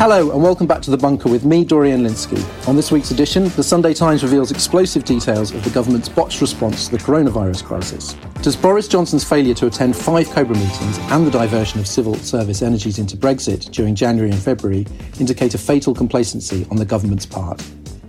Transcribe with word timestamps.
Hello, 0.00 0.30
and 0.30 0.42
welcome 0.42 0.66
back 0.66 0.80
to 0.80 0.90
The 0.90 0.96
Bunker 0.96 1.28
with 1.28 1.44
me, 1.44 1.62
Dorian 1.62 2.04
Lynskey. 2.04 2.42
On 2.66 2.74
this 2.74 2.90
week's 2.90 3.10
edition, 3.10 3.50
the 3.50 3.62
Sunday 3.62 3.92
Times 3.92 4.22
reveals 4.22 4.50
explosive 4.50 5.04
details 5.04 5.52
of 5.52 5.62
the 5.62 5.68
government's 5.68 6.08
botched 6.08 6.40
response 6.40 6.86
to 6.86 6.92
the 6.92 7.02
coronavirus 7.04 7.62
crisis. 7.64 8.14
Does 8.40 8.56
Boris 8.56 8.88
Johnson's 8.88 9.24
failure 9.24 9.52
to 9.52 9.66
attend 9.66 9.94
five 9.94 10.30
Cobra 10.30 10.56
meetings 10.56 10.96
and 11.10 11.26
the 11.26 11.30
diversion 11.30 11.80
of 11.80 11.86
civil 11.86 12.14
service 12.14 12.62
energies 12.62 12.98
into 12.98 13.14
Brexit 13.14 13.70
during 13.72 13.94
January 13.94 14.30
and 14.30 14.40
February 14.40 14.86
indicate 15.18 15.52
a 15.52 15.58
fatal 15.58 15.94
complacency 15.94 16.66
on 16.70 16.78
the 16.78 16.86
government's 16.86 17.26
part? 17.26 17.62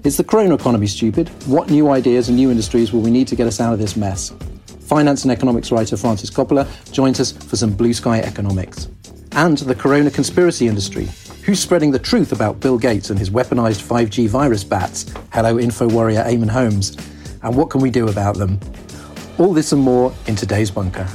Is 0.05 0.15
the 0.15 0.23
corona 0.23 0.55
economy 0.55 0.87
stupid? 0.87 1.27
What 1.45 1.69
new 1.69 1.89
ideas 1.89 2.29
and 2.29 2.37
new 2.37 2.51
industries 2.51 2.93
will 2.93 3.01
we 3.01 3.11
need 3.11 3.27
to 3.27 3.35
get 3.35 3.47
us 3.47 3.59
out 3.59 3.73
of 3.73 3.79
this 3.79 3.97
mess? 3.97 4.33
Finance 4.79 5.23
and 5.23 5.31
economics 5.33 5.73
writer 5.73 5.97
Frances 5.97 6.31
Coppola 6.31 6.69
joins 6.93 7.19
us 7.19 7.33
for 7.33 7.57
some 7.57 7.73
blue 7.73 7.93
sky 7.93 8.21
economics. 8.21 8.87
And 9.33 9.57
the 9.57 9.75
corona 9.75 10.09
conspiracy 10.09 10.69
industry, 10.69 11.09
Who's 11.45 11.59
spreading 11.59 11.89
the 11.89 11.97
truth 11.97 12.33
about 12.33 12.59
Bill 12.59 12.77
Gates 12.77 13.09
and 13.09 13.17
his 13.17 13.31
weaponized 13.31 13.81
5G 13.81 14.29
virus 14.29 14.63
bats? 14.63 15.11
Hello, 15.33 15.57
info 15.57 15.89
warrior 15.89 16.23
Eamonn 16.23 16.49
Holmes. 16.49 16.95
And 17.41 17.55
what 17.55 17.71
can 17.71 17.81
we 17.81 17.89
do 17.89 18.09
about 18.09 18.37
them? 18.37 18.59
All 19.39 19.51
this 19.51 19.71
and 19.71 19.81
more 19.81 20.13
in 20.27 20.35
today's 20.35 20.69
bunker. 20.69 21.07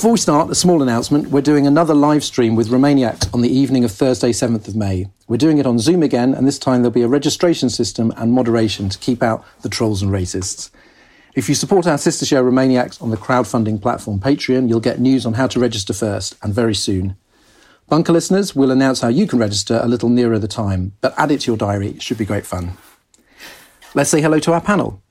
Before 0.00 0.12
we 0.12 0.18
start, 0.18 0.48
a 0.48 0.54
small 0.54 0.80
announcement. 0.80 1.28
We're 1.28 1.42
doing 1.42 1.66
another 1.66 1.92
live 1.92 2.24
stream 2.24 2.56
with 2.56 2.70
Remainiacs 2.70 3.34
on 3.34 3.42
the 3.42 3.54
evening 3.54 3.84
of 3.84 3.92
Thursday, 3.92 4.30
7th 4.30 4.66
of 4.66 4.74
May. 4.74 5.08
We're 5.28 5.36
doing 5.36 5.58
it 5.58 5.66
on 5.66 5.78
Zoom 5.78 6.02
again, 6.02 6.32
and 6.32 6.46
this 6.46 6.58
time 6.58 6.80
there'll 6.80 6.90
be 6.90 7.02
a 7.02 7.06
registration 7.06 7.68
system 7.68 8.10
and 8.16 8.32
moderation 8.32 8.88
to 8.88 8.98
keep 8.98 9.22
out 9.22 9.44
the 9.60 9.68
trolls 9.68 10.00
and 10.00 10.10
racists. 10.10 10.70
If 11.34 11.50
you 11.50 11.54
support 11.54 11.86
our 11.86 11.98
sister 11.98 12.24
show 12.24 12.42
Remainiacs 12.42 13.02
on 13.02 13.10
the 13.10 13.18
crowdfunding 13.18 13.82
platform 13.82 14.20
Patreon, 14.20 14.70
you'll 14.70 14.80
get 14.80 15.00
news 15.00 15.26
on 15.26 15.34
how 15.34 15.46
to 15.48 15.60
register 15.60 15.92
first, 15.92 16.34
and 16.42 16.54
very 16.54 16.74
soon. 16.74 17.16
Bunker 17.90 18.14
listeners, 18.14 18.56
we'll 18.56 18.70
announce 18.70 19.02
how 19.02 19.08
you 19.08 19.26
can 19.26 19.38
register 19.38 19.80
a 19.82 19.86
little 19.86 20.08
nearer 20.08 20.38
the 20.38 20.48
time, 20.48 20.94
but 21.02 21.12
add 21.18 21.30
it 21.30 21.42
to 21.42 21.50
your 21.50 21.58
diary. 21.58 21.88
It 21.88 22.00
should 22.00 22.16
be 22.16 22.24
great 22.24 22.46
fun. 22.46 22.78
Let's 23.94 24.08
say 24.08 24.22
hello 24.22 24.38
to 24.38 24.54
our 24.54 24.62
panel. 24.62 25.02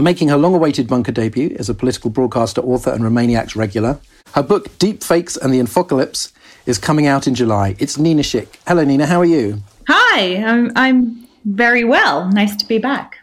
Making 0.00 0.28
her 0.28 0.38
long 0.38 0.54
awaited 0.54 0.88
bunker 0.88 1.12
debut 1.12 1.54
as 1.58 1.68
a 1.68 1.74
political 1.74 2.08
broadcaster, 2.08 2.62
author, 2.62 2.90
and 2.90 3.02
Remainiacs 3.02 3.54
regular. 3.54 4.00
Her 4.34 4.42
book, 4.42 4.78
Deep 4.78 5.02
Fakes 5.02 5.36
and 5.36 5.52
the 5.52 5.60
Infocalypse, 5.60 6.32
is 6.64 6.78
coming 6.78 7.06
out 7.06 7.26
in 7.26 7.34
July. 7.34 7.76
It's 7.78 7.98
Nina 7.98 8.22
Schick. 8.22 8.56
Hello, 8.66 8.82
Nina. 8.82 9.04
How 9.04 9.20
are 9.20 9.26
you? 9.26 9.62
Hi, 9.88 10.36
I'm, 10.36 10.72
I'm 10.74 11.28
very 11.44 11.84
well. 11.84 12.30
Nice 12.30 12.56
to 12.56 12.66
be 12.66 12.78
back. 12.78 13.18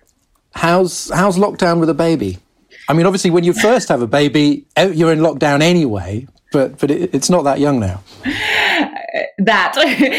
How's, 0.53 1.09
how's 1.09 1.37
lockdown 1.37 1.79
with 1.79 1.89
a 1.89 1.95
baby? 1.95 2.37
I 2.87 2.93
mean, 2.93 3.07
obviously, 3.07 3.31
when 3.31 3.43
you 3.43 3.53
first 3.69 3.89
have 3.89 4.03
a 4.03 4.07
baby, 4.07 4.67
eh, 4.75 4.91
you're 4.91 5.11
in 5.11 5.19
lockdown 5.19 5.61
anyway, 5.61 6.27
but, 6.51 6.77
but 6.77 6.91
it, 6.91 7.09
it's 7.11 7.29
not 7.29 7.43
that 7.45 7.59
young 7.59 7.79
now. 7.79 8.03
that 9.39 9.73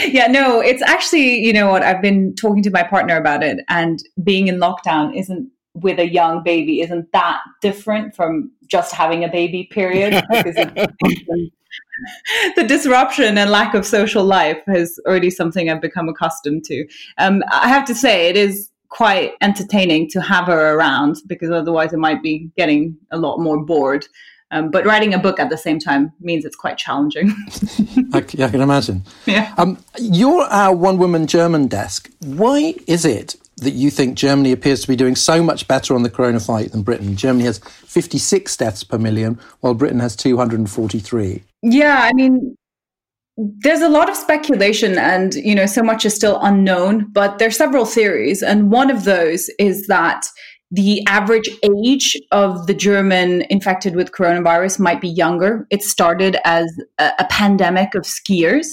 yeah 0.12 0.26
no 0.26 0.60
it's 0.60 0.82
actually 0.82 1.38
you 1.38 1.52
know 1.52 1.68
what 1.68 1.82
i've 1.82 2.00
been 2.00 2.34
talking 2.34 2.62
to 2.62 2.70
my 2.70 2.82
partner 2.82 3.16
about 3.16 3.44
it 3.44 3.60
and 3.68 4.02
being 4.24 4.48
in 4.48 4.56
lockdown 4.56 5.16
isn't 5.16 5.48
with 5.74 5.98
a 5.98 6.08
young 6.08 6.42
baby 6.42 6.80
isn't 6.80 7.10
that 7.12 7.40
different 7.60 8.14
from 8.14 8.50
just 8.66 8.94
having 8.94 9.24
a 9.24 9.28
baby 9.28 9.64
period 9.70 10.12
the 12.56 12.64
disruption 12.66 13.38
and 13.38 13.50
lack 13.50 13.74
of 13.74 13.84
social 13.84 14.24
life 14.24 14.62
is 14.68 15.00
already 15.06 15.30
something 15.30 15.70
i've 15.70 15.80
become 15.80 16.08
accustomed 16.08 16.64
to 16.64 16.86
um, 17.18 17.42
i 17.52 17.68
have 17.68 17.84
to 17.84 17.94
say 17.94 18.28
it 18.28 18.36
is 18.36 18.70
quite 18.88 19.32
entertaining 19.42 20.08
to 20.08 20.20
have 20.20 20.46
her 20.46 20.74
around 20.74 21.16
because 21.26 21.50
otherwise 21.50 21.92
it 21.92 21.98
might 21.98 22.22
be 22.22 22.50
getting 22.56 22.96
a 23.10 23.18
lot 23.18 23.38
more 23.38 23.62
bored 23.62 24.06
um, 24.50 24.70
but 24.70 24.86
writing 24.86 25.12
a 25.12 25.18
book 25.18 25.38
at 25.38 25.50
the 25.50 25.58
same 25.58 25.78
time 25.78 26.12
means 26.20 26.44
it's 26.44 26.56
quite 26.56 26.78
challenging. 26.78 27.30
I, 28.14 28.24
yeah, 28.32 28.46
I, 28.46 28.50
can 28.50 28.62
imagine. 28.62 29.04
Yeah. 29.26 29.52
Um, 29.58 29.78
you're 29.98 30.44
our 30.44 30.74
one 30.74 30.96
woman 30.96 31.26
German 31.26 31.66
desk. 31.66 32.10
Why 32.20 32.74
is 32.86 33.04
it 33.04 33.36
that 33.58 33.72
you 33.72 33.90
think 33.90 34.16
Germany 34.16 34.52
appears 34.52 34.82
to 34.82 34.88
be 34.88 34.96
doing 34.96 35.16
so 35.16 35.42
much 35.42 35.68
better 35.68 35.94
on 35.94 36.02
the 36.02 36.10
corona 36.10 36.40
fight 36.40 36.72
than 36.72 36.82
Britain. 36.82 37.16
Germany 37.16 37.44
has 37.44 37.58
56 37.58 38.56
deaths 38.56 38.84
per 38.84 38.98
million, 38.98 39.38
while 39.60 39.74
Britain 39.74 40.00
has 40.00 40.16
243. 40.16 41.42
Yeah, 41.62 42.00
I 42.02 42.12
mean, 42.12 42.56
there's 43.38 43.80
a 43.80 43.88
lot 43.88 44.10
of 44.10 44.16
speculation 44.16 44.98
and 44.98 45.34
you 45.34 45.54
know 45.54 45.66
so 45.66 45.80
much 45.80 46.04
is 46.04 46.12
still 46.12 46.40
unknown 46.42 47.06
but 47.12 47.38
there's 47.38 47.56
several 47.56 47.84
theories 47.84 48.42
and 48.42 48.72
one 48.72 48.90
of 48.90 49.04
those 49.04 49.48
is 49.60 49.86
that 49.86 50.26
the 50.70 51.02
average 51.06 51.48
age 51.62 52.14
of 52.30 52.66
the 52.66 52.74
German 52.74 53.42
infected 53.48 53.96
with 53.96 54.12
coronavirus 54.12 54.78
might 54.78 55.00
be 55.00 55.08
younger. 55.08 55.66
It 55.70 55.82
started 55.82 56.36
as 56.44 56.70
a, 56.98 57.12
a 57.18 57.24
pandemic 57.30 57.94
of 57.94 58.02
skiers. 58.02 58.66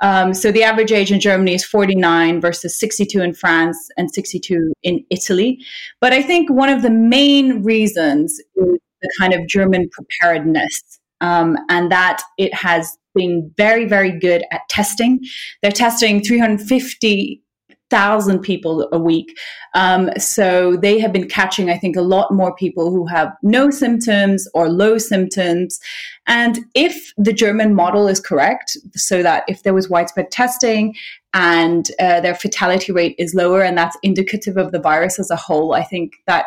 Um, 0.00 0.34
so 0.34 0.50
the 0.50 0.64
average 0.64 0.90
age 0.90 1.12
in 1.12 1.20
Germany 1.20 1.54
is 1.54 1.64
49 1.64 2.40
versus 2.40 2.78
62 2.78 3.20
in 3.20 3.34
France 3.34 3.78
and 3.96 4.10
62 4.10 4.72
in 4.82 5.04
Italy. 5.10 5.64
But 6.00 6.12
I 6.12 6.22
think 6.22 6.50
one 6.50 6.70
of 6.70 6.82
the 6.82 6.90
main 6.90 7.62
reasons 7.62 8.32
is 8.56 8.78
the 9.00 9.10
kind 9.20 9.32
of 9.32 9.46
German 9.46 9.88
preparedness 9.92 10.98
um, 11.20 11.56
and 11.68 11.90
that 11.92 12.22
it 12.36 12.52
has 12.52 12.96
been 13.14 13.52
very, 13.56 13.84
very 13.84 14.16
good 14.18 14.44
at 14.50 14.62
testing. 14.68 15.20
They're 15.62 15.70
testing 15.70 16.22
350 16.22 17.42
thousand 17.90 18.40
people 18.40 18.88
a 18.92 18.98
week. 18.98 19.36
Um, 19.74 20.10
so 20.18 20.76
they 20.76 20.98
have 20.98 21.12
been 21.12 21.28
catching, 21.28 21.70
I 21.70 21.78
think, 21.78 21.96
a 21.96 22.02
lot 22.02 22.32
more 22.32 22.54
people 22.54 22.90
who 22.90 23.06
have 23.06 23.32
no 23.42 23.70
symptoms 23.70 24.46
or 24.54 24.68
low 24.68 24.98
symptoms. 24.98 25.78
And 26.26 26.60
if 26.74 27.12
the 27.16 27.32
German 27.32 27.74
model 27.74 28.08
is 28.08 28.20
correct, 28.20 28.76
so 28.94 29.22
that 29.22 29.44
if 29.48 29.62
there 29.62 29.74
was 29.74 29.88
widespread 29.88 30.30
testing 30.30 30.94
and 31.32 31.90
uh, 31.98 32.20
their 32.20 32.34
fatality 32.34 32.92
rate 32.92 33.14
is 33.18 33.34
lower, 33.34 33.62
and 33.62 33.76
that's 33.76 33.96
indicative 34.02 34.56
of 34.56 34.72
the 34.72 34.80
virus 34.80 35.18
as 35.18 35.30
a 35.30 35.36
whole, 35.36 35.74
I 35.74 35.84
think 35.84 36.12
that 36.26 36.46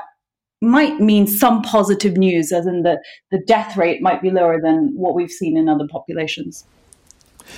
might 0.61 0.99
mean 0.99 1.25
some 1.25 1.63
positive 1.63 2.17
news, 2.17 2.51
as 2.51 2.67
in 2.67 2.83
the, 2.83 3.01
the 3.31 3.41
death 3.47 3.75
rate 3.75 4.01
might 4.01 4.21
be 4.21 4.29
lower 4.29 4.61
than 4.61 4.93
what 4.95 5.15
we've 5.15 5.31
seen 5.31 5.57
in 5.57 5.67
other 5.67 5.87
populations. 5.89 6.65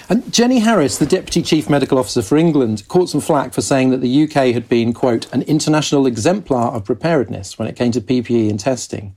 And 0.09 0.31
Jenny 0.31 0.59
Harries, 0.59 0.97
the 0.97 1.05
Deputy 1.05 1.41
Chief 1.41 1.69
Medical 1.69 1.97
Officer 1.97 2.21
for 2.21 2.37
England, 2.37 2.87
caught 2.87 3.09
some 3.09 3.21
flack 3.21 3.53
for 3.53 3.61
saying 3.61 3.89
that 3.91 4.01
the 4.01 4.23
UK 4.23 4.53
had 4.53 4.67
been, 4.67 4.93
quote, 4.93 5.31
an 5.33 5.43
international 5.43 6.05
exemplar 6.05 6.73
of 6.73 6.85
preparedness 6.85 7.57
when 7.57 7.67
it 7.67 7.75
came 7.75 7.91
to 7.91 8.01
PPE 8.01 8.49
and 8.49 8.59
testing. 8.59 9.15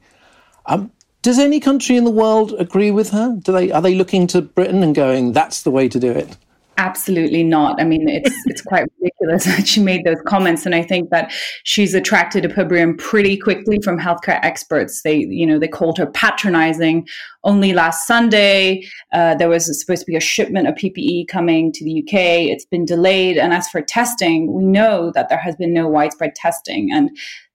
Um, 0.67 0.93
does 1.23 1.39
any 1.39 1.59
country 1.59 1.97
in 1.97 2.05
the 2.05 2.11
world 2.11 2.55
agree 2.59 2.91
with 2.91 3.11
her? 3.11 3.37
Do 3.43 3.53
they, 3.53 3.73
are 3.73 3.83
they 3.83 3.95
looking 3.95 4.27
to 4.29 4.43
Britain 4.43 4.83
and 4.83 4.95
going, 4.95 5.33
that's 5.33 5.63
the 5.63 5.71
way 5.71 5.89
to 5.89 5.99
do 5.99 6.11
it? 6.11 6.37
Absolutely 6.79 7.43
not. 7.43 7.81
I 7.81 7.85
mean, 7.85 8.09
it's 8.09 8.35
it's 8.47 8.63
quite 8.63 8.87
ridiculous 9.01 9.45
that 9.57 9.67
she 9.67 9.83
made 9.83 10.05
those 10.05 10.21
comments, 10.27 10.67
and 10.67 10.75
I 10.75 10.83
think 10.83 11.11
that 11.11 11.33
she's 11.65 11.95
attracted 11.95 12.45
opprobrium 12.45 12.97
pretty 12.97 13.37
quickly 13.37 13.79
from 13.83 13.99
healthcare 13.99 14.39
experts. 14.43 15.03
They, 15.03 15.19
you 15.19 15.47
know, 15.47 15.59
they 15.59 15.69
called 15.69 15.99
her 15.99 16.07
patronizing. 16.07 17.07
Only 17.45 17.73
last 17.73 18.07
Sunday, 18.07 18.83
uh, 19.13 19.37
there 19.37 19.49
was 19.49 19.67
supposed 19.81 20.03
to 20.03 20.07
be 20.07 20.17
a 20.17 20.21
shipment 20.21 20.67
of 20.67 20.75
PPE 20.75 21.29
coming 21.29 21.73
to 21.73 21.85
the 21.85 22.01
UK. 22.03 22.51
It's 22.51 22.67
been 22.67 22.85
delayed, 22.85 23.39
and 23.39 23.53
as 23.53 23.69
for 23.69 23.81
testing, 23.81 24.53
we 24.53 24.65
know 24.65 25.11
that 25.15 25.29
there 25.29 25.39
has 25.39 25.57
been 25.57 25.73
no 25.73 25.89
widespread 25.89 26.35
testing, 26.35 26.89
and 26.93 27.11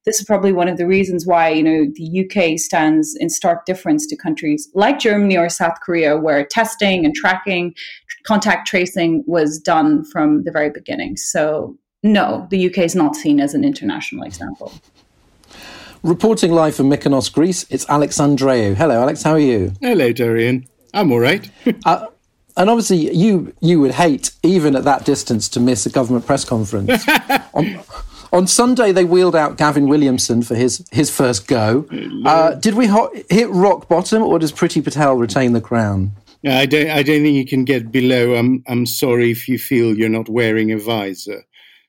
this 0.05 0.19
is 0.19 0.25
probably 0.25 0.51
one 0.51 0.67
of 0.67 0.77
the 0.77 0.87
reasons 0.87 1.27
why 1.27 1.49
you 1.49 1.63
know 1.63 1.85
the 1.95 2.25
UK 2.25 2.57
stands 2.57 3.15
in 3.19 3.29
stark 3.29 3.65
difference 3.65 4.07
to 4.07 4.15
countries 4.15 4.69
like 4.73 4.99
Germany 4.99 5.37
or 5.37 5.49
South 5.49 5.79
Korea, 5.83 6.17
where 6.17 6.45
testing 6.45 7.05
and 7.05 7.13
tracking, 7.13 7.75
contact 8.23 8.67
tracing 8.67 9.23
was 9.27 9.59
done 9.59 10.03
from 10.05 10.43
the 10.43 10.51
very 10.51 10.69
beginning. 10.69 11.17
So 11.17 11.77
no, 12.03 12.47
the 12.49 12.67
UK 12.67 12.79
is 12.79 12.95
not 12.95 13.15
seen 13.15 13.39
as 13.39 13.53
an 13.53 13.63
international 13.63 14.23
example. 14.23 14.73
Reporting 16.03 16.51
live 16.51 16.75
from 16.75 16.89
Mykonos, 16.89 17.31
Greece, 17.31 17.67
it's 17.69 17.87
Alex 17.87 18.17
Andreou. 18.17 18.75
Hello, 18.75 18.99
Alex. 18.99 19.21
How 19.21 19.33
are 19.33 19.39
you? 19.39 19.73
Hello, 19.81 20.11
Dorian. 20.11 20.67
I'm 20.95 21.11
all 21.11 21.19
right. 21.19 21.47
uh, 21.85 22.07
and 22.57 22.69
obviously, 22.69 23.15
you 23.15 23.53
you 23.61 23.79
would 23.79 23.91
hate 23.91 24.31
even 24.41 24.75
at 24.75 24.83
that 24.83 25.05
distance 25.05 25.47
to 25.49 25.59
miss 25.59 25.85
a 25.85 25.89
government 25.91 26.25
press 26.25 26.43
conference. 26.43 27.07
on, 27.53 27.79
on 28.33 28.47
Sunday, 28.47 28.91
they 28.91 29.05
wheeled 29.05 29.35
out 29.35 29.57
Gavin 29.57 29.87
Williamson 29.87 30.41
for 30.41 30.55
his, 30.55 30.85
his 30.91 31.09
first 31.09 31.47
go. 31.47 31.85
Uh, 32.25 32.55
did 32.55 32.75
we 32.75 32.87
ho- 32.87 33.11
hit 33.29 33.49
rock 33.49 33.87
bottom, 33.87 34.23
or 34.23 34.39
does 34.39 34.51
Priti 34.51 34.83
Patel 34.83 35.15
retain 35.15 35.53
the 35.53 35.61
crown? 35.61 36.13
I 36.45 36.65
don't. 36.65 36.89
I 36.89 37.03
don't 37.03 37.21
think 37.21 37.35
you 37.35 37.45
can 37.45 37.65
get 37.65 37.91
below. 37.91 38.35
I'm. 38.35 38.63
I'm 38.67 38.85
sorry 38.85 39.31
if 39.31 39.47
you 39.47 39.59
feel 39.59 39.97
you're 39.97 40.09
not 40.09 40.29
wearing 40.29 40.71
a 40.71 40.77
visor. 40.77 41.43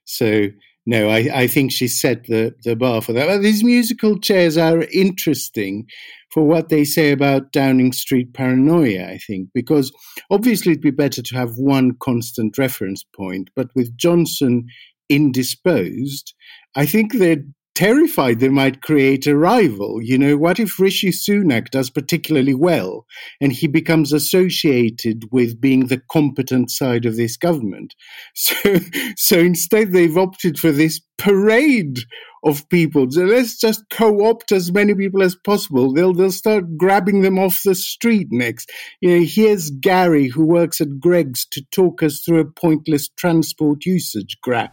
So 0.04 0.48
no, 0.84 1.08
I, 1.08 1.28
I 1.32 1.46
think 1.46 1.70
she 1.70 1.86
set 1.86 2.26
the, 2.26 2.54
the 2.64 2.74
bar 2.74 3.00
for 3.02 3.12
that. 3.12 3.28
But 3.28 3.42
these 3.42 3.62
musical 3.62 4.18
chairs 4.18 4.56
are 4.56 4.82
interesting 4.92 5.86
for 6.30 6.42
what 6.44 6.70
they 6.70 6.84
say 6.84 7.12
about 7.12 7.52
Downing 7.52 7.92
Street 7.92 8.34
paranoia, 8.34 9.06
I 9.06 9.18
think, 9.18 9.50
because 9.54 9.92
obviously 10.30 10.72
it'd 10.72 10.82
be 10.82 10.90
better 10.90 11.22
to 11.22 11.36
have 11.36 11.56
one 11.56 11.92
constant 12.00 12.58
reference 12.58 13.04
point. 13.14 13.50
But 13.54 13.68
with 13.76 13.96
Johnson 13.96 14.66
indisposed, 15.08 16.34
I 16.74 16.86
think 16.86 17.12
they're 17.12 17.44
terrified 17.74 18.40
they 18.40 18.48
might 18.48 18.82
create 18.82 19.26
a 19.26 19.36
rival. 19.36 20.00
You 20.02 20.18
know, 20.18 20.36
what 20.36 20.60
if 20.60 20.78
Rishi 20.78 21.10
Sunak 21.10 21.70
does 21.70 21.90
particularly 21.90 22.54
well 22.54 23.06
and 23.40 23.52
he 23.52 23.66
becomes 23.66 24.12
associated 24.12 25.24
with 25.30 25.60
being 25.60 25.86
the 25.86 26.02
competent 26.10 26.70
side 26.70 27.06
of 27.06 27.16
this 27.16 27.36
government? 27.36 27.94
So, 28.34 28.76
so 29.16 29.38
instead 29.38 29.92
they've 29.92 30.16
opted 30.16 30.58
for 30.58 30.72
this 30.72 31.00
parade 31.16 32.00
of 32.44 32.68
people. 32.68 33.10
So 33.10 33.22
let's 33.24 33.58
just 33.58 33.88
co-opt 33.90 34.50
as 34.52 34.72
many 34.72 34.94
people 34.94 35.22
as 35.22 35.36
possible. 35.36 35.92
They'll 35.92 36.12
they'll 36.12 36.32
start 36.32 36.76
grabbing 36.76 37.22
them 37.22 37.38
off 37.38 37.62
the 37.64 37.74
street 37.74 38.28
next. 38.30 38.70
You 39.00 39.18
know, 39.18 39.24
here's 39.26 39.70
Gary 39.70 40.28
who 40.28 40.44
works 40.44 40.80
at 40.80 40.98
Greggs 40.98 41.46
to 41.52 41.62
talk 41.70 42.02
us 42.02 42.20
through 42.20 42.40
a 42.40 42.44
pointless 42.44 43.08
transport 43.08 43.86
usage 43.86 44.38
graph. 44.40 44.72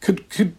Could 0.00 0.28
could 0.30 0.54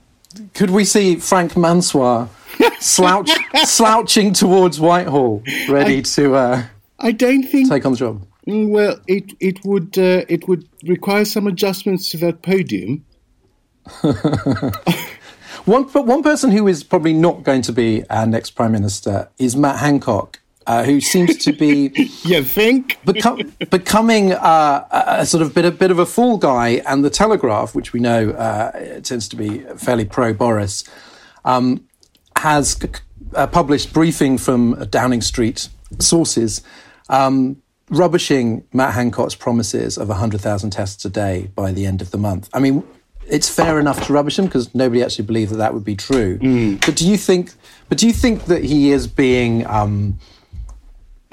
could 0.54 0.70
we 0.70 0.86
see 0.86 1.16
Frank 1.18 1.56
Mansour 1.58 2.30
slouch, 2.80 3.30
slouching 3.64 4.34
towards 4.34 4.80
Whitehall, 4.80 5.44
ready 5.70 5.98
I, 5.98 6.02
to? 6.02 6.36
Uh, 6.36 6.64
I 7.00 7.12
don't 7.12 7.44
think 7.44 7.70
take 7.70 7.86
on 7.86 7.94
the 7.94 7.98
job. 7.98 8.26
Well, 8.48 9.00
it 9.08 9.34
it 9.40 9.66
would 9.66 9.98
uh, 9.98 10.24
it 10.30 10.48
would 10.48 10.68
require 10.84 11.26
some 11.26 11.48
adjustments 11.48 12.10
to 12.10 12.18
that 12.18 12.42
podium. 12.42 13.06
one, 15.66 15.84
but 15.84 16.06
one 16.06 16.24
person 16.24 16.52
who 16.52 16.68
is 16.68 16.84
probably 16.84 17.14
not 17.14 17.44
going 17.44 17.62
to 17.64 17.72
be 17.72 18.04
our 18.10 18.26
next 18.26 18.52
prime 18.52 18.72
minister 18.72 19.30
is 19.38 19.56
Matt 19.56 19.80
Hancock, 19.80 20.40
uh, 20.68 20.84
who 20.84 21.00
seems 21.00 21.38
to 21.38 21.54
be 21.54 21.92
you 22.24 22.44
think 22.44 23.00
become, 23.06 23.54
becoming 23.70 24.34
uh, 24.34 24.88
a 24.92 25.26
sort 25.26 25.42
of 25.42 25.54
bit, 25.54 25.66
a 25.66 25.72
bit 25.72 25.92
of 25.92 26.00
a 26.00 26.06
fool 26.06 26.38
guy, 26.38 26.82
and 26.88 27.04
the 27.04 27.10
Telegraph, 27.10 27.76
which 27.76 27.94
we 27.94 28.00
know 28.00 28.30
uh, 28.32 29.00
tends 29.02 29.28
to 29.30 29.36
be 29.36 29.60
fairly 29.78 30.06
pro 30.06 30.34
Boris, 30.34 30.84
um, 31.44 31.86
has 32.38 32.80
uh, 33.34 33.48
published 33.48 33.94
briefing 33.94 34.38
from 34.38 34.74
Downing 34.90 35.22
Street 35.22 35.70
sources. 36.00 36.62
Um, 37.10 37.62
rubbishing 37.90 38.66
Matt 38.74 38.96
Hancock's 38.96 39.36
promises 39.36 39.98
of 39.98 40.08
100,000 40.08 40.72
tests 40.72 41.06
a 41.06 41.10
day 41.10 41.52
by 41.54 41.72
the 41.72 41.86
end 41.86 42.02
of 42.02 42.10
the 42.10 42.18
month. 42.18 42.50
I 42.52 42.60
mean, 42.60 42.84
it's 43.28 43.50
fair 43.50 43.80
enough 43.80 44.06
to 44.08 44.14
rubbish 44.14 44.38
him 44.38 44.46
because 44.46 44.74
nobody 44.76 45.04
actually 45.04 45.26
believed 45.26 45.52
that 45.52 45.58
that 45.58 45.74
would 45.74 45.84
be 45.84 45.96
true. 45.96 46.38
Mm. 46.40 46.86
But 46.86 46.96
do 46.96 47.08
you 47.08 47.18
think? 47.18 47.52
But 47.90 47.98
do 47.98 48.08
you 48.08 48.14
think 48.14 48.46
that 48.46 48.64
he 48.64 48.92
is 48.92 49.08
being 49.08 49.66
um, 49.68 50.20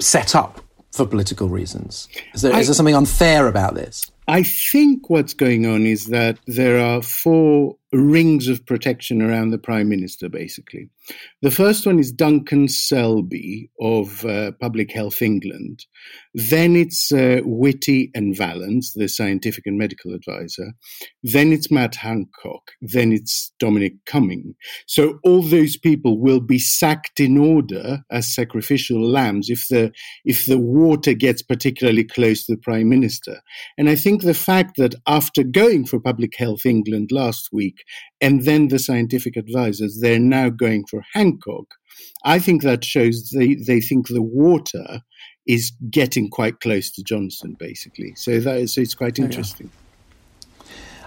set 0.03 0.35
up 0.35 0.61
for 0.91 1.05
political 1.05 1.49
reasons? 1.49 2.07
Is 2.33 2.41
there, 2.41 2.53
I, 2.53 2.59
is 2.59 2.67
there 2.67 2.73
something 2.75 2.95
unfair 2.95 3.47
about 3.47 3.73
this? 3.75 4.11
I 4.27 4.43
think 4.43 5.09
what's 5.09 5.33
going 5.33 5.65
on 5.65 5.85
is 5.85 6.07
that 6.07 6.39
there 6.47 6.79
are 6.79 7.01
four 7.01 7.75
rings 7.93 8.47
of 8.47 8.65
protection 8.65 9.21
around 9.21 9.51
the 9.51 9.57
Prime 9.57 9.87
Minister, 9.87 10.27
basically. 10.27 10.89
The 11.41 11.51
first 11.51 11.85
one 11.85 11.99
is 11.99 12.11
Duncan 12.11 12.67
Selbie 12.67 13.69
of 13.79 14.25
uh, 14.25 14.51
Public 14.59 14.91
Health 14.91 15.21
England. 15.21 15.85
Then 16.33 16.75
it's 16.75 17.11
uh, 17.11 17.41
Whitty 17.43 18.09
and 18.15 18.35
Vallance, 18.35 18.93
the 18.93 19.07
scientific 19.07 19.65
and 19.67 19.77
medical 19.77 20.13
advisor. 20.13 20.73
Then 21.21 21.53
it's 21.53 21.69
Matt 21.69 21.95
Hancock. 21.95 22.71
Then 22.81 23.11
it's 23.11 23.53
Dominic 23.59 23.93
Cumming. 24.05 24.55
So 24.87 25.19
all 25.23 25.43
those 25.43 25.77
people 25.77 26.19
will 26.19 26.39
be 26.39 26.59
sacked 26.59 27.19
in 27.19 27.37
order 27.37 27.99
as 28.09 28.33
sacrificial 28.33 29.05
lambs 29.05 29.49
if 29.49 29.67
the 29.67 29.91
if 30.25 30.45
the 30.45 30.57
water 30.57 31.13
gets 31.13 31.41
particularly 31.41 32.05
close 32.05 32.45
to 32.45 32.55
the 32.55 32.61
Prime 32.61 32.89
Minister. 32.89 33.41
And 33.77 33.89
I 33.89 33.95
think 33.95 34.12
the 34.21 34.33
fact 34.33 34.77
that 34.77 34.95
after 35.07 35.43
going 35.43 35.85
for 35.85 35.99
Public 35.99 36.35
Health 36.37 36.65
England 36.65 37.11
last 37.11 37.49
week 37.51 37.83
and 38.21 38.43
then 38.43 38.69
the 38.69 38.79
scientific 38.79 39.35
advisors, 39.35 39.99
they're 39.99 40.19
now 40.19 40.49
going 40.49 40.85
for 40.85 41.03
Hancock. 41.13 41.75
I 42.23 42.39
think 42.39 42.63
that 42.63 42.83
shows 42.83 43.31
they, 43.31 43.55
they 43.55 43.81
think 43.81 44.07
the 44.07 44.21
water 44.21 45.01
is 45.45 45.71
getting 45.89 46.29
quite 46.29 46.59
close 46.61 46.89
to 46.91 47.03
Johnson, 47.03 47.55
basically. 47.59 48.15
So 48.15 48.39
that 48.39 48.57
is, 48.57 48.73
so 48.73 48.81
it's 48.81 48.95
quite 48.95 49.19
interesting. 49.19 49.69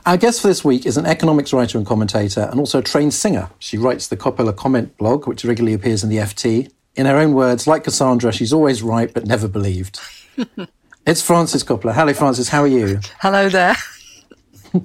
Our 0.05 0.17
guest 0.17 0.41
for 0.41 0.47
this 0.47 0.65
week 0.65 0.87
is 0.87 0.97
an 0.97 1.07
economics 1.07 1.53
writer 1.53 1.79
and 1.79 1.87
commentator 1.87 2.43
and 2.43 2.61
also 2.61 2.79
a 2.79 2.83
trained 2.83 3.13
singer. 3.13 3.51
She 3.59 3.77
writes 3.77 4.07
the 4.07 4.17
Coppola 4.17 4.55
Comment 4.55 4.97
blog, 4.99 5.27
which 5.27 5.45
regularly 5.45 5.75
appears 5.75 6.05
in 6.05 6.11
the 6.11 6.19
FT. 6.19 6.71
In 6.95 7.07
her 7.07 7.17
own 7.17 7.33
words, 7.33 7.67
like 7.67 7.85
Cassandra, 7.85 8.33
she's 8.33 8.53
always 8.53 8.83
right 8.83 9.13
but 9.13 9.27
never 9.27 9.49
believed. 9.49 9.99
it's 11.07 11.23
Frances 11.23 11.63
Coppola. 11.65 11.95
Hello, 11.95 12.13
Frances. 12.13 12.49
How 12.49 12.63
are 12.63 12.67
you? 12.67 13.01
Hello 13.21 13.49
there. 13.49 13.77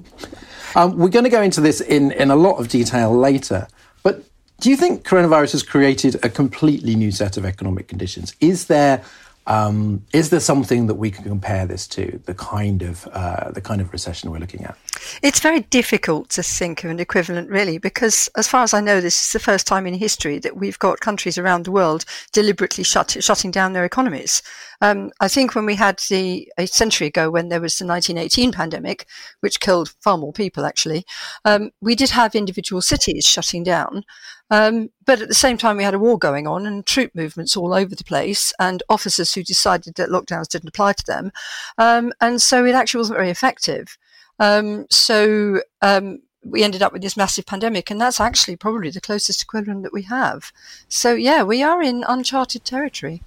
Um, 0.74 0.96
we're 0.96 1.10
going 1.10 1.24
to 1.24 1.30
go 1.30 1.42
into 1.42 1.60
this 1.60 1.82
in, 1.82 2.12
in 2.12 2.30
a 2.30 2.34
lot 2.34 2.54
of 2.54 2.68
detail 2.68 3.14
later. 3.14 3.68
But 4.02 4.24
do 4.60 4.70
you 4.70 4.76
think 4.76 5.06
coronavirus 5.06 5.52
has 5.52 5.62
created 5.62 6.16
a 6.24 6.30
completely 6.30 6.94
new 6.94 7.10
set 7.10 7.36
of 7.36 7.44
economic 7.44 7.88
conditions? 7.88 8.34
Is 8.40 8.68
there 8.68 9.04
um, 9.46 10.02
is 10.12 10.30
there 10.30 10.40
something 10.40 10.86
that 10.86 10.94
we 10.94 11.10
can 11.10 11.24
compare 11.24 11.66
this 11.66 11.86
to 11.88 12.20
the 12.24 12.32
kind 12.32 12.80
of 12.82 13.06
uh, 13.08 13.50
the 13.50 13.60
kind 13.60 13.80
of 13.80 13.92
recession 13.92 14.30
we're 14.30 14.38
looking 14.38 14.64
at? 14.64 14.78
It's 15.22 15.40
very 15.40 15.60
difficult 15.60 16.28
to 16.30 16.42
think 16.42 16.84
of 16.84 16.90
an 16.90 17.00
equivalent, 17.00 17.50
really, 17.50 17.78
because 17.78 18.28
as 18.36 18.48
far 18.48 18.62
as 18.62 18.74
I 18.74 18.80
know, 18.80 19.00
this 19.00 19.26
is 19.26 19.32
the 19.32 19.38
first 19.38 19.66
time 19.66 19.86
in 19.86 19.94
history 19.94 20.38
that 20.40 20.56
we've 20.56 20.78
got 20.78 21.00
countries 21.00 21.38
around 21.38 21.64
the 21.64 21.72
world 21.72 22.04
deliberately 22.32 22.84
shut, 22.84 23.16
shutting 23.20 23.50
down 23.50 23.72
their 23.72 23.84
economies. 23.84 24.42
Um, 24.80 25.12
I 25.20 25.28
think 25.28 25.54
when 25.54 25.66
we 25.66 25.76
had 25.76 26.00
the 26.10 26.50
a 26.58 26.66
century 26.66 27.06
ago, 27.06 27.30
when 27.30 27.48
there 27.48 27.60
was 27.60 27.78
the 27.78 27.86
1918 27.86 28.52
pandemic, 28.52 29.06
which 29.40 29.60
killed 29.60 29.94
far 30.00 30.18
more 30.18 30.32
people 30.32 30.64
actually, 30.64 31.04
um, 31.44 31.70
we 31.80 31.94
did 31.94 32.10
have 32.10 32.34
individual 32.34 32.82
cities 32.82 33.24
shutting 33.24 33.62
down. 33.62 34.04
Um, 34.50 34.90
but 35.06 35.22
at 35.22 35.28
the 35.28 35.34
same 35.34 35.56
time, 35.56 35.78
we 35.78 35.84
had 35.84 35.94
a 35.94 35.98
war 35.98 36.18
going 36.18 36.46
on 36.46 36.66
and 36.66 36.84
troop 36.84 37.14
movements 37.14 37.56
all 37.56 37.72
over 37.72 37.94
the 37.94 38.04
place, 38.04 38.52
and 38.58 38.82
officers 38.88 39.32
who 39.32 39.42
decided 39.42 39.94
that 39.94 40.10
lockdowns 40.10 40.48
didn't 40.48 40.68
apply 40.68 40.92
to 40.92 41.06
them. 41.06 41.32
Um, 41.78 42.12
and 42.20 42.42
so 42.42 42.64
it 42.64 42.74
actually 42.74 42.98
wasn't 42.98 43.18
very 43.18 43.30
effective. 43.30 43.96
Um, 44.42 44.86
so 44.90 45.62
um, 45.82 46.20
we 46.44 46.64
ended 46.64 46.82
up 46.82 46.92
with 46.92 47.00
this 47.00 47.16
massive 47.16 47.46
pandemic, 47.46 47.92
and 47.92 48.00
that's 48.00 48.20
actually 48.20 48.56
probably 48.56 48.90
the 48.90 49.00
closest 49.00 49.40
equivalent 49.40 49.84
that 49.84 49.92
we 49.92 50.02
have. 50.02 50.52
So, 50.88 51.14
yeah, 51.14 51.44
we 51.44 51.62
are 51.62 51.80
in 51.80 52.04
uncharted 52.08 52.64
territory. 52.64 53.22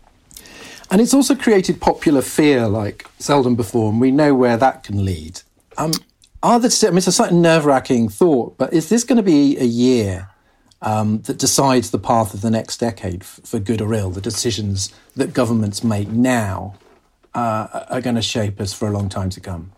And 0.92 1.00
it's 1.00 1.14
also 1.14 1.34
created 1.34 1.80
popular 1.80 2.22
fear 2.22 2.68
like 2.68 3.10
seldom 3.18 3.56
before, 3.56 3.92
and 3.92 4.02
we 4.02 4.12
know 4.12 4.36
where 4.36 4.58
that 4.58 4.84
can 4.84 5.06
lead. 5.06 5.42
Um, 5.78 5.94
are 6.44 6.60
the, 6.60 6.86
I 6.86 6.90
mean, 6.92 6.98
it's 6.98 7.08
a 7.08 7.14
slightly 7.14 7.38
nerve 7.38 7.66
wracking 7.66 8.10
thought, 8.10 8.58
but 8.58 8.74
is 8.74 8.90
this 8.90 9.06
going 9.06 9.18
to 9.18 9.24
be 9.24 9.58
a 9.58 9.64
year 9.64 10.30
um, 10.82 11.22
that 11.22 11.38
decides 11.38 11.92
the 11.92 11.98
path 11.98 12.34
of 12.34 12.42
the 12.42 12.52
next 12.52 12.78
decade 12.78 13.24
for 13.24 13.60
good 13.60 13.82
or 13.82 13.94
ill. 13.94 14.12
The 14.12 14.22
decisions 14.22 14.94
that 15.16 15.34
governments 15.34 15.84
make 15.84 16.10
now 16.10 16.76
uh, 17.34 17.86
are 17.90 18.02
going 18.02 18.18
to 18.18 18.22
shape 18.22 18.60
us 18.60 18.74
for 18.74 18.88
a 18.88 18.92
long 18.92 19.10
time 19.10 19.30
to 19.32 19.40
come. 19.40 19.72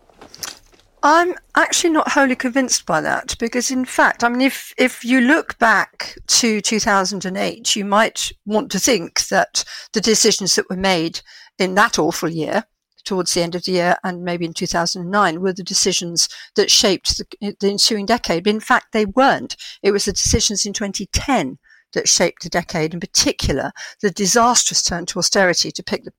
I'm 1.02 1.34
actually 1.54 1.90
not 1.90 2.12
wholly 2.12 2.34
convinced 2.34 2.84
by 2.84 3.00
that 3.02 3.36
because, 3.38 3.70
in 3.70 3.84
fact, 3.84 4.24
I 4.24 4.28
mean, 4.28 4.40
if 4.40 4.72
if 4.76 5.04
you 5.04 5.20
look 5.20 5.58
back 5.58 6.18
to 6.26 6.60
2008, 6.60 7.76
you 7.76 7.84
might 7.84 8.32
want 8.44 8.70
to 8.72 8.78
think 8.78 9.26
that 9.28 9.64
the 9.92 10.00
decisions 10.00 10.54
that 10.56 10.68
were 10.68 10.76
made 10.76 11.20
in 11.58 11.74
that 11.74 11.98
awful 11.98 12.28
year 12.28 12.64
towards 13.04 13.32
the 13.32 13.42
end 13.42 13.54
of 13.54 13.64
the 13.64 13.72
year 13.72 13.96
and 14.04 14.22
maybe 14.22 14.44
in 14.44 14.52
2009 14.52 15.40
were 15.40 15.52
the 15.52 15.62
decisions 15.62 16.28
that 16.56 16.70
shaped 16.70 17.16
the, 17.16 17.56
the 17.58 17.68
ensuing 17.68 18.04
decade. 18.04 18.44
But 18.44 18.54
in 18.54 18.60
fact, 18.60 18.92
they 18.92 19.06
weren't. 19.06 19.56
It 19.82 19.92
was 19.92 20.04
the 20.04 20.12
decisions 20.12 20.66
in 20.66 20.72
2010 20.72 21.58
that 21.94 22.08
shaped 22.08 22.42
the 22.42 22.50
decade, 22.50 22.92
in 22.92 23.00
particular, 23.00 23.72
the 24.02 24.10
disastrous 24.10 24.82
turn 24.82 25.06
to 25.06 25.18
austerity 25.18 25.70
to 25.70 25.82
pick 25.82 26.04
the, 26.04 26.12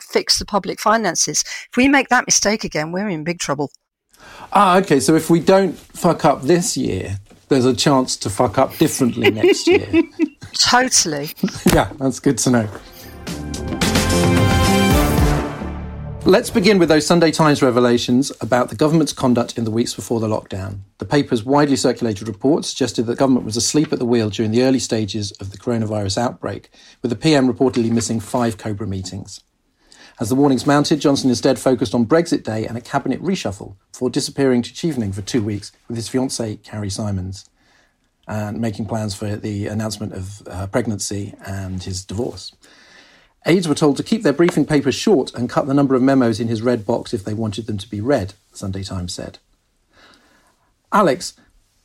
fix 0.00 0.38
the 0.38 0.44
public 0.44 0.80
finances. 0.80 1.44
If 1.70 1.76
we 1.76 1.86
make 1.86 2.08
that 2.08 2.26
mistake 2.26 2.64
again, 2.64 2.90
we're 2.92 3.08
in 3.08 3.24
big 3.24 3.38
trouble. 3.38 3.70
Ah, 4.52 4.78
okay. 4.78 5.00
So 5.00 5.14
if 5.14 5.30
we 5.30 5.40
don't 5.40 5.76
fuck 5.76 6.24
up 6.24 6.42
this 6.42 6.76
year, 6.76 7.18
there's 7.48 7.64
a 7.64 7.74
chance 7.74 8.16
to 8.18 8.30
fuck 8.30 8.58
up 8.58 8.76
differently 8.78 9.30
next 9.30 9.66
year. 9.66 9.88
totally. 10.58 11.30
yeah, 11.72 11.90
that's 11.98 12.20
good 12.20 12.38
to 12.38 12.50
know. 12.50 12.68
Let's 16.24 16.50
begin 16.50 16.78
with 16.78 16.88
those 16.88 17.04
Sunday 17.04 17.32
Times 17.32 17.62
revelations 17.62 18.30
about 18.40 18.68
the 18.68 18.76
government's 18.76 19.12
conduct 19.12 19.58
in 19.58 19.64
the 19.64 19.72
weeks 19.72 19.92
before 19.92 20.20
the 20.20 20.28
lockdown. 20.28 20.78
The 20.98 21.04
paper's 21.04 21.42
widely 21.42 21.74
circulated 21.74 22.28
report 22.28 22.64
suggested 22.64 23.02
that 23.02 23.12
the 23.12 23.18
government 23.18 23.44
was 23.44 23.56
asleep 23.56 23.92
at 23.92 23.98
the 23.98 24.06
wheel 24.06 24.30
during 24.30 24.52
the 24.52 24.62
early 24.62 24.78
stages 24.78 25.32
of 25.32 25.50
the 25.50 25.58
coronavirus 25.58 26.18
outbreak, 26.18 26.70
with 27.02 27.10
the 27.10 27.16
PM 27.16 27.52
reportedly 27.52 27.90
missing 27.90 28.20
five 28.20 28.56
Cobra 28.56 28.86
meetings. 28.86 29.40
As 30.20 30.28
the 30.28 30.34
warnings 30.34 30.66
mounted, 30.66 31.00
Johnson 31.00 31.30
instead 31.30 31.58
focused 31.58 31.94
on 31.94 32.06
Brexit 32.06 32.44
Day 32.44 32.66
and 32.66 32.76
a 32.76 32.80
cabinet 32.80 33.22
reshuffle 33.22 33.76
before 33.92 34.10
disappearing 34.10 34.62
to 34.62 34.72
Chevening 34.72 35.14
for 35.14 35.22
two 35.22 35.42
weeks 35.42 35.72
with 35.88 35.96
his 35.96 36.08
fiancée, 36.08 36.62
Carrie 36.62 36.90
Symonds, 36.90 37.48
and 38.28 38.60
making 38.60 38.86
plans 38.86 39.14
for 39.14 39.36
the 39.36 39.66
announcement 39.66 40.12
of 40.12 40.42
her 40.46 40.66
pregnancy 40.66 41.34
and 41.46 41.82
his 41.82 42.04
divorce. 42.04 42.52
Aides 43.46 43.66
were 43.66 43.74
told 43.74 43.96
to 43.96 44.04
keep 44.04 44.22
their 44.22 44.32
briefing 44.32 44.64
papers 44.64 44.94
short 44.94 45.34
and 45.34 45.50
cut 45.50 45.66
the 45.66 45.74
number 45.74 45.94
of 45.94 46.02
memos 46.02 46.38
in 46.38 46.48
his 46.48 46.62
red 46.62 46.86
box 46.86 47.12
if 47.12 47.24
they 47.24 47.34
wanted 47.34 47.66
them 47.66 47.78
to 47.78 47.90
be 47.90 48.00
read, 48.00 48.34
the 48.52 48.58
Sunday 48.58 48.84
Times 48.84 49.12
said. 49.12 49.38
Alex, 50.92 51.34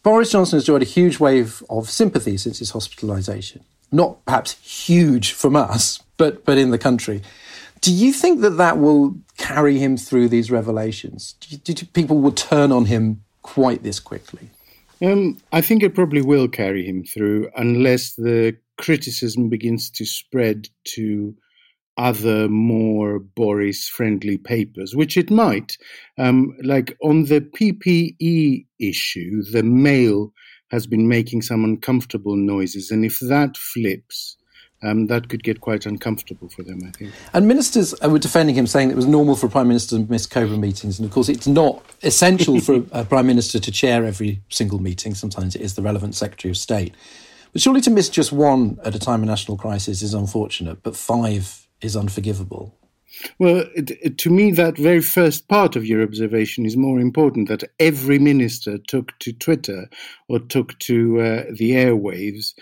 Boris 0.03 0.31
Johnson 0.31 0.57
has 0.57 0.63
enjoyed 0.63 0.84
a 0.84 0.86
huge 0.86 1.19
wave 1.19 1.63
of 1.69 1.89
sympathy 1.89 2.38
since 2.38 2.60
his 2.60 2.74
hospitalisation. 2.74 3.62
Not 3.91 4.24
perhaps 4.25 4.53
huge 4.86 5.31
from 5.31 5.55
us, 5.55 6.03
but, 6.17 6.46
but 6.46 6.57
in 6.57 6.72
the 6.72 6.77
country. 6.77 7.24
Do 7.81 7.93
you 7.93 8.12
think 8.12 8.41
that 8.41 8.57
that 8.57 8.79
will 8.79 9.15
carry 9.38 9.77
him 9.77 9.98
through 9.98 10.29
these 10.29 10.51
revelations? 10.51 11.36
Do, 11.39 11.48
you, 11.51 11.57
do 11.57 11.74
you, 11.74 11.88
people 11.88 12.19
will 12.19 12.31
turn 12.31 12.72
on 12.72 12.86
him 12.86 13.24
quite 13.41 13.84
this 13.84 14.00
quickly? 14.00 14.50
Um, 15.01 15.38
I 15.51 15.62
think 15.62 15.84
it 15.84 15.93
probably 15.93 16.22
will 16.22 16.48
carry 16.48 16.86
him 16.86 17.03
through 17.03 17.50
unless 17.55 18.13
the 18.13 18.57
criticism 18.77 19.50
begins 19.50 19.89
to 19.91 20.05
spread 20.05 20.69
to 20.96 21.36
other 21.98 22.48
more 22.48 23.19
Boris 23.19 23.88
friendly 23.88 24.38
papers, 24.38 24.96
which 24.96 25.17
it 25.17 25.31
might. 25.31 25.77
Um, 26.17 26.55
like 26.63 26.96
on 27.03 27.25
the 27.25 27.41
PPE 27.41 28.65
issue, 28.79 29.43
the 29.51 29.63
Mail 29.63 30.31
has 30.69 30.86
been 30.86 31.07
making 31.07 31.41
some 31.41 31.63
uncomfortable 31.63 32.36
noises. 32.36 32.91
And 32.91 33.05
if 33.05 33.19
that 33.19 33.57
flips, 33.57 34.38
um, 34.84 35.07
that 35.07 35.29
could 35.29 35.43
get 35.43 35.62
quite 35.62 35.86
uncomfortable 35.86 36.50
for 36.50 36.63
them, 36.63 36.81
I 36.86 36.91
think. 36.91 37.13
And 37.34 37.48
ministers 37.48 37.96
were 38.01 38.19
defending 38.19 38.55
him, 38.55 38.67
saying 38.67 38.91
it 38.91 38.96
was 38.96 39.07
normal 39.07 39.36
for 39.36 39.48
a 39.48 39.50
prime 39.50 39.67
minister 39.67 39.98
to 39.98 40.05
miss 40.10 40.25
Cobra 40.25 40.57
meetings. 40.57 41.00
And 41.00 41.07
of 41.07 41.12
course, 41.12 41.29
it's 41.29 41.48
not 41.48 41.84
essential 42.03 42.60
for 42.60 42.75
a, 42.75 42.84
a 42.91 43.05
prime 43.05 43.27
minister 43.27 43.60
to 43.60 43.72
chair 43.72 44.05
every 44.05 44.41
single 44.50 44.79
meeting. 44.79 45.15
Sometimes 45.15 45.55
it 45.55 45.62
is 45.62 45.75
the 45.75 45.81
relevant 45.81 46.15
secretary 46.15 46.51
of 46.51 46.57
state. 46.57 46.93
But 47.53 47.62
surely 47.62 47.81
to 47.81 47.89
miss 47.89 48.10
just 48.10 48.31
one 48.31 48.77
at 48.84 48.93
a 48.93 49.00
time 49.00 49.24
of 49.24 49.27
national 49.27 49.57
crisis 49.57 50.01
is 50.01 50.13
unfortunate, 50.13 50.84
but 50.84 50.96
five 50.96 51.67
is 51.81 51.96
unforgivable. 51.96 52.77
Well, 53.39 53.65
it, 53.75 53.91
it, 54.01 54.17
to 54.19 54.29
me, 54.29 54.51
that 54.51 54.77
very 54.77 55.01
first 55.01 55.48
part 55.48 55.75
of 55.75 55.86
your 55.86 56.03
observation 56.03 56.65
is 56.65 56.77
more 56.77 57.00
important 57.00 57.48
that 57.48 57.63
every 57.79 58.19
minister 58.19 58.77
took 58.77 59.17
to 59.19 59.34
Twitter 59.34 59.89
or 60.27 60.39
took 60.39 60.77
to 60.79 61.19
uh, 61.19 61.43
the 61.51 61.72
airwaves 61.72 62.53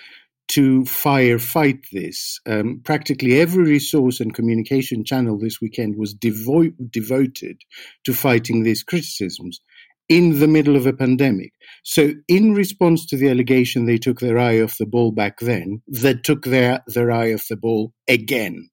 to 0.49 0.81
firefight 0.81 1.83
this. 1.91 2.39
Um, 2.45 2.81
practically 2.83 3.39
every 3.39 3.63
resource 3.63 4.19
and 4.19 4.33
communication 4.33 5.03
channel 5.03 5.37
this 5.37 5.59
weekend 5.61 5.97
was 5.97 6.13
devo- 6.13 6.73
devoted 6.89 7.57
to 8.05 8.13
fighting 8.13 8.63
these 8.63 8.83
criticisms 8.83 9.59
in 10.07 10.39
the 10.39 10.47
middle 10.47 10.75
of 10.75 10.85
a 10.85 10.93
pandemic. 10.93 11.51
So, 11.83 12.13
in 12.27 12.53
response 12.53 13.05
to 13.07 13.17
the 13.17 13.29
allegation 13.29 13.85
they 13.85 13.97
took 13.97 14.19
their 14.19 14.37
eye 14.37 14.61
off 14.61 14.77
the 14.77 14.85
ball 14.85 15.11
back 15.11 15.39
then, 15.39 15.81
they 15.87 16.13
took 16.13 16.45
their, 16.45 16.81
their 16.87 17.11
eye 17.11 17.33
off 17.33 17.47
the 17.49 17.57
ball 17.57 17.91
again 18.07 18.69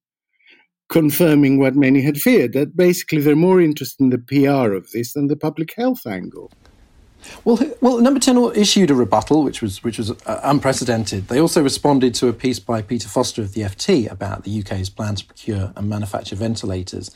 confirming 0.93 1.59
what 1.59 1.75
many 1.75 2.03
had 2.03 2.19
feared 2.19 2.53
that 2.53 2.77
basically 2.77 3.19
they're 3.19 3.35
more 3.35 3.63
interested 3.63 3.99
in 3.99 4.11
the 4.11 4.19
PR 4.19 4.75
of 4.75 4.91
this 4.93 5.15
than 5.15 5.27
the 5.27 5.37
public 5.37 5.73
health 5.75 6.07
angle. 6.07 6.53
Well, 7.45 7.59
well, 7.81 8.01
Number 8.01 8.21
Ten 8.21 8.37
issued 8.55 8.91
a 8.91 8.95
rebuttal, 8.95 9.43
which 9.43 9.63
was 9.63 9.83
which 9.83 9.99
was 9.99 10.11
uh, 10.11 10.41
unprecedented. 10.45 11.29
They 11.29 11.41
also 11.41 11.63
responded 11.63 12.15
to 12.17 12.29
a 12.29 12.33
piece 12.33 12.59
by 12.59 12.83
Peter 12.83 13.09
Foster 13.09 13.43
of 13.43 13.55
the 13.55 13.63
FT 13.63 14.11
about 14.11 14.45
the 14.45 14.61
UK's 14.61 14.89
plan 14.89 15.17
to 15.17 15.25
procure 15.25 15.73
and 15.77 15.89
manufacture 15.89 16.37
ventilators. 16.37 17.11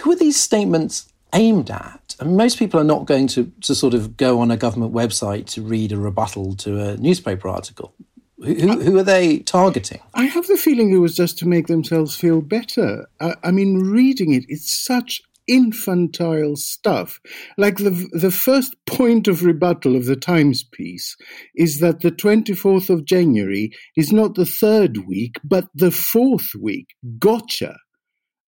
Who 0.00 0.12
are 0.12 0.16
these 0.16 0.36
statements 0.36 1.12
aimed 1.32 1.70
at? 1.70 2.16
And 2.20 2.36
most 2.36 2.58
people 2.58 2.80
are 2.80 2.84
not 2.84 3.06
going 3.06 3.26
to, 3.28 3.50
to 3.62 3.74
sort 3.74 3.94
of 3.94 4.16
go 4.16 4.40
on 4.40 4.50
a 4.50 4.56
government 4.56 4.92
website 4.92 5.46
to 5.48 5.62
read 5.62 5.92
a 5.92 5.98
rebuttal 5.98 6.54
to 6.56 6.80
a 6.80 6.96
newspaper 6.96 7.48
article. 7.48 7.94
Who, 8.38 8.54
who, 8.80 8.98
are 8.98 9.04
they 9.04 9.38
targeting? 9.38 10.00
I 10.14 10.24
have 10.24 10.46
the 10.48 10.56
feeling 10.56 10.92
it 10.92 10.98
was 10.98 11.14
just 11.14 11.38
to 11.38 11.48
make 11.48 11.66
themselves 11.66 12.16
feel 12.16 12.40
better. 12.40 13.08
I, 13.20 13.34
I 13.44 13.50
mean, 13.52 13.78
reading 13.78 14.32
it, 14.34 14.44
it's 14.48 14.70
such 14.72 15.22
infantile 15.46 16.56
stuff. 16.56 17.20
Like 17.56 17.78
the 17.78 18.08
the 18.12 18.30
first 18.30 18.74
point 18.86 19.28
of 19.28 19.44
rebuttal 19.44 19.96
of 19.96 20.06
the 20.06 20.16
Times 20.16 20.64
piece 20.64 21.16
is 21.54 21.80
that 21.80 22.00
the 22.00 22.12
24th 22.12 22.90
of 22.90 23.04
January 23.04 23.70
is 23.96 24.12
not 24.12 24.34
the 24.34 24.46
third 24.46 25.06
week, 25.06 25.36
but 25.44 25.66
the 25.74 25.90
fourth 25.90 26.50
week. 26.60 26.88
Gotcha. 27.18 27.76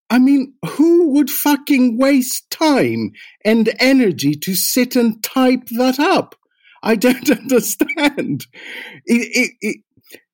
I 0.09 0.19
mean, 0.19 0.55
who 0.65 1.11
would 1.15 1.31
fucking 1.31 1.99
waste 1.99 2.49
time 2.51 3.13
and 3.45 3.75
energy 3.81 4.35
to 4.35 4.55
sit 4.55 4.95
and 4.95 5.23
type 5.23 5.67
that 5.71 5.99
up? 5.99 6.37
I 6.83 6.95
don't 6.95 7.29
understand. 7.39 8.47
It, 9.05 9.29
it, 9.33 9.51
it, 9.61 9.77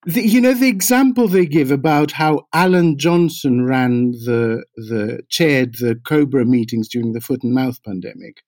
the, 0.05 0.27
you 0.27 0.41
know 0.41 0.55
the 0.55 0.69
example 0.69 1.29
they 1.29 1.47
give 1.47 1.71
about 1.71 2.11
how 2.11 2.47
Alan 2.53 2.99
Johnson 2.99 3.65
ran 3.65 4.13
the 4.13 4.65
the 4.75 5.21
chaired 5.29 5.77
the 5.79 5.97
Cobra 6.05 6.45
meetings 6.45 6.89
during 6.89 7.13
the 7.13 7.21
foot 7.21 7.43
and 7.43 7.55
mouth 7.55 7.83
pandemic. 7.85 8.43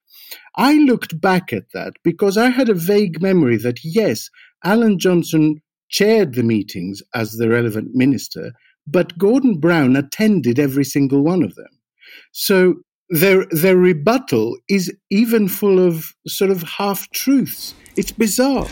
I 0.56 0.74
looked 0.74 1.20
back 1.20 1.52
at 1.52 1.70
that 1.72 1.94
because 2.02 2.36
I 2.36 2.50
had 2.50 2.68
a 2.68 2.74
vague 2.74 3.22
memory 3.22 3.56
that 3.58 3.84
yes, 3.84 4.28
Alan 4.64 4.98
Johnson 4.98 5.60
chaired 5.88 6.34
the 6.34 6.42
meetings 6.42 7.02
as 7.14 7.32
the 7.32 7.48
relevant 7.48 7.94
minister, 7.94 8.52
but 8.86 9.16
Gordon 9.16 9.60
Brown 9.60 9.94
attended 9.94 10.58
every 10.58 10.84
single 10.84 11.22
one 11.22 11.42
of 11.42 11.54
them. 11.54 11.68
So 12.32 12.76
their 13.10 13.46
their 13.50 13.76
rebuttal 13.76 14.56
is 14.68 14.92
even 15.10 15.46
full 15.46 15.78
of 15.78 16.06
sort 16.26 16.50
of 16.50 16.62
half 16.62 17.08
truths. 17.10 17.74
It's 17.96 18.10
bizarre. 18.10 18.66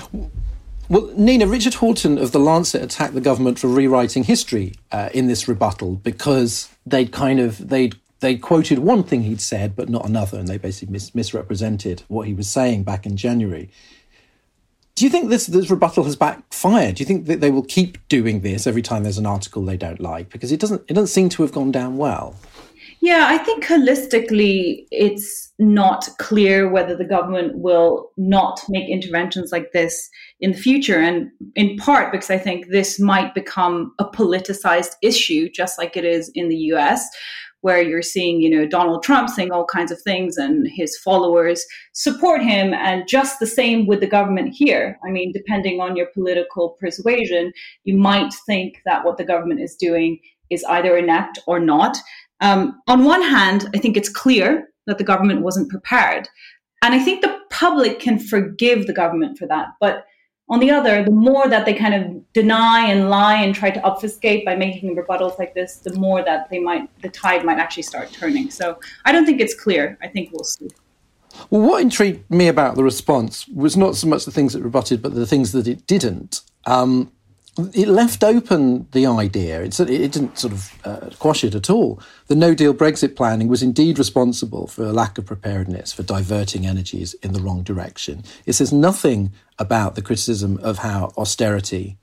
Well, 0.89 1.11
Nina, 1.17 1.47
Richard 1.47 1.75
Horton 1.75 2.19
of 2.19 2.33
The 2.33 2.39
Lancet 2.39 2.83
attacked 2.83 3.15
the 3.15 3.21
government 3.21 3.59
for 3.59 3.69
rewriting 3.69 4.25
history 4.25 4.75
uh, 4.91 5.09
in 5.15 5.27
this 5.27 5.49
rebuttal 5.49 5.97
because 5.97 6.69
they'd 6.85 7.12
kind 7.12 7.41
of, 7.41 7.69
they'd 7.69 7.95
they 8.23 8.37
quoted 8.37 8.79
one 8.79 9.03
thing 9.03 9.23
he'd 9.25 9.41
said, 9.41 9.75
but 9.77 9.89
not 9.89 10.09
another, 10.09 10.39
and 10.39 10.49
they 10.49 10.57
basically 10.57 10.93
mis- 10.93 11.15
misrepresented 11.15 12.05
what 12.09 12.27
he 12.27 12.33
was 12.33 12.49
saying 12.49 12.85
back 12.85 13.05
in 13.05 13.17
January. 13.17 13.69
Do 14.95 15.05
you 15.05 15.11
think 15.11 15.29
this, 15.29 15.47
this 15.47 15.71
rebuttal 15.71 16.05
has 16.05 16.17
backfired? 16.17 16.95
Do 16.95 17.03
you 17.03 17.07
think 17.07 17.27
that 17.27 17.41
they 17.41 17.51
will 17.51 17.65
keep 17.65 17.99
doing 18.09 18.41
this 18.41 18.67
every 18.67 18.83
time 18.83 19.03
there's 19.03 19.19
an 19.19 19.27
article 19.27 19.65
they 19.65 19.77
don't 19.77 20.01
like? 20.01 20.31
Because 20.31 20.53
it 20.53 20.61
doesn't 20.61 20.83
it 20.89 20.95
doesn't 20.95 21.09
seem 21.09 21.29
to 21.31 21.43
have 21.43 21.53
gone 21.53 21.73
down 21.73 21.97
well. 21.97 22.37
Yeah, 23.02 23.26
I 23.28 23.37
think 23.37 23.64
holistically, 23.64 24.87
it's 24.92 25.52
not 25.59 26.09
clear 26.21 26.71
whether 26.71 26.94
the 26.94 27.04
government 27.04 27.59
will 27.59 28.12
not 28.16 28.62
make 28.68 28.88
interventions 28.88 29.50
like 29.50 29.73
this 29.73 30.09
in 30.40 30.52
the 30.52 30.56
future. 30.56 31.00
And 31.00 31.28
in 31.56 31.76
part 31.78 32.12
because 32.12 32.30
I 32.30 32.38
think 32.38 32.68
this 32.68 33.00
might 33.00 33.35
become 33.35 33.92
a 33.99 34.04
politicized 34.04 34.92
issue, 35.02 35.50
just 35.50 35.78
like 35.78 35.97
it 35.97 36.04
is 36.04 36.30
in 36.37 36.49
the 36.49 36.56
US, 36.75 37.04
where 37.62 37.82
you're 37.82 38.02
seeing, 38.02 38.40
you 38.40 38.49
know, 38.49 38.68
Donald 38.68 39.02
Trump 39.02 39.30
saying 39.30 39.50
all 39.50 39.64
kinds 39.64 39.90
of 39.90 40.00
things 40.02 40.37
and 40.37 40.68
his 40.73 40.97
followers 40.97 41.66
support 41.94 42.40
him. 42.40 42.73
And 42.73 43.09
just 43.09 43.40
the 43.40 43.49
same 43.49 43.88
with 43.88 43.99
the 43.99 44.06
government 44.06 44.54
here. 44.54 44.97
I 45.04 45.11
mean, 45.11 45.32
depending 45.32 45.80
on 45.80 45.97
your 45.97 46.06
political 46.14 46.76
persuasion, 46.78 47.52
you 47.82 47.97
might 47.97 48.32
think 48.47 48.80
that 48.85 49.04
what 49.04 49.16
the 49.16 49.25
government 49.25 49.61
is 49.61 49.75
doing 49.75 50.21
is 50.52 50.64
either 50.64 50.97
inept 50.97 51.38
or 51.47 51.59
not. 51.59 51.97
Um, 52.43 52.83
on 52.89 53.05
one 53.05 53.23
hand, 53.23 53.71
I 53.75 53.79
think 53.79 53.97
it's 53.97 54.09
clear 54.09 54.69
that 54.87 54.99
the 54.99 55.05
government 55.05 55.41
wasn't 55.41 55.71
prepared. 55.71 56.29
And 56.83 56.93
I 56.93 56.99
think 56.99 57.23
the 57.23 57.39
public 57.51 58.01
can 58.01 58.19
forgive 58.19 58.87
the 58.87 58.93
government 58.93 59.39
for 59.39 59.47
that. 59.47 59.69
But 59.81 60.05
on 60.49 60.59
the 60.59 60.71
other, 60.71 61.05
the 61.05 61.13
more 61.13 61.49
that 61.49 61.65
they 61.65 61.73
kind 61.73 61.95
of 61.95 62.33
deny 62.33 62.87
and 62.87 63.09
lie 63.09 63.37
and 63.37 63.55
try 63.55 63.71
to 63.71 63.81
obfuscate 63.85 64.45
by 64.45 64.57
making 64.57 64.97
rebuttals 64.97 65.39
like 65.39 65.55
this, 65.55 65.77
the 65.77 65.95
more 65.95 66.23
that 66.25 66.51
they 66.51 66.59
might, 66.59 66.91
the 67.01 67.09
tide 67.09 67.45
might 67.45 67.59
actually 67.59 67.85
start 67.85 68.13
turning. 68.13 68.51
So 68.51 68.79
I 69.05 69.13
don't 69.13 69.25
think 69.25 69.41
it's 69.41 69.55
clear. 69.55 69.97
I 70.03 70.09
think 70.09 70.31
we'll 70.33 70.45
see. 70.45 70.69
Well, 71.49 71.63
what 71.63 71.81
intrigued 71.81 72.29
me 72.31 72.49
about 72.49 72.75
the 72.75 72.85
response 72.85 73.49
was 73.49 73.77
not 73.77 73.97
so 73.97 74.09
much 74.09 74.25
the 74.25 74.33
things 74.33 74.55
it 74.55 74.63
rebutted, 74.63 75.01
but 75.01 75.15
the 75.15 75.27
things 75.27 75.53
that 75.53 75.69
it 75.69 75.87
didn't. 75.87 76.43
Um, 76.67 77.13
it 77.59 77.88
left 77.88 78.25
open 78.25 78.87
the 78.92 79.06
idea. 79.06 79.62
It, 79.62 79.78
it 79.80 80.12
didn't 80.12 80.38
sort 80.38 80.52
of 80.54 80.73
uh, 80.85 81.11
quash 81.18 81.44
it 81.44 81.54
at 81.54 81.68
all. 81.68 82.00
The 82.28 82.35
no 82.35 82.54
deal 82.54 82.73
Brexit 82.73 83.14
planning 83.14 83.49
was 83.49 83.62
indeed 83.62 83.99
responsible 83.99 84.66
for 84.66 84.85
a 84.85 84.92
lack 84.92 85.18
of 85.18 85.26
preparedness, 85.26 85.92
for 85.92 86.02
diverting 86.02 86.66
energies 86.66 87.14
in 87.14 87.32
the 87.32 87.40
wrong 87.40 87.62
direction. 87.62 88.25
It 88.47 88.54
says 88.54 88.73
nothing 88.73 89.32
about 89.59 89.94
the 89.94 90.02
criticism 90.02 90.59
of 90.62 90.78
how 90.78 91.12
austerity 91.18 91.99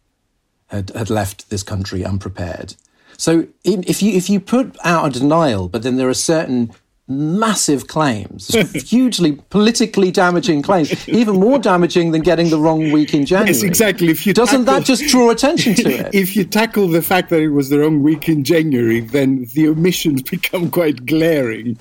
had, 0.68 0.92
had 0.92 1.10
left 1.10 1.50
this 1.50 1.64
country 1.64 2.06
unprepared. 2.06 2.76
So 3.18 3.48
if 3.66 4.02
you 4.02 4.14
if 4.14 4.30
you 4.30 4.40
put 4.40 4.78
out 4.86 5.08
a 5.08 5.20
denial, 5.20 5.68
but 5.68 5.84
then 5.84 5.98
there 5.98 6.08
are 6.08 6.14
certain 6.14 6.72
massive 7.10 7.88
claims, 7.88 8.48
hugely 8.90 9.34
politically 9.50 10.12
damaging 10.12 10.62
claims, 10.62 11.10
even 11.10 11.36
more 11.36 11.58
damaging 11.58 12.12
than 12.12 12.22
getting 12.22 12.50
the 12.50 12.58
wrong 12.58 12.92
week 12.92 13.14
in 13.14 13.26
January. 13.26 13.52
Yes, 13.52 13.64
exactly. 13.64 14.10
If 14.10 14.28
you 14.28 14.34
doesn't 14.34 14.66
tackle, 14.66 14.80
that 14.80 14.86
just 14.86 15.08
draw 15.08 15.32
attention 15.32 15.74
to 15.76 15.90
it? 15.90 16.14
If 16.20 16.36
you 16.36 16.44
tackle 16.44 16.88
the 16.88 17.02
fact 17.02 17.30
that 17.30 17.42
it 17.42 17.50
was 17.50 17.70
the 17.70 17.80
wrong 17.80 18.04
week 18.04 18.30
in 18.30 18.44
January, 18.44 19.00
then 19.00 19.48
the 19.54 19.68
omissions 19.68 20.22
become 20.36 20.70
quite 20.70 21.06
glaring. 21.06 21.78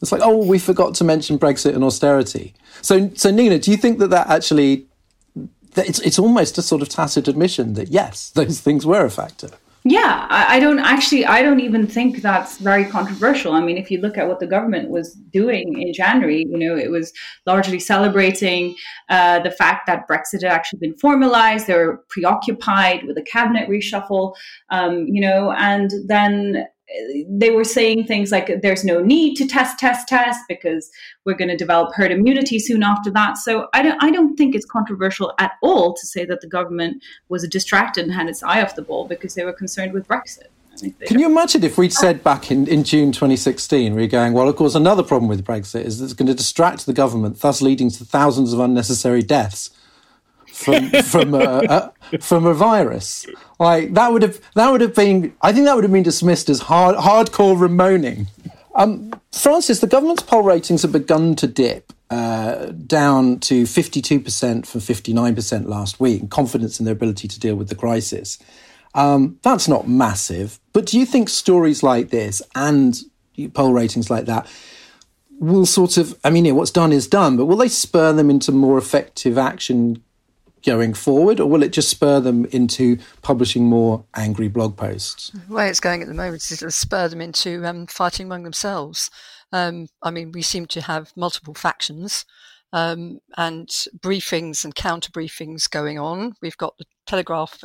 It's 0.00 0.10
like, 0.10 0.22
oh, 0.22 0.44
we 0.44 0.58
forgot 0.58 0.94
to 0.96 1.04
mention 1.04 1.38
Brexit 1.38 1.74
and 1.74 1.84
austerity. 1.84 2.54
So, 2.80 3.10
so 3.14 3.30
Nina, 3.30 3.60
do 3.60 3.70
you 3.70 3.76
think 3.76 4.00
that 4.00 4.10
that 4.10 4.28
actually, 4.28 4.86
that 5.74 5.88
it's 5.88 6.00
it's 6.00 6.18
almost 6.18 6.58
a 6.58 6.62
sort 6.62 6.82
of 6.82 6.88
tacit 6.88 7.28
admission 7.28 7.74
that 7.74 7.88
yes, 7.88 8.30
those 8.30 8.60
things 8.60 8.84
were 8.84 9.04
a 9.04 9.10
factor. 9.10 9.50
Yeah, 9.84 10.28
I, 10.30 10.56
I, 10.56 10.60
don't 10.60 10.78
actually, 10.78 11.26
I 11.26 11.42
don't 11.42 11.58
even 11.58 11.88
think 11.88 12.22
that's 12.22 12.58
very 12.58 12.84
controversial. 12.84 13.52
I 13.52 13.60
mean, 13.60 13.76
if 13.76 13.90
you 13.90 13.98
look 13.98 14.16
at 14.16 14.28
what 14.28 14.38
the 14.38 14.46
government 14.46 14.90
was 14.90 15.14
doing 15.32 15.80
in 15.80 15.92
January, 15.92 16.46
you 16.48 16.56
know, 16.56 16.76
it 16.76 16.88
was 16.88 17.12
largely 17.46 17.80
celebrating 17.80 18.76
uh, 19.08 19.40
the 19.40 19.50
fact 19.50 19.88
that 19.88 20.06
Brexit 20.08 20.42
had 20.42 20.52
actually 20.52 20.78
been 20.78 20.96
formalized. 20.98 21.66
They 21.66 21.74
were 21.74 22.04
preoccupied 22.10 23.04
with 23.08 23.18
a 23.18 23.22
cabinet 23.22 23.68
reshuffle, 23.68 24.34
um, 24.70 25.06
you 25.08 25.20
know, 25.20 25.50
and 25.50 25.90
then 26.06 26.68
they 27.28 27.50
were 27.50 27.64
saying 27.64 28.06
things 28.06 28.30
like 28.30 28.60
there's 28.62 28.84
no 28.84 29.00
need 29.00 29.34
to 29.36 29.46
test 29.46 29.78
test 29.78 30.08
test 30.08 30.40
because 30.48 30.90
we're 31.24 31.34
going 31.34 31.48
to 31.48 31.56
develop 31.56 31.94
herd 31.94 32.10
immunity 32.10 32.58
soon 32.58 32.82
after 32.82 33.10
that. 33.10 33.38
So 33.38 33.68
I 33.72 33.82
don't, 33.82 34.02
I 34.02 34.10
don't 34.10 34.36
think 34.36 34.54
it's 34.54 34.66
controversial 34.66 35.32
at 35.38 35.52
all 35.62 35.94
to 35.94 36.06
say 36.06 36.24
that 36.26 36.40
the 36.40 36.46
government 36.46 37.02
was 37.28 37.46
distracted 37.48 38.04
and 38.04 38.12
had 38.12 38.28
its 38.28 38.42
eye 38.42 38.62
off 38.62 38.76
the 38.76 38.82
ball 38.82 39.06
because 39.06 39.34
they 39.34 39.44
were 39.44 39.52
concerned 39.52 39.92
with 39.92 40.06
brexit. 40.06 40.48
Can 41.06 41.18
you 41.18 41.26
imagine 41.26 41.62
if 41.64 41.76
we'd 41.76 41.92
oh. 41.92 42.00
said 42.00 42.24
back 42.24 42.50
in, 42.50 42.66
in 42.66 42.82
June 42.82 43.12
2016, 43.12 43.94
we 43.94 44.04
are 44.04 44.08
going, 44.08 44.32
well, 44.32 44.48
of 44.48 44.56
course, 44.56 44.74
another 44.74 45.02
problem 45.02 45.28
with 45.28 45.44
Brexit 45.44 45.84
is 45.84 45.98
that 45.98 46.06
it's 46.06 46.14
going 46.14 46.28
to 46.28 46.34
distract 46.34 46.86
the 46.86 46.94
government, 46.94 47.40
thus 47.40 47.60
leading 47.60 47.90
to 47.90 48.04
thousands 48.06 48.54
of 48.54 48.58
unnecessary 48.58 49.22
deaths 49.22 49.70
from 50.52 50.90
from 51.02 51.34
a, 51.34 51.92
a, 52.12 52.18
from 52.18 52.46
a 52.46 52.54
virus. 52.54 53.26
Like 53.58 53.94
that 53.94 54.12
would 54.12 54.22
have 54.22 54.40
that 54.54 54.70
would 54.70 54.80
have 54.80 54.94
been. 54.94 55.34
I 55.42 55.52
think 55.52 55.66
that 55.66 55.74
would 55.74 55.84
have 55.84 55.92
been 55.92 56.02
dismissed 56.02 56.48
as 56.48 56.60
hard 56.60 56.96
hardcore 56.96 57.58
Remoaning. 57.58 58.26
Um, 58.74 59.12
Frances, 59.32 59.80
the 59.80 59.86
government's 59.86 60.22
poll 60.22 60.42
ratings 60.42 60.82
have 60.82 60.92
begun 60.92 61.36
to 61.36 61.46
dip. 61.46 61.92
Uh, 62.10 62.66
down 62.86 63.38
to 63.38 63.62
52% 63.62 64.66
from 64.66 64.80
59% 64.82 65.64
last 65.64 65.98
week, 65.98 66.28
confidence 66.28 66.78
in 66.78 66.84
their 66.84 66.92
ability 66.92 67.26
to 67.26 67.40
deal 67.40 67.54
with 67.54 67.70
the 67.70 67.74
crisis. 67.74 68.38
Um, 68.94 69.38
that's 69.40 69.66
not 69.66 69.88
massive, 69.88 70.60
but 70.74 70.84
do 70.84 70.98
you 70.98 71.06
think 71.06 71.30
stories 71.30 71.82
like 71.82 72.10
this 72.10 72.42
and 72.54 73.00
poll 73.54 73.72
ratings 73.72 74.10
like 74.10 74.26
that 74.26 74.46
will 75.40 75.64
sort 75.64 75.96
of, 75.96 76.18
I 76.22 76.28
mean, 76.28 76.54
what's 76.54 76.70
done 76.70 76.92
is 76.92 77.08
done, 77.08 77.38
but 77.38 77.46
will 77.46 77.56
they 77.56 77.68
spur 77.68 78.12
them 78.12 78.28
into 78.28 78.52
more 78.52 78.76
effective 78.76 79.38
action 79.38 80.02
going 80.64 80.94
forward, 80.94 81.40
or 81.40 81.48
will 81.48 81.62
it 81.62 81.72
just 81.72 81.88
spur 81.88 82.20
them 82.20 82.44
into 82.46 82.98
publishing 83.22 83.64
more 83.64 84.04
angry 84.16 84.48
blog 84.48 84.76
posts? 84.76 85.30
The 85.48 85.54
way 85.54 85.68
it's 85.68 85.80
going 85.80 86.02
at 86.02 86.08
the 86.08 86.14
moment 86.14 86.50
is 86.50 86.58
to 86.58 86.70
spur 86.70 87.08
them 87.08 87.20
into 87.20 87.64
um, 87.66 87.86
fighting 87.86 88.26
among 88.26 88.44
themselves. 88.44 89.10
Um, 89.52 89.88
I 90.02 90.10
mean, 90.10 90.32
we 90.32 90.42
seem 90.42 90.66
to 90.66 90.80
have 90.80 91.12
multiple 91.16 91.54
factions 91.54 92.24
um, 92.72 93.20
and 93.36 93.68
briefings 93.98 94.64
and 94.64 94.74
counter 94.74 95.10
briefings 95.10 95.68
going 95.70 95.98
on. 95.98 96.34
We've 96.40 96.56
got 96.56 96.78
the 96.78 96.86
Telegraph 97.06 97.62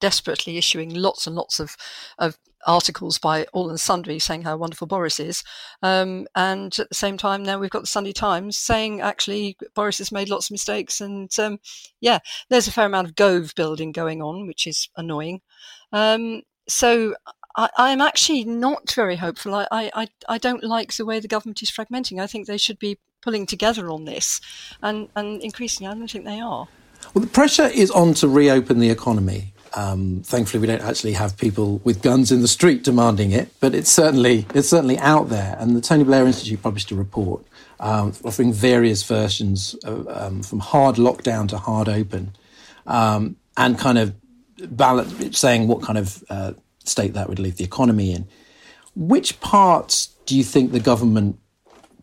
desperately 0.00 0.56
issuing 0.56 0.94
lots 0.94 1.26
and 1.26 1.36
lots 1.36 1.60
of, 1.60 1.76
of 2.18 2.38
articles 2.66 3.18
by 3.18 3.44
all 3.52 3.70
and 3.70 3.80
sundry 3.80 4.18
saying 4.18 4.42
how 4.42 4.56
wonderful 4.56 4.86
Boris 4.86 5.20
is. 5.20 5.42
Um, 5.82 6.26
and 6.34 6.76
at 6.78 6.88
the 6.88 6.94
same 6.94 7.16
time, 7.16 7.42
now 7.42 7.58
we've 7.58 7.70
got 7.70 7.82
the 7.82 7.86
Sunday 7.86 8.12
Times 8.12 8.58
saying 8.58 9.00
actually 9.00 9.56
Boris 9.74 9.98
has 9.98 10.12
made 10.12 10.28
lots 10.28 10.48
of 10.48 10.52
mistakes. 10.52 11.00
And 11.00 11.30
um, 11.38 11.58
yeah, 12.00 12.18
there's 12.48 12.68
a 12.68 12.72
fair 12.72 12.86
amount 12.86 13.08
of 13.08 13.16
Gove 13.16 13.54
building 13.54 13.92
going 13.92 14.22
on, 14.22 14.46
which 14.46 14.66
is 14.66 14.88
annoying. 14.96 15.40
Um, 15.92 16.42
so 16.68 17.14
I, 17.56 17.92
am 17.92 18.00
actually 18.00 18.44
not 18.44 18.92
very 18.92 19.16
hopeful. 19.16 19.54
I, 19.54 19.66
I, 19.72 20.08
I 20.28 20.38
don't 20.38 20.64
like 20.64 20.94
the 20.94 21.06
way 21.06 21.20
the 21.20 21.28
government 21.28 21.62
is 21.62 21.70
fragmenting. 21.70 22.20
I 22.20 22.26
think 22.26 22.46
they 22.46 22.58
should 22.58 22.78
be 22.78 22.98
pulling 23.22 23.46
together 23.46 23.90
on 23.90 24.04
this. 24.04 24.40
And, 24.82 25.08
and 25.16 25.42
increasingly, 25.42 25.90
I 25.90 25.94
don't 25.94 26.10
think 26.10 26.24
they 26.24 26.40
are. 26.40 26.68
Well, 27.14 27.24
the 27.24 27.30
pressure 27.30 27.66
is 27.66 27.90
on 27.90 28.14
to 28.14 28.28
reopen 28.28 28.78
the 28.78 28.90
economy. 28.90 29.52
Um, 29.74 30.22
thankfully, 30.24 30.60
we 30.60 30.66
don't 30.66 30.82
actually 30.82 31.12
have 31.12 31.36
people 31.36 31.78
with 31.84 32.02
guns 32.02 32.32
in 32.32 32.42
the 32.42 32.48
street 32.48 32.82
demanding 32.82 33.30
it, 33.30 33.50
but 33.60 33.74
it's 33.74 33.90
certainly 33.90 34.46
it's 34.54 34.68
certainly 34.68 34.98
out 34.98 35.28
there. 35.28 35.56
And 35.60 35.76
the 35.76 35.80
Tony 35.80 36.04
Blair 36.04 36.26
Institute 36.26 36.62
published 36.62 36.90
a 36.90 36.96
report 36.96 37.44
um, 37.78 38.12
offering 38.24 38.52
various 38.52 39.02
versions 39.02 39.74
of, 39.84 40.06
um, 40.08 40.42
from 40.42 40.60
hard 40.60 40.96
lockdown 40.96 41.48
to 41.48 41.58
hard 41.58 41.88
open, 41.88 42.32
um, 42.86 43.36
and 43.56 43.78
kind 43.78 43.98
of 43.98 44.14
balance, 44.76 45.38
saying 45.38 45.68
what 45.68 45.82
kind 45.82 45.98
of 45.98 46.22
uh, 46.28 46.52
state 46.84 47.14
that 47.14 47.28
would 47.28 47.38
leave 47.38 47.56
the 47.56 47.64
economy 47.64 48.12
in. 48.12 48.26
Which 48.96 49.40
parts 49.40 50.08
do 50.26 50.36
you 50.36 50.44
think 50.44 50.72
the 50.72 50.80
government 50.80 51.38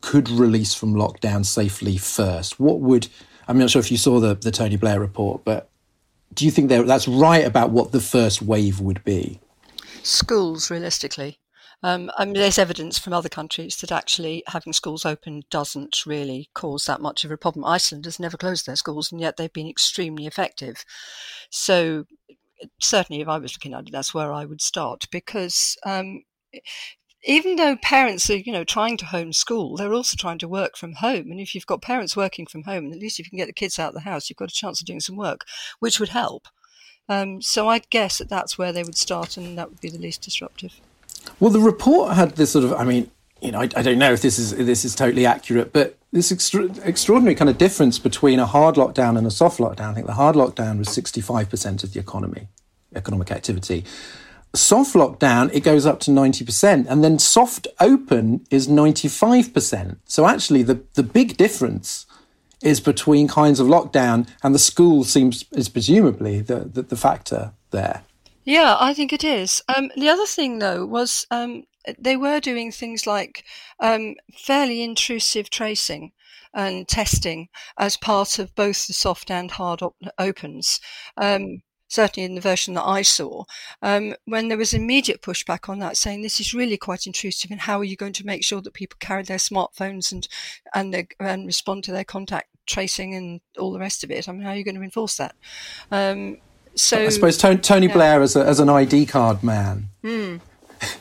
could 0.02 0.30
release 0.30 0.74
from 0.74 0.94
lockdown 0.94 1.46
safely 1.46 1.98
first? 1.98 2.60
What 2.60 2.80
would 2.80 3.08
I'm 3.48 3.58
not 3.58 3.70
sure 3.70 3.80
if 3.80 3.92
you 3.92 3.98
saw 3.98 4.20
the, 4.20 4.36
the 4.36 4.52
Tony 4.52 4.76
Blair 4.76 5.00
report, 5.00 5.44
but 5.46 5.70
do 6.34 6.46
you 6.46 6.52
think 6.52 6.70
that's 6.70 7.08
right 7.08 7.46
about 7.46 7.72
what 7.72 7.92
the 7.92 8.00
first 8.00 8.42
wave 8.42 8.80
would 8.80 9.04
be? 9.04 9.40
Schools, 10.04 10.70
realistically. 10.70 11.40
Um, 11.84 12.10
I 12.18 12.26
mean, 12.26 12.34
there's 12.34 12.58
evidence 12.58 12.98
from 12.98 13.14
other 13.14 13.30
countries 13.30 13.78
that 13.78 13.92
actually 13.92 14.44
having 14.48 14.74
schools 14.74 15.06
open 15.06 15.44
doesn't 15.52 16.06
really 16.06 16.50
cause 16.56 16.86
that 16.86 17.02
much 17.02 17.24
of 17.24 17.32
a 17.32 17.38
problem. 17.38 17.66
Iceland 17.66 18.06
has 18.06 18.20
never 18.20 18.36
closed 18.36 18.66
their 18.66 18.76
schools, 18.76 19.12
and 19.12 19.22
yet 19.22 19.38
they've 19.38 19.54
been 19.54 19.70
extremely 19.70 20.26
effective. 20.26 20.84
So, 21.52 22.06
certainly, 22.80 23.22
if 23.22 23.28
I 23.28 23.38
was 23.38 23.56
looking 23.56 23.74
at 23.76 23.88
it, 23.88 23.92
that's 23.92 24.14
where 24.14 24.34
I 24.34 24.46
would 24.46 24.62
start 24.62 25.08
because 25.12 25.78
um, 25.86 26.24
even 27.24 27.56
though 27.56 27.76
parents 27.78 28.30
are, 28.30 28.38
you 28.38 28.52
know, 28.52 28.64
trying 28.64 28.98
to 28.98 29.06
homeschool, 29.06 29.78
they're 29.78 29.94
also 29.94 30.16
trying 30.18 30.38
to 30.40 30.48
work 30.48 30.78
from 30.78 30.94
home. 30.94 31.32
And 31.32 31.40
if 31.40 31.56
you've 31.56 31.66
got 31.66 31.82
parents 31.82 32.16
working 32.16 32.46
from 32.46 32.64
home, 32.64 32.92
at 32.92 33.00
least 33.00 33.20
if 33.20 33.26
you 33.26 33.30
can 33.30 33.38
get 33.38 33.48
the 33.48 33.54
kids 33.54 33.80
out 33.80 33.90
of 33.90 33.94
the 33.96 34.02
house, 34.02 34.30
you've 34.30 34.38
got 34.38 34.52
a 34.52 34.56
chance 34.56 34.80
of 34.80 34.88
doing 34.88 35.00
some 35.00 35.16
work, 35.16 35.46
which 35.80 36.00
would 36.00 36.10
help. 36.10 36.48
Um, 37.10 37.42
so 37.42 37.70
I'd 37.70 37.90
guess 37.90 38.18
that 38.18 38.30
that's 38.30 38.58
where 38.58 38.72
they 38.72 38.84
would 38.84 38.98
start, 38.98 39.38
and 39.38 39.58
that 39.58 39.70
would 39.70 39.82
be 39.82 39.90
the 39.90 39.98
least 39.98 40.22
disruptive. 40.22 40.80
Well, 41.40 41.52
the 41.52 41.60
report 41.60 42.14
had 42.14 42.32
this 42.32 42.52
sort 42.52 42.66
of, 42.66 42.74
I 42.74 42.84
mean, 42.84 43.10
you 43.42 43.52
know, 43.52 43.62
I, 43.62 43.70
I 43.76 43.82
don't 43.82 44.00
know 44.00 44.14
if 44.14 44.22
this 44.22 44.38
is 44.38 44.56
this 44.56 44.84
is 44.84 44.96
totally 44.96 45.26
accurate, 45.26 45.72
but 45.72 45.98
this 46.12 46.32
extra, 46.32 46.66
extraordinary 46.84 47.36
kind 47.36 47.50
of 47.50 47.58
difference 47.58 48.00
between 48.00 48.40
a 48.40 48.46
hard 48.46 48.76
lockdown 48.76 49.18
and 49.18 49.26
a 49.28 49.32
soft 49.32 49.60
lockdown. 49.60 49.92
I 49.92 49.94
think 49.94 50.08
the 50.08 50.14
hard 50.14 50.36
lockdown 50.36 50.80
was 50.80 50.88
65% 50.90 51.84
of 51.84 51.94
the 51.94 52.00
economy, 52.00 52.48
economic 52.96 53.32
activity 53.32 53.86
soft 54.56 54.96
lockdown, 54.96 55.54
it 55.54 55.62
goes 55.62 55.86
up 55.86 56.00
to 56.02 56.12
90%. 56.12 56.86
And 56.88 57.04
then 57.04 57.20
soft 57.20 57.68
open 57.80 58.46
is 58.50 58.68
95%. 58.68 59.98
So 60.06 60.28
actually, 60.28 60.64
the, 60.64 60.82
the 60.96 61.04
big 61.04 61.38
difference 61.38 62.06
is 62.62 62.80
between 62.80 63.28
kinds 63.28 63.60
of 63.60 63.68
lockdown 63.68 64.28
and 64.42 64.54
the 64.56 64.60
school 64.60 65.04
seems 65.04 65.46
is 65.52 65.70
presumably 65.70 66.42
the, 66.42 66.60
the, 66.62 66.82
the 66.82 66.96
factor 66.96 67.54
there. 67.72 68.04
Yeah, 68.46 68.78
I 68.80 68.94
think 68.94 69.12
it 69.14 69.24
is. 69.24 69.62
Um, 69.76 69.92
the 69.96 70.10
other 70.10 70.26
thing, 70.26 70.60
though, 70.60 70.86
was 70.86 71.28
um, 71.32 71.66
they 72.00 72.16
were 72.16 72.40
doing 72.40 72.72
things 72.72 73.06
like 73.06 73.44
um, 73.80 74.16
fairly 74.34 74.82
intrusive 74.82 75.50
tracing 75.50 76.14
and 76.54 76.88
testing 76.88 77.50
as 77.78 77.98
part 77.98 78.40
of 78.40 78.56
both 78.56 78.88
the 78.88 78.94
soft 78.94 79.30
and 79.30 79.52
hard 79.52 79.82
op- 79.82 79.96
opens. 80.18 80.80
Um, 81.18 81.62
certainly 81.88 82.26
in 82.26 82.36
the 82.36 82.42
version 82.42 82.74
that 82.76 82.86
I 82.86 83.02
saw, 83.02 83.46
um, 83.82 84.16
when 84.26 84.48
there 84.48 84.58
was 84.58 84.74
immediate 84.74 85.22
pushback 85.22 85.70
on 85.70 85.80
that, 85.80 85.98
saying 85.98 86.22
this 86.22 86.40
is 86.40 86.54
really 86.54 86.78
quite 86.78 87.08
intrusive, 87.08 87.52
and 87.52 87.62
how 87.62 87.80
are 87.80 87.84
you 87.84 87.96
going 87.96 88.14
to 88.14 88.26
make 88.26 88.44
sure 88.44 88.62
that 88.62 88.74
people 88.74 88.98
carry 89.00 89.24
their 89.24 89.38
smartphones 89.38 90.12
and 90.12 90.28
and 90.74 91.08
and 91.20 91.46
respond 91.46 91.84
to 91.86 91.92
their 91.92 92.04
contact 92.04 92.50
tracing 92.66 93.16
and 93.16 93.42
all 93.58 93.72
the 93.72 93.80
rest 93.80 94.04
of 94.04 94.12
it? 94.12 94.28
I 94.28 94.32
mean, 94.32 94.42
how 94.42 94.50
are 94.50 94.56
you 94.56 94.64
going 94.64 94.76
to 94.76 94.82
enforce 94.82 95.18
that? 95.18 95.36
Um, 95.92 96.38
so 96.76 97.06
I 97.06 97.10
suppose 97.10 97.38
Tony, 97.38 97.58
Tony 97.58 97.88
yeah. 97.88 97.94
Blair 97.94 98.22
as, 98.22 98.36
a, 98.36 98.46
as 98.46 98.60
an 98.60 98.70
ID 98.70 99.08
card 99.08 99.44
man. 99.44 99.90
Mm 100.04 100.42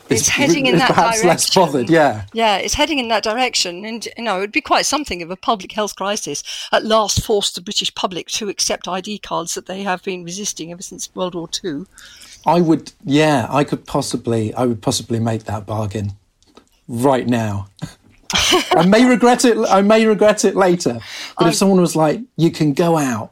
it's 0.09 0.27
heading 0.39 0.65
in 0.65 0.77
that 0.77 0.89
perhaps 0.89 1.21
direction. 1.21 1.27
less 1.27 1.53
bothered, 1.53 1.89
yeah. 1.89 2.25
Yeah, 2.33 2.57
it's 2.57 2.73
heading 2.73 2.99
in 2.99 3.07
that 3.09 3.23
direction. 3.23 3.85
And, 3.85 4.07
you 4.17 4.23
know, 4.23 4.37
it 4.37 4.41
would 4.41 4.51
be 4.51 4.61
quite 4.61 4.85
something 4.85 5.21
if 5.21 5.29
a 5.29 5.35
public 5.35 5.71
health 5.71 5.95
crisis 5.95 6.43
at 6.71 6.85
last 6.85 7.23
forced 7.23 7.55
the 7.55 7.61
British 7.61 7.93
public 7.95 8.27
to 8.29 8.49
accept 8.49 8.87
ID 8.87 9.19
cards 9.19 9.53
that 9.55 9.65
they 9.65 9.83
have 9.83 10.03
been 10.03 10.23
resisting 10.23 10.71
ever 10.71 10.81
since 10.81 11.13
World 11.15 11.35
War 11.35 11.49
II. 11.63 11.85
I 12.45 12.61
would, 12.61 12.93
yeah, 13.03 13.47
I 13.49 13.63
could 13.63 13.85
possibly, 13.85 14.53
I 14.53 14.65
would 14.65 14.81
possibly 14.81 15.19
make 15.19 15.43
that 15.45 15.65
bargain 15.65 16.13
right 16.87 17.27
now. 17.27 17.67
I 18.71 18.85
may 18.85 19.05
regret 19.05 19.45
it. 19.45 19.57
I 19.57 19.81
may 19.81 20.05
regret 20.05 20.45
it 20.45 20.55
later. 20.55 20.99
But 21.37 21.45
I, 21.45 21.49
if 21.49 21.55
someone 21.55 21.79
was 21.79 21.95
like, 21.95 22.21
"You 22.35 22.51
can 22.51 22.73
go 22.73 22.97
out 22.97 23.31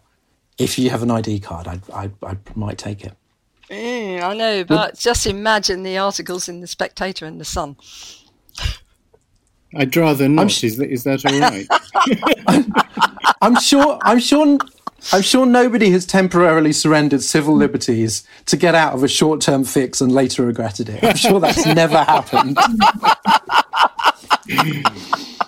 if 0.57 0.79
you 0.79 0.89
have 0.89 1.03
an 1.03 1.11
ID 1.11 1.41
card," 1.41 1.67
I, 1.67 1.79
I, 1.93 2.11
I 2.23 2.37
might 2.55 2.77
take 2.77 3.03
it. 3.03 3.13
Mm, 3.75 4.23
I 4.23 4.33
know, 4.33 4.63
but 4.63 4.97
just 4.97 5.27
imagine 5.27 5.83
the 5.83 5.97
articles 5.97 6.47
in 6.47 6.61
the 6.61 6.67
Spectator 6.67 7.25
and 7.25 7.41
the 7.41 7.45
Sun. 7.45 7.75
I'd 9.75 9.95
rather 9.97 10.29
not. 10.29 10.49
Sh- 10.49 10.63
is, 10.63 10.77
that, 10.77 10.89
is 10.89 11.03
that 11.03 11.25
all 11.25 11.39
right? 11.39 11.67
I'm 13.41 13.59
sure. 13.59 13.99
I'm 14.01 14.19
sure. 14.19 14.57
I'm 15.11 15.21
sure 15.21 15.45
nobody 15.45 15.91
has 15.91 16.05
temporarily 16.05 16.71
surrendered 16.71 17.21
civil 17.21 17.53
liberties 17.55 18.25
to 18.47 18.57
get 18.57 18.73
out 18.73 18.93
of 18.93 19.03
a 19.03 19.07
short-term 19.07 19.63
fix 19.63 20.01
and 20.01 20.11
later 20.11 20.43
regretted 20.45 20.89
it. 20.89 21.03
I'm 21.03 21.15
sure 21.15 21.39
that's 21.39 21.63
never 21.65 21.97
happened. 21.97 22.57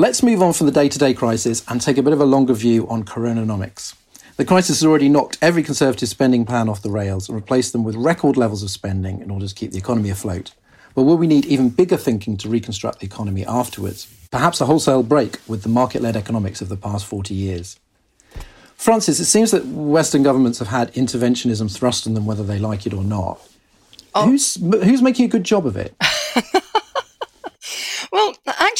Let's 0.00 0.22
move 0.22 0.40
on 0.40 0.54
from 0.54 0.64
the 0.64 0.72
day 0.72 0.88
to 0.88 0.98
day 0.98 1.12
crisis 1.12 1.62
and 1.68 1.78
take 1.78 1.98
a 1.98 2.02
bit 2.02 2.14
of 2.14 2.22
a 2.22 2.24
longer 2.24 2.54
view 2.54 2.88
on 2.88 3.04
coronanomics. 3.04 3.94
The 4.38 4.46
crisis 4.46 4.80
has 4.80 4.86
already 4.86 5.10
knocked 5.10 5.36
every 5.42 5.62
Conservative 5.62 6.08
spending 6.08 6.46
plan 6.46 6.70
off 6.70 6.80
the 6.80 6.90
rails 6.90 7.28
and 7.28 7.36
replaced 7.36 7.74
them 7.74 7.84
with 7.84 7.96
record 7.96 8.38
levels 8.38 8.62
of 8.62 8.70
spending 8.70 9.20
in 9.20 9.30
order 9.30 9.46
to 9.46 9.54
keep 9.54 9.72
the 9.72 9.76
economy 9.76 10.08
afloat. 10.08 10.54
But 10.94 11.02
will 11.02 11.18
we 11.18 11.26
need 11.26 11.44
even 11.44 11.68
bigger 11.68 11.98
thinking 11.98 12.38
to 12.38 12.48
reconstruct 12.48 13.00
the 13.00 13.04
economy 13.04 13.44
afterwards? 13.44 14.10
Perhaps 14.30 14.62
a 14.62 14.64
wholesale 14.64 15.02
break 15.02 15.36
with 15.46 15.64
the 15.64 15.68
market 15.68 16.00
led 16.00 16.16
economics 16.16 16.62
of 16.62 16.70
the 16.70 16.78
past 16.78 17.04
40 17.04 17.34
years. 17.34 17.78
Frances, 18.76 19.20
it 19.20 19.26
seems 19.26 19.50
that 19.50 19.66
Western 19.66 20.22
governments 20.22 20.60
have 20.60 20.68
had 20.68 20.94
interventionism 20.94 21.70
thrust 21.70 22.06
on 22.06 22.14
them 22.14 22.24
whether 22.24 22.42
they 22.42 22.58
like 22.58 22.86
it 22.86 22.94
or 22.94 23.04
not. 23.04 23.38
Oh. 24.14 24.24
Who's, 24.24 24.54
who's 24.54 25.02
making 25.02 25.26
a 25.26 25.28
good 25.28 25.44
job 25.44 25.66
of 25.66 25.76
it? 25.76 25.94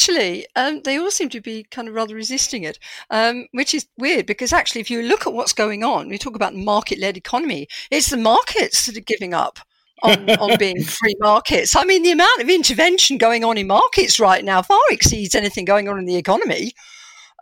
Actually, 0.01 0.47
um, 0.55 0.81
they 0.81 0.97
all 0.97 1.11
seem 1.11 1.29
to 1.29 1.39
be 1.39 1.63
kind 1.69 1.87
of 1.87 1.93
rather 1.93 2.15
resisting 2.15 2.63
it, 2.63 2.79
um, 3.11 3.45
which 3.51 3.75
is 3.75 3.85
weird 3.99 4.25
because 4.25 4.51
actually, 4.51 4.81
if 4.81 4.89
you 4.89 5.03
look 5.03 5.27
at 5.27 5.33
what's 5.33 5.53
going 5.53 5.83
on, 5.83 6.09
we 6.09 6.17
talk 6.17 6.35
about 6.35 6.55
market 6.55 6.97
led 6.97 7.17
economy, 7.17 7.67
it's 7.91 8.09
the 8.09 8.17
markets 8.17 8.87
that 8.87 8.97
are 8.97 9.01
giving 9.01 9.35
up. 9.35 9.59
on, 10.01 10.27
on 10.31 10.57
being 10.57 10.81
free 10.83 11.13
markets. 11.19 11.75
I 11.75 11.83
mean, 11.83 12.01
the 12.01 12.09
amount 12.09 12.41
of 12.41 12.49
intervention 12.49 13.19
going 13.19 13.43
on 13.43 13.59
in 13.59 13.67
markets 13.67 14.19
right 14.19 14.43
now 14.43 14.63
far 14.63 14.79
exceeds 14.89 15.35
anything 15.35 15.65
going 15.65 15.87
on 15.87 15.99
in 15.99 16.05
the 16.05 16.15
economy. 16.15 16.71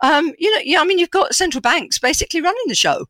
Um, 0.02 0.34
you 0.38 0.54
know, 0.54 0.60
yeah, 0.62 0.82
I 0.82 0.84
mean, 0.84 0.98
you've 0.98 1.10
got 1.10 1.34
central 1.34 1.62
banks 1.62 1.98
basically 1.98 2.42
running 2.42 2.64
the 2.66 2.74
show. 2.74 3.06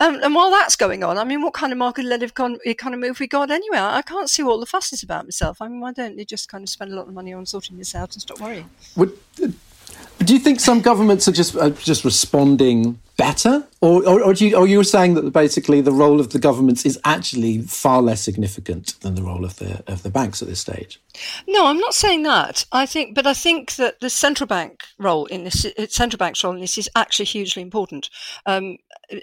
Um, 0.00 0.18
and 0.22 0.34
while 0.34 0.50
that's 0.50 0.76
going 0.76 1.04
on, 1.04 1.18
I 1.18 1.24
mean, 1.24 1.42
what 1.42 1.52
kind 1.52 1.72
of 1.72 1.78
market-led 1.78 2.22
econ- 2.22 2.58
economy 2.64 3.08
have 3.08 3.20
we 3.20 3.26
got 3.26 3.50
anyway? 3.50 3.78
I 3.78 4.00
can't 4.00 4.30
see 4.30 4.42
what 4.42 4.52
all 4.52 4.60
the 4.60 4.66
fuss 4.66 4.94
is 4.94 5.02
about 5.02 5.24
myself. 5.24 5.60
I 5.60 5.68
mean, 5.68 5.80
why 5.80 5.92
don't 5.92 6.16
they 6.16 6.24
just 6.24 6.48
kind 6.48 6.64
of 6.64 6.70
spend 6.70 6.90
a 6.90 6.96
lot 6.96 7.06
of 7.06 7.12
money 7.12 7.34
on 7.34 7.44
sorting 7.44 7.76
this 7.76 7.94
out 7.94 8.14
and 8.14 8.22
stop 8.22 8.40
worrying? 8.40 8.70
Would, 8.96 9.16
do 9.36 10.32
you 10.32 10.38
think 10.38 10.60
some 10.60 10.80
governments 10.80 11.28
are 11.28 11.32
just 11.32 11.54
uh, 11.54 11.70
just 11.70 12.04
responding 12.04 12.98
better, 13.16 13.64
or, 13.82 14.06
or, 14.06 14.22
or, 14.22 14.34
you, 14.34 14.56
or 14.56 14.66
you 14.66 14.76
were 14.76 14.84
saying 14.84 15.14
that 15.14 15.32
basically 15.32 15.80
the 15.80 15.92
role 15.92 16.20
of 16.20 16.30
the 16.30 16.38
governments 16.38 16.84
is 16.84 17.00
actually 17.04 17.62
far 17.62 18.02
less 18.02 18.20
significant 18.20 19.00
than 19.00 19.14
the 19.14 19.22
role 19.22 19.44
of 19.44 19.56
the 19.56 19.82
of 19.86 20.02
the 20.02 20.10
banks 20.10 20.42
at 20.42 20.48
this 20.48 20.60
stage? 20.60 21.00
No, 21.48 21.66
I'm 21.66 21.78
not 21.78 21.94
saying 21.94 22.22
that. 22.24 22.66
I 22.72 22.84
think, 22.84 23.14
but 23.14 23.26
I 23.26 23.34
think 23.34 23.76
that 23.76 24.00
the 24.00 24.10
central 24.10 24.46
bank 24.46 24.84
role 24.98 25.26
in 25.26 25.44
this, 25.44 25.66
central 25.88 26.18
bank's 26.18 26.44
role 26.44 26.54
in 26.54 26.60
this, 26.60 26.76
is 26.76 26.90
actually 26.94 27.24
hugely 27.24 27.62
important. 27.62 28.10
Um, 28.46 28.76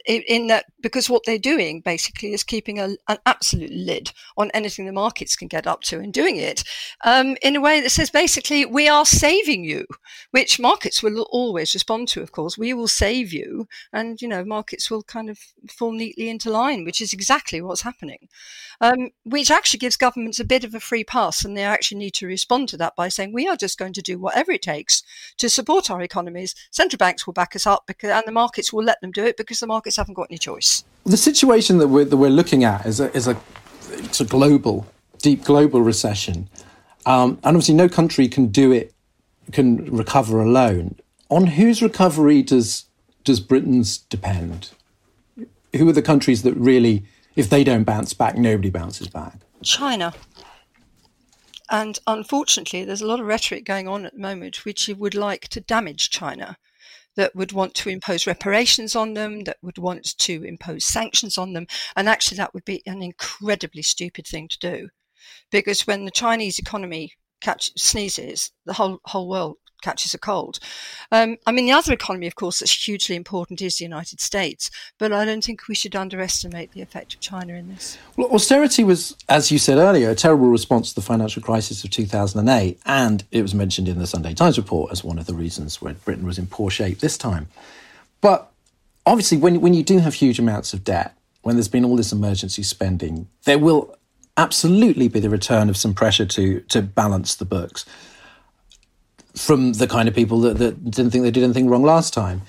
in, 0.06 0.22
in, 0.28 0.48
that, 0.48 0.66
because 0.82 1.10
what 1.10 1.24
they're 1.26 1.38
doing 1.38 1.80
basically 1.82 2.34
is 2.34 2.44
keeping 2.44 2.80
a, 2.80 2.90
an 3.08 3.18
absolute 3.26 3.72
lid 3.72 4.12
on 4.38 4.52
anything 4.54 4.86
the 4.86 4.92
markets 4.92 5.36
can 5.36 5.48
get 5.48 5.68
up 5.68 5.82
to, 5.84 6.00
and 6.00 6.14
doing 6.14 6.36
it 6.36 6.64
um, 7.06 7.38
in 7.42 7.56
a 7.56 7.62
way 7.62 7.80
that 7.80 7.92
says 7.92 8.10
basically 8.10 8.66
we 8.66 8.88
are 8.88 9.06
saving 9.06 9.64
you, 9.64 9.86
which 10.32 10.60
markets 10.60 11.02
will 11.02 11.22
always 11.32 11.74
respond 11.74 12.08
to. 12.10 12.22
Of 12.22 12.32
course, 12.32 12.58
we 12.58 12.74
will 12.74 12.88
save 12.88 13.32
you, 13.32 13.68
and 13.94 14.22
you 14.22 14.28
know 14.28 14.44
markets 14.48 14.90
will 14.90 15.04
kind 15.04 15.30
of 15.30 15.40
fall 15.70 15.92
neatly 15.92 16.30
into 16.30 16.50
line, 16.50 16.84
which 16.86 17.02
is 17.02 17.14
exactly 17.14 17.62
what's 17.62 17.82
happening. 17.82 18.30
Um, 18.80 19.10
which 19.24 19.52
actually 19.52 19.80
gives 19.80 19.98
governments 19.98 20.40
a 20.40 20.46
bit 20.46 20.64
of 20.64 20.74
a 20.74 20.80
free 20.80 21.04
pass, 21.04 21.44
and 21.44 21.56
they 21.56 21.64
actually 21.64 21.98
need 21.98 22.14
to 22.16 22.28
respond 22.28 22.70
to 22.70 22.78
that 22.78 22.96
by 22.96 23.10
saying 23.10 23.34
we 23.34 23.48
are 23.48 23.58
just 23.58 23.78
going 23.78 23.94
to 23.94 24.02
do 24.02 24.20
whatever 24.20 24.52
it 24.52 24.62
takes 24.62 25.04
to 25.38 25.50
support 25.50 25.90
our 25.90 26.02
economies. 26.02 26.56
Central 26.72 26.98
banks 26.98 27.26
will 27.26 27.34
back 27.34 27.56
us 27.56 27.68
up, 27.68 27.84
because, 27.88 28.12
and 28.12 28.24
the 28.26 28.32
markets 28.32 28.72
will 28.72 28.84
let 28.84 29.02
them 29.02 29.12
do 29.12 29.26
it 29.26 29.38
because 29.38 29.60
the 29.60 29.68
markets 29.68 29.98
haven't 29.98 30.14
got 30.14 30.28
any 30.30 30.38
choice. 30.38 30.84
The 31.06 31.18
situation 31.18 31.78
that 31.80 31.88
we're, 31.88 32.06
that 32.06 32.18
we're 32.18 32.30
looking 32.30 32.64
at 32.64 32.86
is 32.86 33.00
a, 33.00 33.16
is 33.16 33.28
a 33.28 33.38
it's 33.92 34.22
a 34.22 34.26
global, 34.26 34.86
deep 35.20 35.44
global 35.44 35.82
recession, 35.82 36.50
um, 37.06 37.40
and 37.44 37.56
obviously 37.56 37.76
no 37.76 37.90
country 37.90 38.28
can 38.28 38.48
do 38.48 38.72
it 38.72 38.94
can 39.52 39.86
recover 39.86 40.42
alone. 40.42 40.96
On 41.30 41.48
whose 41.48 41.82
recovery 41.82 42.42
does 42.42 42.86
does 43.28 43.42
Britain's 43.42 43.98
depend? 43.98 44.70
Who 45.76 45.90
are 45.90 45.94
the 45.94 46.02
countries 46.02 46.44
that 46.44 46.54
really, 46.54 47.06
if 47.36 47.50
they 47.50 47.66
don't 47.66 47.84
bounce 47.84 48.14
back, 48.14 48.38
nobody 48.38 48.70
bounces 48.70 49.10
back? 49.10 49.42
China. 49.62 50.14
And 51.70 52.00
unfortunately, 52.08 52.86
there's 52.86 53.02
a 53.02 53.06
lot 53.06 53.20
of 53.20 53.26
rhetoric 53.26 53.66
going 53.66 53.86
on 53.90 54.06
at 54.06 54.14
the 54.14 54.20
moment 54.20 54.64
which 54.64 54.88
would 54.88 55.14
like 55.14 55.50
to 55.50 55.60
damage 55.60 56.10
China, 56.10 56.58
that 57.18 57.36
would 57.36 57.52
want 57.52 57.74
to 57.74 57.90
impose 57.90 58.26
reparations 58.26 58.96
on 58.96 59.14
them, 59.14 59.44
that 59.44 59.58
would 59.62 59.78
want 59.78 60.18
to 60.20 60.44
impose 60.46 60.86
sanctions 60.86 61.38
on 61.38 61.52
them. 61.52 61.68
And 61.98 62.08
actually, 62.08 62.38
that 62.38 62.54
would 62.54 62.64
be 62.64 62.82
an 62.86 63.04
incredibly 63.04 63.82
stupid 63.82 64.26
thing 64.26 64.48
to 64.48 64.60
do. 64.60 64.88
Because 65.52 65.86
when 65.86 66.06
the 66.06 66.12
Chinese 66.12 66.60
economy 66.60 67.12
catch, 67.42 67.72
sneezes, 67.78 68.54
the 68.66 68.74
whole, 68.74 69.00
whole 69.04 69.28
world 69.28 69.58
catches 69.82 70.14
a 70.14 70.18
cold. 70.18 70.60
Um, 71.12 71.38
I 71.46 71.52
mean, 71.52 71.66
the 71.66 71.72
other 71.72 71.94
economy, 71.94 72.28
of 72.28 72.36
course, 72.36 72.60
that's 72.60 72.86
hugely 72.86 73.16
important 73.16 73.62
is 73.62 73.78
the 73.78 73.86
United 73.86 74.20
States, 74.20 74.70
but 74.98 75.12
I 75.12 75.26
don't 75.26 75.44
think 75.44 75.68
we 75.68 75.76
should 75.76 75.96
underestimate 75.96 76.72
the 76.72 76.82
effect 76.82 77.14
of 77.14 77.20
China 77.20 77.54
in 77.54 77.70
this. 77.70 77.98
Well, 78.16 78.30
austerity 78.32 78.84
was, 78.84 79.16
as 79.30 79.52
you 79.52 79.60
said 79.60 79.78
earlier, 79.78 80.10
a 80.10 80.16
terrible 80.16 80.48
response 80.50 80.90
to 80.90 80.96
the 80.96 81.02
financial 81.02 81.42
crisis 81.42 81.84
of 81.84 81.92
2008, 81.92 82.80
and 82.86 83.24
it 83.32 83.42
was 83.42 83.54
mentioned 83.54 83.88
in 83.88 84.00
the 84.00 84.08
Sunday 84.08 84.34
Times 84.34 84.58
report 84.58 84.92
as 84.92 85.04
one 85.04 85.20
of 85.20 85.26
the 85.26 85.34
reasons 85.34 85.82
why 85.82 85.94
Britain 85.94 86.26
was 86.26 86.38
in 86.38 86.48
poor 86.48 86.70
shape 86.70 87.00
this 87.00 87.18
time. 87.18 87.48
But 88.22 88.52
obviously, 89.06 89.38
when, 89.38 89.62
when 89.62 89.74
you 89.74 89.84
do 89.84 90.00
have 90.00 90.16
huge 90.16 90.40
amounts 90.40 90.74
of 90.74 90.84
debt, 90.84 91.14
when 91.44 91.56
there's 91.56 91.68
been 91.68 91.86
all 91.86 91.96
this 91.96 92.12
emergency 92.12 92.64
spending, 92.64 93.28
there 93.46 93.60
will 93.60 93.96
absolutely 94.38 95.08
be 95.08 95.20
the 95.20 95.30
return 95.30 95.70
of 95.70 95.76
some 95.76 95.94
pressure 95.94 96.26
to 96.26 96.60
to 96.62 96.82
balance 96.82 97.36
the 97.36 97.46
books 97.46 97.86
from 99.38 99.74
the 99.74 99.88
kind 99.88 100.08
of 100.08 100.16
people 100.16 100.40
that, 100.42 100.58
that 100.58 100.92
didn't 100.92 101.12
think 101.12 101.24
they 101.24 101.32
did 101.32 101.44
anything 101.44 101.70
wrong 101.70 101.84
last 101.84 102.14
time. 102.14 102.42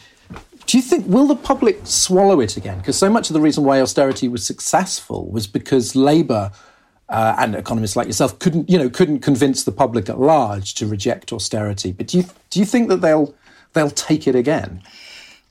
Do 0.67 0.77
you 0.77 0.83
think 0.83 1.07
will 1.07 1.27
the 1.27 1.37
public 1.37 1.81
swallow 1.85 2.41
it 2.41 2.57
again? 2.57 2.79
Because 2.79 2.99
so 2.99 3.09
much 3.09 3.31
of 3.31 3.35
the 3.35 3.41
reason 3.41 3.65
why 3.65 3.81
austerity 3.81 4.29
was 4.29 4.45
successful 4.45 5.31
was 5.31 5.47
because 5.47 5.97
Labour 5.97 6.53
uh, 7.09 7.35
and 7.39 7.55
economists 7.55 7.97
like 7.97 8.07
yourself 8.07 8.39
couldn't, 8.39 8.69
you 8.69 8.77
know, 8.77 8.91
couldn't 8.91 9.21
convince 9.21 9.65
the 9.65 9.73
public 9.73 10.11
at 10.11 10.21
large 10.21 10.75
to 10.75 10.87
reject 10.87 11.33
austerity. 11.33 11.93
But 11.93 12.09
do 12.09 12.19
you 12.19 12.25
do 12.51 12.61
you 12.61 12.67
think 12.67 12.89
that 12.89 13.01
they'll 13.01 13.35
they'll 13.73 13.91
take 13.91 14.27
it 14.27 14.35
again? 14.35 14.83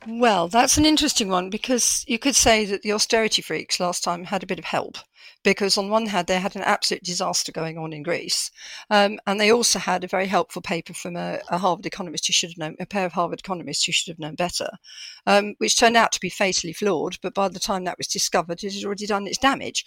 Well, 0.09 0.47
that's 0.47 0.77
an 0.77 0.85
interesting 0.85 1.27
one 1.27 1.49
because 1.49 2.05
you 2.07 2.17
could 2.17 2.35
say 2.35 2.63
that 2.63 2.81
the 2.81 2.93
austerity 2.93 3.41
freaks 3.41 3.77
last 3.77 4.05
time 4.05 4.23
had 4.23 4.41
a 4.41 4.47
bit 4.47 4.57
of 4.57 4.63
help 4.63 4.97
because 5.43 5.77
on 5.77 5.89
one 5.89 6.05
hand 6.05 6.27
they 6.27 6.39
had 6.39 6.55
an 6.55 6.61
absolute 6.61 7.03
disaster 7.03 7.51
going 7.51 7.77
on 7.77 7.91
in 7.91 8.03
Greece, 8.03 8.49
um, 8.89 9.19
and 9.27 9.37
they 9.37 9.51
also 9.51 9.79
had 9.79 10.05
a 10.05 10.07
very 10.07 10.27
helpful 10.27 10.61
paper 10.61 10.93
from 10.93 11.17
a, 11.17 11.39
a, 11.49 11.57
Harvard 11.57 11.85
economist 11.85 12.25
who 12.25 12.31
should 12.31 12.51
have 12.51 12.57
known 12.57 12.77
a 12.79 12.85
pair 12.85 13.05
of 13.05 13.11
Harvard 13.11 13.41
economists 13.41 13.83
who 13.83 13.91
should 13.91 14.09
have 14.09 14.19
known 14.19 14.35
better, 14.35 14.69
um, 15.25 15.55
which 15.57 15.77
turned 15.77 15.97
out 15.97 16.13
to 16.13 16.21
be 16.21 16.29
fatally 16.29 16.71
flawed. 16.71 17.17
But 17.21 17.33
by 17.33 17.49
the 17.49 17.59
time 17.59 17.83
that 17.83 17.97
was 17.97 18.07
discovered, 18.07 18.63
it 18.63 18.75
had 18.75 18.85
already 18.85 19.07
done 19.07 19.27
its 19.27 19.37
damage. 19.37 19.83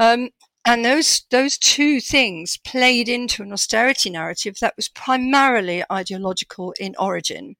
Um, 0.00 0.30
and 0.64 0.84
those 0.84 1.22
those 1.30 1.56
two 1.56 2.00
things 2.00 2.56
played 2.56 3.08
into 3.08 3.44
an 3.44 3.52
austerity 3.52 4.10
narrative 4.10 4.56
that 4.60 4.74
was 4.76 4.88
primarily 4.88 5.84
ideological 5.92 6.74
in 6.80 6.96
origin 6.98 7.54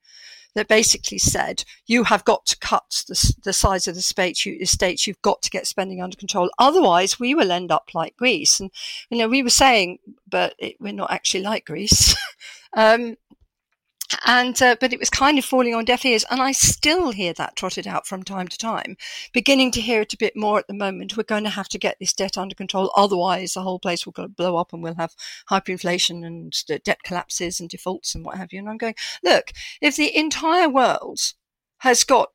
that 0.54 0.68
basically 0.68 1.18
said 1.18 1.64
you 1.86 2.04
have 2.04 2.24
got 2.24 2.46
to 2.46 2.58
cut 2.58 3.04
the, 3.08 3.34
the 3.44 3.52
size 3.52 3.86
of 3.86 3.94
the 3.94 4.02
state, 4.02 4.44
you, 4.44 4.64
states. 4.66 5.06
You've 5.06 5.22
got 5.22 5.42
to 5.42 5.50
get 5.50 5.66
spending 5.66 6.02
under 6.02 6.16
control. 6.16 6.50
Otherwise, 6.58 7.20
we 7.20 7.34
will 7.34 7.52
end 7.52 7.70
up 7.70 7.90
like 7.94 8.16
Greece. 8.16 8.60
And 8.60 8.70
you 9.10 9.18
know, 9.18 9.28
we 9.28 9.42
were 9.42 9.50
saying, 9.50 9.98
but 10.28 10.54
it, 10.58 10.76
we're 10.80 10.92
not 10.92 11.10
actually 11.10 11.42
like 11.42 11.66
Greece. 11.66 12.14
um, 12.76 13.16
and 14.26 14.60
uh, 14.60 14.76
but 14.80 14.92
it 14.92 14.98
was 14.98 15.10
kind 15.10 15.38
of 15.38 15.44
falling 15.44 15.74
on 15.74 15.84
deaf 15.84 16.04
ears 16.04 16.24
and 16.30 16.42
i 16.42 16.52
still 16.52 17.12
hear 17.12 17.32
that 17.32 17.54
trotted 17.56 17.86
out 17.86 18.06
from 18.06 18.22
time 18.22 18.48
to 18.48 18.58
time 18.58 18.96
beginning 19.32 19.70
to 19.70 19.80
hear 19.80 20.02
it 20.02 20.12
a 20.12 20.16
bit 20.16 20.36
more 20.36 20.58
at 20.58 20.66
the 20.66 20.74
moment. 20.74 21.16
We're 21.16 21.22
going 21.22 21.44
to 21.44 21.50
have 21.50 21.68
to 21.70 21.78
get 21.78 21.98
this 21.98 22.12
debt 22.12 22.36
under 22.38 22.54
control 22.54 22.92
otherwise 22.96 23.54
the 23.54 23.62
whole 23.62 23.78
place 23.78 24.06
will 24.06 24.14
blow 24.36 24.56
up 24.56 24.72
and 24.72 24.82
we'll 24.82 24.94
have 24.94 25.14
hyperinflation 25.50 26.24
and 26.24 26.52
debt 26.66 27.02
collapses 27.04 27.60
and 27.60 27.68
defaults 27.68 28.14
and 28.14 28.24
what 28.24 28.36
have 28.36 28.52
you. 28.52 28.58
And 28.58 28.68
i'm 28.68 28.78
going 28.78 28.94
look 29.22 29.52
if 29.80 29.96
the 29.96 30.16
entire 30.16 30.68
world 30.68 31.20
has 31.78 32.04
got 32.04 32.30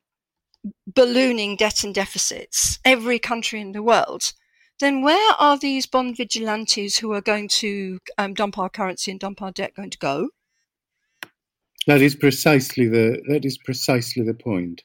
ballooning 0.86 1.56
debt 1.56 1.84
and 1.84 1.94
deficits 1.94 2.78
every 2.84 3.18
country 3.18 3.60
in 3.60 3.72
the 3.72 3.82
world 3.82 4.32
then 4.78 5.00
where 5.02 5.32
are 5.38 5.56
these 5.56 5.86
bond 5.86 6.16
vigilantes 6.16 6.98
who 6.98 7.12
are 7.12 7.20
going 7.20 7.48
to 7.48 7.98
um, 8.18 8.34
dump 8.34 8.58
our 8.58 8.68
currency 8.68 9.10
and 9.10 9.20
dump 9.20 9.40
our 9.40 9.52
debt 9.52 9.74
going 9.74 9.90
to 9.90 9.98
go 9.98 10.28
that 11.86 12.02
is 12.02 12.16
precisely 12.16 12.88
the 12.88 13.22
that 13.28 13.44
is 13.44 13.58
precisely 13.58 14.24
the 14.24 14.34
point. 14.34 14.82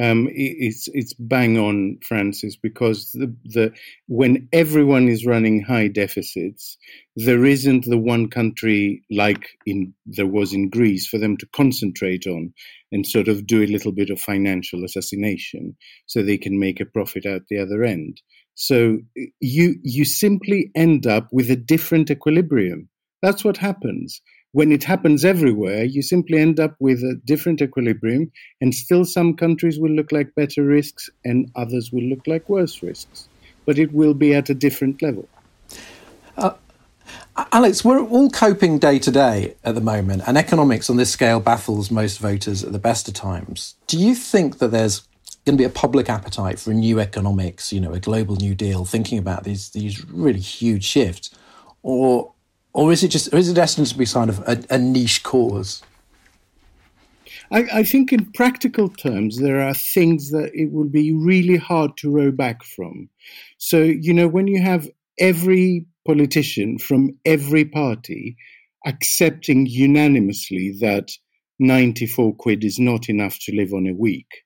Um, 0.00 0.28
it's 0.32 0.88
it's 0.94 1.12
bang 1.12 1.58
on, 1.58 1.98
Frances, 2.06 2.56
because 2.56 3.12
the 3.12 3.34
the 3.44 3.72
when 4.06 4.48
everyone 4.52 5.08
is 5.08 5.26
running 5.26 5.62
high 5.62 5.88
deficits, 5.88 6.78
there 7.16 7.44
isn't 7.44 7.84
the 7.84 7.98
one 7.98 8.28
country 8.28 9.02
like 9.10 9.48
in 9.66 9.92
there 10.06 10.26
was 10.26 10.52
in 10.54 10.70
Greece 10.70 11.06
for 11.06 11.18
them 11.18 11.36
to 11.38 11.46
concentrate 11.54 12.26
on 12.26 12.54
and 12.90 13.06
sort 13.06 13.28
of 13.28 13.46
do 13.46 13.62
a 13.62 13.66
little 13.66 13.92
bit 13.92 14.10
of 14.10 14.20
financial 14.20 14.84
assassination 14.84 15.76
so 16.06 16.22
they 16.22 16.38
can 16.38 16.58
make 16.58 16.80
a 16.80 16.86
profit 16.86 17.26
out 17.26 17.42
the 17.48 17.58
other 17.58 17.82
end. 17.84 18.20
So 18.54 18.98
you 19.40 19.76
you 19.82 20.04
simply 20.06 20.70
end 20.74 21.06
up 21.06 21.28
with 21.32 21.50
a 21.50 21.56
different 21.56 22.10
equilibrium. 22.10 22.88
That's 23.22 23.44
what 23.44 23.58
happens 23.58 24.20
when 24.52 24.70
it 24.70 24.84
happens 24.84 25.24
everywhere, 25.24 25.84
you 25.84 26.02
simply 26.02 26.38
end 26.38 26.60
up 26.60 26.74
with 26.78 27.00
a 27.00 27.20
different 27.24 27.60
equilibrium, 27.60 28.30
and 28.60 28.74
still 28.74 29.04
some 29.04 29.34
countries 29.34 29.78
will 29.78 29.90
look 29.90 30.12
like 30.12 30.34
better 30.34 30.62
risks 30.62 31.10
and 31.24 31.50
others 31.56 31.90
will 31.90 32.04
look 32.04 32.26
like 32.26 32.48
worse 32.48 32.82
risks. 32.82 33.28
But 33.64 33.78
it 33.78 33.92
will 33.92 34.14
be 34.14 34.34
at 34.34 34.50
a 34.50 34.54
different 34.54 35.00
level. 35.00 35.28
Uh, 36.36 36.52
Alex, 37.52 37.84
we're 37.84 38.02
all 38.02 38.28
coping 38.30 38.78
day 38.78 38.98
to 38.98 39.10
day 39.10 39.54
at 39.64 39.74
the 39.74 39.80
moment, 39.80 40.22
and 40.26 40.36
economics 40.36 40.90
on 40.90 40.96
this 40.96 41.10
scale 41.10 41.40
baffles 41.40 41.90
most 41.90 42.18
voters 42.18 42.62
at 42.62 42.72
the 42.72 42.78
best 42.78 43.08
of 43.08 43.14
times. 43.14 43.74
Do 43.86 43.98
you 43.98 44.14
think 44.14 44.58
that 44.58 44.68
there's 44.68 45.00
going 45.46 45.56
to 45.56 45.60
be 45.60 45.64
a 45.64 45.70
public 45.70 46.08
appetite 46.08 46.58
for 46.58 46.70
a 46.70 46.74
new 46.74 47.00
economics, 47.00 47.72
you 47.72 47.80
know, 47.80 47.92
a 47.92 48.00
global 48.00 48.36
new 48.36 48.54
deal, 48.54 48.84
thinking 48.84 49.18
about 49.18 49.44
these 49.44 49.70
these 49.70 50.04
really 50.06 50.40
huge 50.40 50.84
shifts, 50.84 51.30
or 51.82 52.32
or 52.74 52.92
is 52.92 53.02
it 53.02 53.08
just, 53.08 53.32
or 53.32 53.36
is 53.36 53.48
it 53.48 53.54
destined 53.54 53.88
to 53.88 53.98
be 53.98 54.06
kind 54.06 54.30
of 54.30 54.40
a, 54.40 54.62
a 54.70 54.78
niche 54.78 55.22
cause? 55.22 55.82
I, 57.50 57.66
I, 57.72 57.82
think, 57.82 58.12
in 58.12 58.32
practical 58.32 58.88
terms, 58.88 59.38
there 59.38 59.60
are 59.60 59.74
things 59.74 60.30
that 60.30 60.50
it 60.54 60.72
will 60.72 60.88
be 60.88 61.12
really 61.12 61.56
hard 61.56 61.96
to 61.98 62.10
row 62.10 62.30
back 62.30 62.64
from. 62.64 63.10
So, 63.58 63.82
you 63.82 64.14
know, 64.14 64.26
when 64.26 64.46
you 64.46 64.62
have 64.62 64.88
every 65.18 65.84
politician 66.06 66.78
from 66.78 67.10
every 67.26 67.66
party 67.66 68.36
accepting 68.86 69.66
unanimously 69.66 70.74
that 70.80 71.10
94 71.58 72.34
quid 72.36 72.64
is 72.64 72.78
not 72.78 73.08
enough 73.08 73.38
to 73.40 73.54
live 73.54 73.74
on 73.74 73.86
a 73.86 73.94
week, 73.94 74.44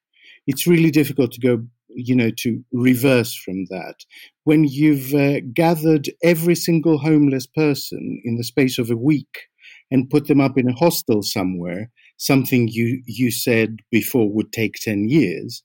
it's 0.48 0.66
really 0.66 0.90
difficult 0.90 1.32
to 1.32 1.40
go 1.40 1.64
you 1.96 2.14
know, 2.14 2.30
to 2.38 2.62
reverse 2.72 3.34
from 3.34 3.64
that. 3.70 3.96
When 4.44 4.64
you've 4.64 5.14
uh, 5.14 5.40
gathered 5.52 6.10
every 6.22 6.54
single 6.54 6.98
homeless 6.98 7.46
person 7.46 8.20
in 8.24 8.36
the 8.36 8.44
space 8.44 8.78
of 8.78 8.90
a 8.90 8.96
week 8.96 9.48
and 9.90 10.10
put 10.10 10.26
them 10.26 10.40
up 10.40 10.58
in 10.58 10.68
a 10.68 10.74
hostel 10.74 11.22
somewhere, 11.22 11.90
something 12.18 12.68
you, 12.68 13.02
you 13.06 13.30
said 13.30 13.78
before 13.90 14.30
would 14.30 14.52
take 14.52 14.74
10 14.74 15.08
years, 15.08 15.62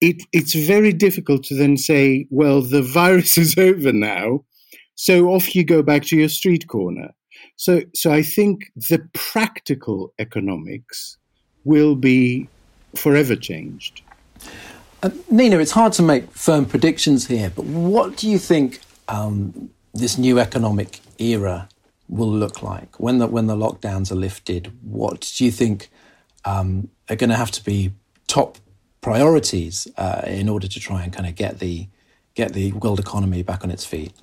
it, 0.00 0.22
it's 0.32 0.54
very 0.54 0.92
difficult 0.92 1.44
to 1.44 1.56
then 1.56 1.76
say, 1.76 2.26
well, 2.30 2.60
the 2.60 2.82
virus 3.00 3.38
is 3.38 3.56
over 3.58 3.92
now, 3.92 4.44
so 4.94 5.28
off 5.28 5.54
you 5.54 5.64
go 5.64 5.82
back 5.82 6.04
to 6.04 6.16
your 6.16 6.28
street 6.28 6.68
corner. 6.68 7.10
So, 7.56 7.82
so 7.94 8.12
I 8.12 8.22
think 8.22 8.66
the 8.76 9.08
practical 9.12 10.12
economics 10.18 11.18
will 11.64 11.96
be 11.96 12.48
forever 12.94 13.36
changed. 13.36 14.02
Uh, 15.04 15.10
Nina, 15.30 15.58
it's 15.58 15.72
hard 15.72 15.92
to 15.92 16.02
make 16.02 16.30
firm 16.30 16.64
predictions 16.64 17.26
here, 17.26 17.52
but 17.54 17.66
what 17.66 18.16
do 18.16 18.26
you 18.26 18.38
think 18.38 18.80
um, 19.06 19.68
this 19.92 20.16
new 20.16 20.38
economic 20.38 21.00
era 21.18 21.68
will 22.08 22.32
look 22.32 22.62
like 22.62 22.98
when 22.98 23.18
the 23.18 23.26
when 23.26 23.46
the 23.46 23.54
lockdowns 23.54 24.10
are 24.10 24.14
lifted? 24.14 24.72
What 24.82 25.30
do 25.36 25.44
you 25.44 25.50
think 25.50 25.90
um, 26.46 26.88
are 27.10 27.16
going 27.16 27.28
to 27.28 27.36
have 27.36 27.50
to 27.50 27.62
be 27.62 27.92
top 28.28 28.56
priorities 29.02 29.86
uh, 29.98 30.22
in 30.26 30.48
order 30.48 30.68
to 30.68 30.80
try 30.80 31.02
and 31.02 31.12
kind 31.12 31.28
of 31.28 31.34
get 31.34 31.58
the 31.58 31.86
get 32.34 32.54
the 32.54 32.72
world 32.72 32.98
economy 32.98 33.42
back 33.42 33.62
on 33.62 33.70
its 33.70 33.84
feet? 33.84 34.14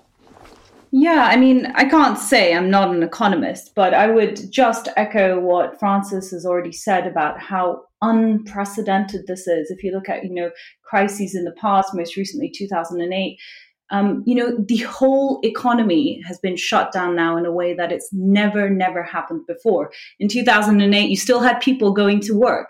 Yeah, 0.89 1.29
I 1.29 1.35
mean, 1.37 1.67
I 1.75 1.85
can't 1.85 2.17
say 2.17 2.55
I'm 2.55 2.71
not 2.71 2.89
an 2.89 3.03
economist, 3.03 3.75
but 3.75 3.93
I 3.93 4.07
would 4.07 4.51
just 4.51 4.87
echo 4.97 5.39
what 5.39 5.79
Frances 5.79 6.31
has 6.31 6.43
already 6.43 6.71
said 6.71 7.05
about 7.05 7.39
how 7.39 7.83
unprecedented 8.01 9.27
this 9.27 9.47
is. 9.47 9.71
If 9.71 9.83
you 9.83 9.91
look 9.91 10.09
at, 10.09 10.23
you 10.23 10.33
know, 10.33 10.51
crises 10.83 11.35
in 11.35 11.43
the 11.43 11.51
past, 11.51 11.93
most 11.93 12.15
recently 12.15 12.49
2008, 12.49 13.37
um, 13.91 14.23
you 14.25 14.35
know, 14.35 14.55
the 14.57 14.77
whole 14.77 15.39
economy 15.43 16.21
has 16.25 16.39
been 16.39 16.55
shut 16.55 16.93
down 16.93 17.15
now 17.15 17.35
in 17.35 17.45
a 17.45 17.51
way 17.51 17.73
that 17.73 17.91
it's 17.91 18.09
never, 18.13 18.69
never 18.69 19.03
happened 19.03 19.45
before. 19.47 19.91
In 20.19 20.29
2008, 20.29 21.09
you 21.09 21.17
still 21.17 21.41
had 21.41 21.59
people 21.59 21.93
going 21.93 22.21
to 22.21 22.37
work. 22.37 22.69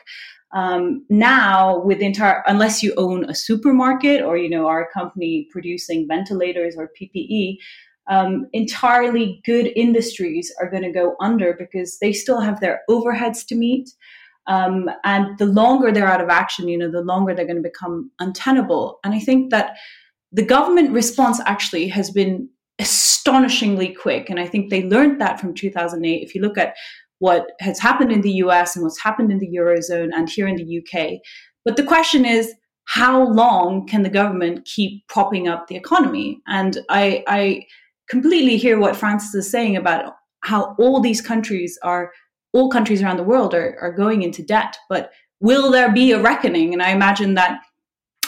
Um, 0.54 1.06
now, 1.10 1.80
with 1.80 2.00
the 2.00 2.06
entire, 2.06 2.44
unless 2.48 2.84
you 2.84 2.94
own 2.98 3.30
a 3.30 3.36
supermarket 3.36 4.22
or, 4.22 4.36
you 4.36 4.50
know, 4.50 4.68
are 4.68 4.84
a 4.84 4.92
company 4.92 5.48
producing 5.52 6.08
ventilators 6.08 6.76
or 6.76 6.90
PPE, 7.00 7.58
um, 8.10 8.48
entirely 8.52 9.42
good 9.46 9.72
industries 9.76 10.54
are 10.60 10.70
going 10.70 10.84
to 10.84 10.92
go 10.92 11.16
under 11.22 11.54
because 11.54 12.00
they 12.00 12.12
still 12.12 12.42
have 12.42 12.60
their 12.60 12.82
overheads 12.90 13.46
to 13.48 13.56
meet. 13.56 13.90
Um, 14.48 14.90
and 15.04 15.38
the 15.38 15.46
longer 15.46 15.92
they're 15.92 16.08
out 16.08 16.22
of 16.22 16.30
action, 16.30 16.68
you 16.68 16.78
know, 16.78 16.90
the 16.90 17.02
longer 17.02 17.34
they're 17.34 17.46
going 17.46 17.62
to 17.62 17.70
become 17.70 18.12
untenable. 18.20 19.00
And 19.04 19.14
I 19.14 19.20
think 19.20 19.52
that 19.52 19.78
the 20.32 20.46
government 20.46 20.92
response 20.92 21.40
actually 21.46 21.88
has 21.90 22.10
been 22.10 22.50
astonishingly 22.80 23.94
quick. 23.94 24.30
And 24.30 24.40
I 24.40 24.48
think 24.48 24.70
they 24.70 24.84
learned 24.84 25.22
that 25.22 25.40
from 25.40 25.54
2008. 25.54 26.24
If 26.24 26.34
you 26.34 26.42
look 26.42 26.58
at 26.58 26.76
what 27.20 27.52
has 27.60 27.80
happened 27.80 28.12
in 28.12 28.22
the 28.22 28.32
US 28.46 28.76
and 28.76 28.84
what's 28.84 29.00
happened 29.00 29.32
in 29.32 29.38
the 29.38 29.56
Eurozone 29.56 30.10
and 30.12 30.28
here 30.28 30.48
in 30.48 30.56
the 30.56 30.80
UK. 30.80 31.20
But 31.64 31.78
the 31.78 31.84
question 31.84 32.26
is, 32.26 32.52
how 32.86 33.28
long 33.32 33.86
can 33.86 34.02
the 34.02 34.10
government 34.10 34.66
keep 34.66 35.08
propping 35.08 35.48
up 35.48 35.68
the 35.68 35.76
economy? 35.76 36.42
And 36.48 36.80
I, 36.90 37.24
I 37.28 37.66
completely 38.10 38.58
hear 38.58 38.80
what 38.80 38.96
Frances 38.96 39.36
is 39.36 39.52
saying 39.52 39.78
about 39.78 40.16
how 40.44 40.76
all 40.80 41.00
these 41.00 41.22
countries 41.22 41.78
are, 41.84 42.12
all 42.54 42.70
countries 42.70 43.02
around 43.02 43.18
the 43.18 43.24
world 43.24 43.54
are, 43.54 43.78
are 43.82 43.92
going 43.92 44.24
into 44.24 44.44
debt. 44.44 44.78
But 44.90 45.12
will 45.40 45.72
there 45.72 45.92
be 45.92 46.12
a 46.12 46.22
reckoning? 46.22 46.74
And 46.74 46.82
I 46.82 46.92
imagine 46.92 47.36
that 47.36 47.62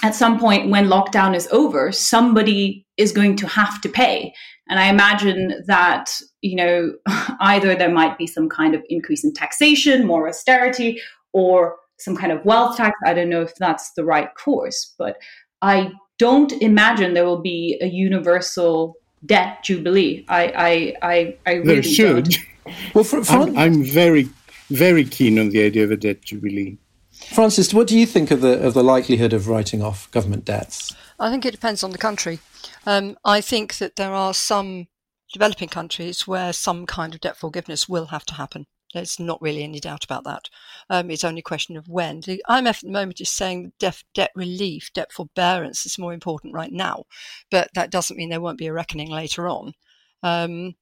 at 0.03 0.15
some 0.15 0.39
point 0.39 0.69
when 0.69 0.87
lockdown 0.87 1.35
is 1.35 1.47
over, 1.51 1.91
somebody 1.91 2.85
is 2.97 3.11
going 3.11 3.35
to 3.37 3.47
have 3.47 3.81
to 3.81 3.89
pay. 3.89 4.33
And 4.69 4.79
I 4.79 4.87
imagine 4.87 5.63
that, 5.67 6.11
you 6.41 6.55
know, 6.55 6.93
either 7.39 7.75
there 7.75 7.91
might 7.91 8.17
be 8.17 8.27
some 8.27 8.49
kind 8.49 8.75
of 8.75 8.83
increase 8.89 9.23
in 9.23 9.33
taxation, 9.33 10.05
more 10.05 10.27
austerity, 10.27 11.01
or 11.31 11.77
some 11.97 12.15
kind 12.15 12.31
of 12.31 12.43
wealth 12.45 12.77
tax. 12.77 12.97
I 13.05 13.13
don't 13.13 13.29
know 13.29 13.41
if 13.41 13.55
that's 13.55 13.93
the 13.93 14.03
right 14.03 14.29
course, 14.35 14.93
but 14.97 15.17
I 15.61 15.91
don't 16.19 16.51
imagine 16.53 17.13
there 17.13 17.25
will 17.25 17.41
be 17.41 17.77
a 17.81 17.87
universal 17.87 18.95
debt 19.25 19.63
jubilee. 19.63 20.25
I 20.27 20.95
I 21.01 21.11
I, 21.13 21.37
I 21.45 21.53
really 21.55 21.75
there 21.75 21.83
should. 21.83 22.25
Don't. 22.25 22.45
Well, 22.93 23.03
for, 23.03 23.23
for 23.23 23.33
I'm, 23.33 23.57
I'm, 23.57 23.83
very 23.83 24.29
very 24.69 25.03
keen 25.03 25.39
on 25.39 25.49
the 25.49 25.63
idea 25.63 25.83
of 25.83 25.91
a 25.91 25.97
debt 25.97 26.21
jubilee. 26.21 26.77
Frances, 27.11 27.73
what 27.73 27.87
do 27.87 27.97
you 27.97 28.05
think 28.05 28.31
of 28.31 28.41
the 28.41 28.59
of 28.59 28.73
the 28.73 28.83
likelihood 28.83 29.33
of 29.33 29.47
writing 29.47 29.81
off 29.81 30.09
government 30.11 30.45
debts? 30.45 30.95
I 31.19 31.29
think 31.29 31.45
it 31.45 31.51
depends 31.51 31.83
on 31.83 31.91
the 31.91 31.97
country. 31.97 32.39
Um, 32.85 33.17
I 33.23 33.41
think 33.41 33.77
that 33.77 33.95
there 33.95 34.13
are 34.13 34.33
some 34.33 34.87
developing 35.31 35.69
countries 35.69 36.27
where 36.27 36.53
some 36.53 36.85
kind 36.85 37.13
of 37.13 37.21
debt 37.21 37.37
forgiveness 37.37 37.89
will 37.89 38.07
have 38.07 38.25
to 38.25 38.33
happen. 38.35 38.65
There's 38.93 39.19
not 39.19 39.41
really 39.41 39.63
any 39.63 39.79
doubt 39.79 40.03
about 40.03 40.23
that. 40.25 40.49
Um, 40.89 41.09
it's 41.09 41.23
only 41.23 41.39
a 41.39 41.43
question 41.43 41.77
of 41.77 41.87
when. 41.87 42.21
The 42.21 42.43
IMF 42.47 42.77
at 42.77 42.81
the 42.81 42.91
moment 42.91 43.21
is 43.21 43.29
saying 43.29 43.73
def- 43.79 44.03
debt 44.13 44.29
relief, 44.35 44.91
debt 44.93 45.11
forbearance 45.11 45.85
is 45.85 45.97
more 45.97 46.13
important 46.13 46.53
right 46.53 46.71
now, 46.71 47.05
but 47.49 47.69
that 47.73 47.89
doesn't 47.89 48.17
mean 48.17 48.29
there 48.29 48.41
won't 48.41 48.59
be 48.59 48.67
a 48.67 48.73
reckoning 48.73 49.09
later 49.09 49.47
on. 49.47 49.73
Um, 50.21 50.75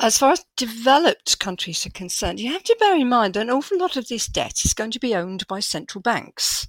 as 0.00 0.18
far 0.18 0.32
as 0.32 0.44
developed 0.56 1.38
countries 1.38 1.84
are 1.86 1.90
concerned, 1.90 2.40
you 2.40 2.52
have 2.52 2.62
to 2.64 2.76
bear 2.78 2.96
in 2.96 3.08
mind 3.08 3.34
that 3.34 3.42
an 3.42 3.50
awful 3.50 3.78
lot 3.78 3.96
of 3.96 4.08
this 4.08 4.26
debt 4.26 4.64
is 4.64 4.74
going 4.74 4.92
to 4.92 5.00
be 5.00 5.14
owned 5.14 5.46
by 5.48 5.60
central 5.60 6.00
banks. 6.00 6.68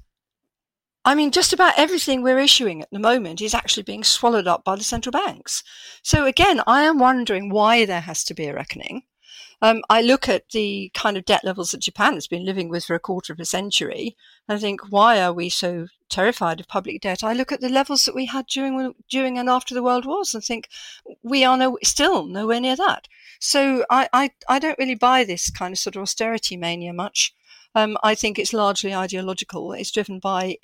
I 1.06 1.16
mean, 1.16 1.32
just 1.32 1.54
about 1.54 1.78
everything 1.78 2.22
we're 2.22 2.40
issuing 2.40 2.82
at 2.82 2.90
the 2.92 3.00
moment 3.00 3.42
is 3.42 3.54
actually 3.54 3.84
being 3.84 4.04
swallowed 4.04 4.48
up 4.48 4.64
by 4.64 4.76
the 4.76 4.84
central 4.84 5.12
banks. 5.12 5.64
So 6.04 6.26
again, 6.26 6.62
I 6.68 6.84
am 6.84 7.00
wondering 7.00 7.50
why 7.50 7.86
there 7.86 8.02
has 8.02 8.24
to 8.26 8.34
be 8.34 8.46
a 8.46 8.54
reckoning. 8.54 9.04
Um, 9.62 9.84
I 9.90 10.02
look 10.02 10.30
at 10.30 10.50
the 10.50 10.92
kind 10.94 11.18
of 11.18 11.26
debt 11.26 11.44
levels 11.44 11.72
that 11.72 11.82
Japan 11.82 12.14
has 12.14 12.28
been 12.28 12.46
living 12.46 12.70
with 12.70 12.86
for 12.86 12.96
a 12.96 13.00
quarter 13.00 13.34
of 13.34 13.40
a 13.40 13.46
century, 13.46 14.16
and 14.48 14.58
I 14.58 14.60
think, 14.60 14.82
why 14.90 15.22
are 15.22 15.34
we 15.34 15.50
so 15.50 15.88
terrified 16.10 16.60
of 16.60 16.68
public 16.68 17.02
debt? 17.02 17.24
I 17.24 17.34
look 17.34 17.52
at 17.52 17.62
the 17.62 17.70
levels 17.70 18.06
that 18.06 18.16
we 18.16 18.26
had 18.26 18.48
during 18.48 18.94
during 19.10 19.38
and 19.38 19.50
after 19.50 19.74
the 19.74 19.84
World 19.84 20.06
Wars, 20.06 20.34
and 20.34 20.44
think 20.44 20.70
we 21.24 21.44
are 21.44 21.58
no, 21.58 21.78
still 21.84 22.26
nowhere 22.26 22.62
near 22.62 22.78
that. 22.78 23.08
So 23.40 23.86
I, 23.90 24.10
I, 24.14 24.32
I 24.48 24.60
don't 24.60 24.80
really 24.80 24.96
buy 24.96 25.24
this 25.24 25.50
kind 25.50 25.74
of 25.74 25.80
sort 25.80 25.96
of 25.96 26.02
austerity 26.04 26.58
mania 26.58 26.94
much. 26.94 27.34
Um, 27.76 27.98
I 28.04 28.16
think 28.16 28.40
it's 28.40 28.54
largely 28.54 28.96
ideological. 28.96 29.74
It's 29.74 29.92
driven 29.92 30.20
by 30.20 30.58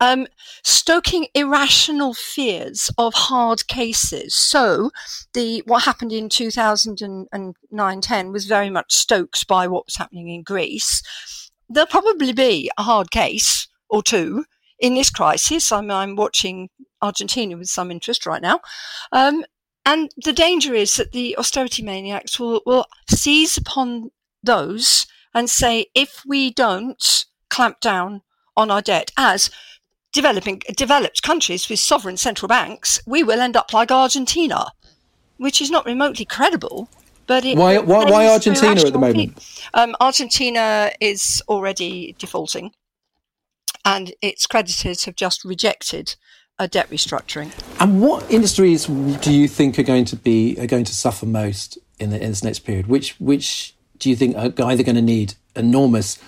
um, 0.00 0.26
stoking 0.62 1.26
irrational 1.34 2.14
fears 2.14 2.90
of 2.96 3.12
hard 3.14 3.66
cases. 3.66 4.34
So, 4.34 4.92
the 5.34 5.64
what 5.66 5.82
happened 5.84 6.12
in 6.12 6.28
2009-10 6.28 8.32
was 8.32 8.44
very 8.46 8.70
much 8.70 8.94
stoked 8.94 9.48
by 9.48 9.66
what 9.66 9.86
was 9.86 9.96
happening 9.96 10.28
in 10.28 10.42
Greece. 10.42 11.02
there'll 11.68 11.86
probably 11.86 12.32
be 12.32 12.70
a 12.78 12.82
hard 12.82 13.10
case 13.10 13.68
or 13.90 14.02
two 14.02 14.44
in 14.78 14.94
this 14.94 15.10
crisis. 15.10 15.72
I'm, 15.72 15.90
I'm 15.90 16.16
watching 16.16 16.68
Argentina 17.02 17.56
with 17.56 17.68
some 17.68 17.90
interest 17.90 18.26
right 18.26 18.42
now. 18.42 18.60
Um, 19.12 19.44
and 19.84 20.10
the 20.22 20.32
danger 20.32 20.74
is 20.74 20.96
that 20.96 21.12
the 21.12 21.36
austerity 21.38 21.82
maniacs 21.82 22.38
will, 22.38 22.62
will 22.66 22.86
seize 23.08 23.56
upon 23.56 24.10
those 24.42 25.06
and 25.38 25.48
say, 25.48 25.86
if 25.94 26.24
we 26.26 26.50
don't 26.50 27.26
clamp 27.48 27.80
down 27.80 28.22
on 28.56 28.70
our 28.70 28.82
debt 28.82 29.12
as 29.16 29.50
developing 30.12 30.60
developed 30.76 31.22
countries 31.22 31.68
with 31.68 31.78
sovereign 31.78 32.16
central 32.16 32.48
banks, 32.48 33.00
we 33.06 33.22
will 33.22 33.40
end 33.40 33.56
up 33.56 33.72
like 33.72 33.92
Argentina, 33.92 34.66
which 35.36 35.60
is 35.60 35.70
not 35.70 35.86
remotely 35.86 36.24
credible. 36.24 36.88
But 37.28 37.44
why, 37.44 37.78
why, 37.78 38.04
why 38.04 38.26
Argentina 38.26 38.80
at 38.80 38.92
the 38.92 38.98
moment? 38.98 39.62
Um, 39.74 39.94
Argentina 40.00 40.90
is 40.98 41.42
already 41.46 42.16
defaulting, 42.18 42.72
and 43.84 44.12
its 44.22 44.46
creditors 44.46 45.04
have 45.04 45.14
just 45.14 45.44
rejected 45.44 46.16
a 46.58 46.66
debt 46.66 46.90
restructuring. 46.90 47.52
And 47.78 48.00
what 48.00 48.28
industries 48.30 48.86
do 48.86 49.32
you 49.32 49.46
think 49.46 49.78
are 49.78 49.84
going 49.84 50.06
to 50.06 50.16
be 50.16 50.58
are 50.58 50.66
going 50.66 50.84
to 50.84 50.94
suffer 50.94 51.26
most 51.26 51.78
in, 52.00 52.10
the, 52.10 52.16
in 52.16 52.30
this 52.30 52.42
next 52.42 52.60
period? 52.60 52.86
Which 52.88 53.14
which 53.20 53.74
do 53.98 54.10
you 54.10 54.16
think 54.16 54.36
are 54.36 54.52
either 54.70 54.82
going 54.82 54.96
to 54.96 55.02
need 55.02 55.34
enormous 55.56 56.18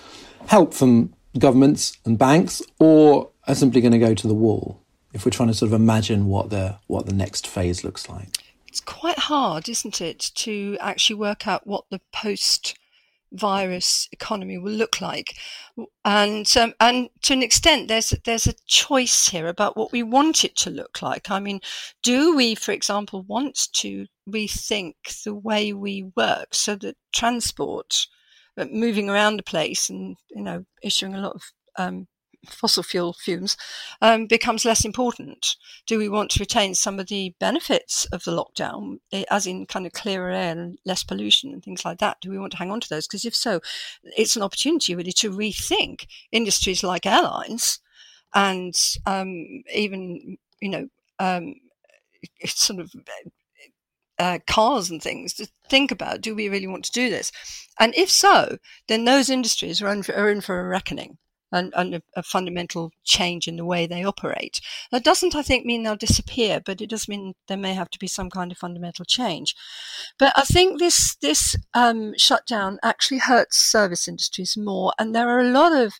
help 0.47 0.73
from 0.73 1.13
governments 1.37 1.97
and 2.05 2.17
banks, 2.17 2.61
or 2.79 3.29
are 3.47 3.55
simply 3.55 3.81
going 3.81 3.93
to 3.93 3.99
go 3.99 4.13
to 4.13 4.27
the 4.27 4.33
wall? 4.33 4.79
If 5.13 5.25
we're 5.25 5.31
trying 5.31 5.49
to 5.49 5.53
sort 5.53 5.71
of 5.71 5.79
imagine 5.79 6.27
what 6.27 6.49
the 6.49 6.77
what 6.87 7.05
the 7.05 7.13
next 7.13 7.47
phase 7.47 7.83
looks 7.83 8.07
like, 8.09 8.29
it's 8.67 8.79
quite 8.79 9.19
hard, 9.19 9.67
isn't 9.67 9.99
it, 9.99 10.31
to 10.35 10.77
actually 10.79 11.17
work 11.17 11.47
out 11.47 11.67
what 11.67 11.85
the 11.89 11.99
post 12.13 12.77
virus 13.33 14.09
economy 14.11 14.57
will 14.57 14.71
look 14.73 15.01
like. 15.01 15.35
And 16.03 16.51
um, 16.57 16.73
and 16.79 17.09
to 17.23 17.33
an 17.33 17.43
extent, 17.43 17.87
there's 17.87 18.11
there's 18.25 18.47
a 18.47 18.55
choice 18.67 19.27
here 19.27 19.47
about 19.47 19.77
what 19.77 19.91
we 19.91 20.03
want 20.03 20.43
it 20.43 20.55
to 20.57 20.69
look 20.69 21.01
like. 21.01 21.29
I 21.29 21.39
mean, 21.39 21.61
do 22.03 22.35
we, 22.35 22.55
for 22.55 22.71
example, 22.71 23.23
want 23.23 23.69
to 23.73 24.07
rethink 24.31 24.95
the 25.23 25.35
way 25.35 25.73
we 25.73 26.11
work 26.15 26.53
so 26.53 26.75
that 26.75 26.97
transport, 27.13 28.07
uh, 28.57 28.65
moving 28.71 29.09
around 29.09 29.39
a 29.39 29.43
place, 29.43 29.89
and 29.89 30.17
you 30.29 30.41
know, 30.41 30.65
issuing 30.81 31.15
a 31.15 31.21
lot 31.21 31.35
of 31.35 31.43
um, 31.77 32.07
fossil 32.49 32.83
fuel 32.83 33.13
fumes 33.13 33.57
um, 34.01 34.25
becomes 34.25 34.65
less 34.65 34.85
important? 34.85 35.55
Do 35.85 35.97
we 35.97 36.09
want 36.09 36.31
to 36.31 36.39
retain 36.39 36.75
some 36.75 36.99
of 36.99 37.07
the 37.07 37.33
benefits 37.39 38.05
of 38.07 38.23
the 38.23 38.31
lockdown, 38.31 38.97
eh, 39.11 39.23
as 39.29 39.45
in 39.47 39.65
kind 39.65 39.85
of 39.85 39.93
clearer 39.93 40.31
air 40.31 40.51
and 40.51 40.77
less 40.85 41.03
pollution 41.03 41.51
and 41.51 41.63
things 41.63 41.85
like 41.85 41.99
that? 41.99 42.17
Do 42.21 42.29
we 42.29 42.39
want 42.39 42.51
to 42.53 42.57
hang 42.57 42.71
on 42.71 42.79
to 42.81 42.89
those? 42.89 43.07
Because 43.07 43.25
if 43.25 43.35
so, 43.35 43.59
it's 44.03 44.35
an 44.35 44.43
opportunity 44.43 44.95
really 44.95 45.13
to 45.13 45.31
rethink 45.31 46.07
industries 46.31 46.83
like 46.83 47.05
airlines 47.05 47.79
and 48.33 48.75
um, 49.05 49.63
even, 49.73 50.37
you 50.61 50.69
know, 50.69 50.87
um, 51.19 51.55
sort 52.45 52.79
of 52.79 52.91
uh, 54.21 54.39
cars 54.45 54.91
and 54.91 55.01
things 55.01 55.33
to 55.33 55.47
think 55.67 55.91
about 55.91 56.21
do 56.21 56.35
we 56.35 56.47
really 56.47 56.67
want 56.67 56.85
to 56.85 56.91
do 56.91 57.09
this? 57.09 57.31
And 57.79 57.95
if 57.95 58.09
so, 58.11 58.57
then 58.87 59.05
those 59.05 59.29
industries 59.29 59.81
are 59.81 59.91
in 59.91 60.03
for, 60.03 60.13
are 60.13 60.29
in 60.29 60.41
for 60.41 60.59
a 60.59 60.67
reckoning 60.67 61.17
and, 61.51 61.73
and 61.75 61.95
a, 61.95 62.01
a, 62.15 62.23
fundamental 62.23 62.91
change 63.03 63.47
in 63.47 63.57
the 63.57 63.65
way 63.65 63.85
they 63.87 64.03
operate. 64.03 64.61
That 64.91 65.03
doesn't, 65.03 65.35
I 65.35 65.41
think, 65.41 65.65
mean 65.65 65.83
they'll 65.83 65.95
disappear, 65.95 66.61
but 66.63 66.81
it 66.81 66.89
does 66.89 67.07
mean 67.07 67.33
there 67.47 67.57
may 67.57 67.73
have 67.73 67.89
to 67.89 67.99
be 67.99 68.07
some 68.07 68.29
kind 68.29 68.51
of 68.51 68.57
fundamental 68.57 69.05
change. 69.05 69.55
But 70.19 70.33
I 70.35 70.43
think 70.43 70.79
this 70.79 71.15
this 71.15 71.55
um, 71.73 72.13
shutdown 72.17 72.79
actually 72.83 73.19
hurts 73.19 73.57
service 73.57 74.07
industries 74.07 74.55
more, 74.55 74.93
and 74.99 75.15
there 75.15 75.29
are 75.29 75.41
a 75.41 75.51
lot 75.51 75.73
of 75.73 75.93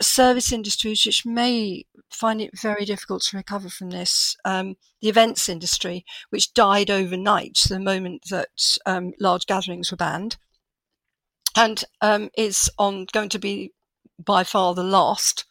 service 0.00 0.52
industries 0.52 1.04
which 1.04 1.26
may 1.26 1.84
find 2.10 2.40
it 2.40 2.58
very 2.58 2.84
difficult 2.84 3.22
to 3.22 3.36
recover 3.36 3.68
from 3.68 3.90
this. 3.90 4.36
Um, 4.44 4.76
the 5.00 5.08
events 5.08 5.48
industry, 5.48 6.04
which 6.30 6.54
died 6.54 6.90
overnight 6.90 7.66
the 7.68 7.80
moment 7.80 8.24
that 8.30 8.78
um, 8.86 9.12
large 9.18 9.46
gatherings 9.46 9.90
were 9.90 9.96
banned, 9.96 10.36
and 11.56 11.84
um, 12.00 12.30
is 12.36 12.70
on 12.78 13.06
going 13.12 13.28
to 13.30 13.38
be 13.38 13.72
by 14.24 14.44
far 14.44 14.74
the 14.74 14.84
last 14.84 15.44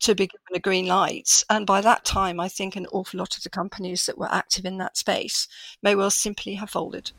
to 0.00 0.14
be 0.14 0.26
given 0.26 0.54
a 0.54 0.60
green 0.60 0.86
light. 0.86 1.42
And 1.50 1.66
by 1.66 1.80
that 1.80 2.04
time, 2.04 2.38
I 2.38 2.48
think 2.48 2.76
an 2.76 2.86
awful 2.92 3.18
lot 3.18 3.36
of 3.36 3.42
the 3.42 3.50
companies 3.50 4.06
that 4.06 4.18
were 4.18 4.32
active 4.32 4.64
in 4.64 4.78
that 4.78 4.96
space 4.96 5.48
may 5.82 5.94
well 5.94 6.10
simply 6.10 6.54
have 6.54 6.70
folded. 6.70 7.10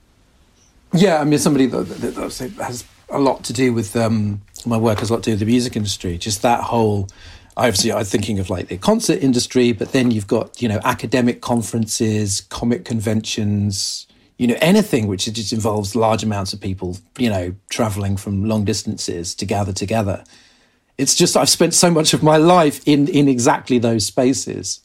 Yeah, 0.93 1.19
I 1.19 1.23
mean, 1.23 1.39
somebody 1.39 1.65
that, 1.67 1.83
that, 1.83 2.15
that 2.15 2.53
has 2.63 2.85
a 3.09 3.19
lot 3.19 3.43
to 3.45 3.53
do 3.53 3.73
with 3.73 3.95
um, 3.95 4.41
my 4.65 4.77
work 4.77 4.99
has 4.99 5.09
a 5.09 5.13
lot 5.13 5.23
to 5.23 5.29
do 5.29 5.31
with 5.33 5.39
the 5.39 5.45
music 5.45 5.75
industry. 5.75 6.17
Just 6.17 6.41
that 6.41 6.61
whole, 6.61 7.07
obviously, 7.57 7.91
I'm 7.91 8.05
thinking 8.05 8.39
of 8.39 8.49
like 8.49 8.67
the 8.67 8.77
concert 8.77 9.21
industry, 9.21 9.71
but 9.71 9.91
then 9.91 10.11
you've 10.11 10.27
got 10.27 10.61
you 10.61 10.67
know 10.67 10.79
academic 10.83 11.41
conferences, 11.41 12.41
comic 12.41 12.85
conventions, 12.85 14.07
you 14.37 14.47
know 14.47 14.57
anything 14.61 15.07
which 15.07 15.25
just 15.25 15.53
involves 15.53 15.95
large 15.95 16.23
amounts 16.23 16.53
of 16.53 16.61
people, 16.61 16.97
you 17.17 17.29
know, 17.29 17.53
traveling 17.69 18.17
from 18.17 18.45
long 18.45 18.65
distances 18.65 19.35
to 19.35 19.45
gather 19.45 19.73
together 19.73 20.23
it's 20.99 21.15
just 21.15 21.37
I've 21.37 21.49
spent 21.49 21.73
so 21.73 21.89
much 21.89 22.13
of 22.13 22.21
my 22.21 22.35
life 22.35 22.81
in 22.85 23.07
in 23.07 23.27
exactly 23.29 23.79
those 23.79 24.05
spaces. 24.05 24.81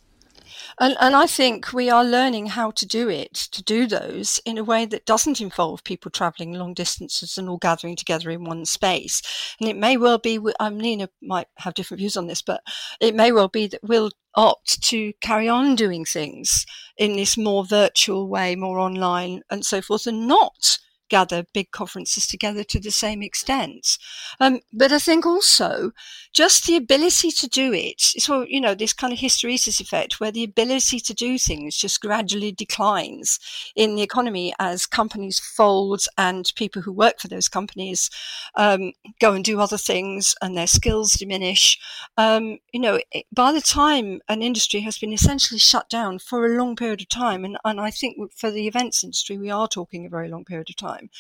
And, 0.79 0.97
and 1.01 1.15
I 1.15 1.27
think 1.27 1.73
we 1.73 1.89
are 1.91 2.05
learning 2.05 2.47
how 2.47 2.71
to 2.73 2.87
do 2.87 3.09
it, 3.09 3.35
to 3.35 3.63
do 3.63 3.87
those 3.87 4.41
in 4.45 4.59
a 4.59 4.65
way 4.65 4.85
that 4.87 5.07
doesn't 5.07 5.41
involve 5.41 5.85
people 5.85 6.11
travelling 6.11 6.53
long 6.53 6.75
distances 6.75 7.39
and 7.39 7.49
all 7.49 7.59
gathering 7.59 7.97
together 7.97 8.31
in 8.31 8.45
one 8.45 8.65
space. 8.65 9.23
And 9.61 9.69
it 9.69 9.77
may 9.77 9.97
well 9.97 10.19
be, 10.19 10.39
um, 10.61 10.79
Nina 10.79 11.09
might 11.23 11.47
have 11.59 11.75
different 11.75 12.01
views 12.01 12.17
on 12.17 12.27
this, 12.27 12.43
but 12.43 12.63
it 13.01 13.15
may 13.15 13.33
well 13.33 13.49
be 13.49 13.67
that 13.69 13.83
we'll 13.83 14.11
opt 14.35 14.83
to 14.83 15.13
carry 15.21 15.49
on 15.49 15.77
doing 15.77 16.05
things 16.05 16.67
in 16.97 17.17
this 17.17 17.37
more 17.37 17.65
virtual 17.65 18.29
way, 18.29 18.57
more 18.57 18.79
online 18.79 19.43
and 19.51 19.65
so 19.65 19.81
forth, 19.81 20.07
and 20.07 20.27
not 20.27 20.79
gather 21.09 21.45
big 21.53 21.71
conferences 21.71 22.27
together 22.27 22.65
to 22.65 22.81
the 22.81 22.91
same 22.91 23.23
extent. 23.23 23.99
Um, 24.41 24.61
but 24.73 24.91
I 24.91 24.99
think 24.99 25.27
also 25.27 25.93
just 26.35 26.67
the 26.67 26.77
ability 26.77 27.31
to 27.31 27.49
do 27.49 27.73
it, 27.73 28.01
so, 28.01 28.43
you 28.43 28.61
know, 28.61 28.75
this 28.75 28.93
kind 28.93 29.13
of 29.13 29.19
hysteresis 29.19 29.81
effect 29.81 30.21
where 30.21 30.33
the 30.33 30.45
ability 30.45 31.01
to 31.01 31.15
do 31.15 31.39
things 31.39 31.77
just 31.77 32.01
gradually 32.01 32.53
declines 32.53 33.39
in 33.75 33.95
the 33.95 34.03
economy 34.03 34.53
as 34.59 34.85
companies 34.85 35.39
fold 35.39 36.03
and 36.19 36.53
people 36.57 36.83
who 36.83 36.93
work 36.93 37.21
for 37.21 37.29
those 37.29 37.49
companies 37.49 38.11
um, 38.57 38.93
go 39.21 39.33
and 39.33 39.45
do 39.45 39.61
other 39.61 39.79
things 39.79 40.35
and 40.43 40.57
their 40.57 40.67
skills 40.67 41.15
diminish. 41.15 41.79
Um, 42.17 42.59
you 42.73 42.81
know, 42.81 43.01
by 43.33 43.53
the 43.53 43.61
time 43.61 44.21
an 44.29 44.43
industry 44.43 44.81
has 44.81 44.99
been 44.99 45.13
essentially 45.13 45.59
shut 45.59 45.89
down 45.89 46.19
for 46.19 46.45
a 46.45 46.59
long 46.59 46.77
period 46.77 47.01
of 47.01 47.09
time, 47.09 47.45
and, 47.45 47.57
and 47.65 47.81
I 47.81 47.91
think 47.91 48.33
for 48.33 48.51
the 48.51 48.67
events 48.67 49.05
industry, 49.05 49.39
we 49.39 49.51
are 49.51 49.69
talking 49.69 50.05
a 50.05 50.11
very 50.11 50.29
long 50.29 50.45
period 50.45 50.69
of 50.69 50.77
time 50.77 51.11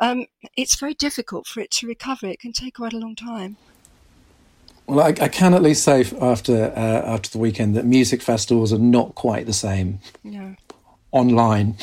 um, 0.00 0.26
it's 0.56 0.76
very 0.76 0.94
difficult 0.94 1.46
for 1.46 1.60
it 1.60 1.70
to 1.72 1.86
recover. 1.86 2.26
It 2.26 2.40
can 2.40 2.52
take 2.52 2.74
quite 2.74 2.92
a 2.92 2.98
long 2.98 3.14
time. 3.14 3.56
Well, 4.86 5.06
I, 5.06 5.08
I 5.08 5.28
can 5.28 5.54
at 5.54 5.62
least 5.62 5.82
say 5.82 6.04
after 6.20 6.72
uh, 6.76 7.14
after 7.14 7.30
the 7.30 7.38
weekend 7.38 7.74
that 7.76 7.84
music 7.84 8.20
festivals 8.20 8.72
are 8.72 8.78
not 8.78 9.14
quite 9.14 9.46
the 9.46 9.52
same 9.52 10.00
no. 10.22 10.54
online. 11.10 11.76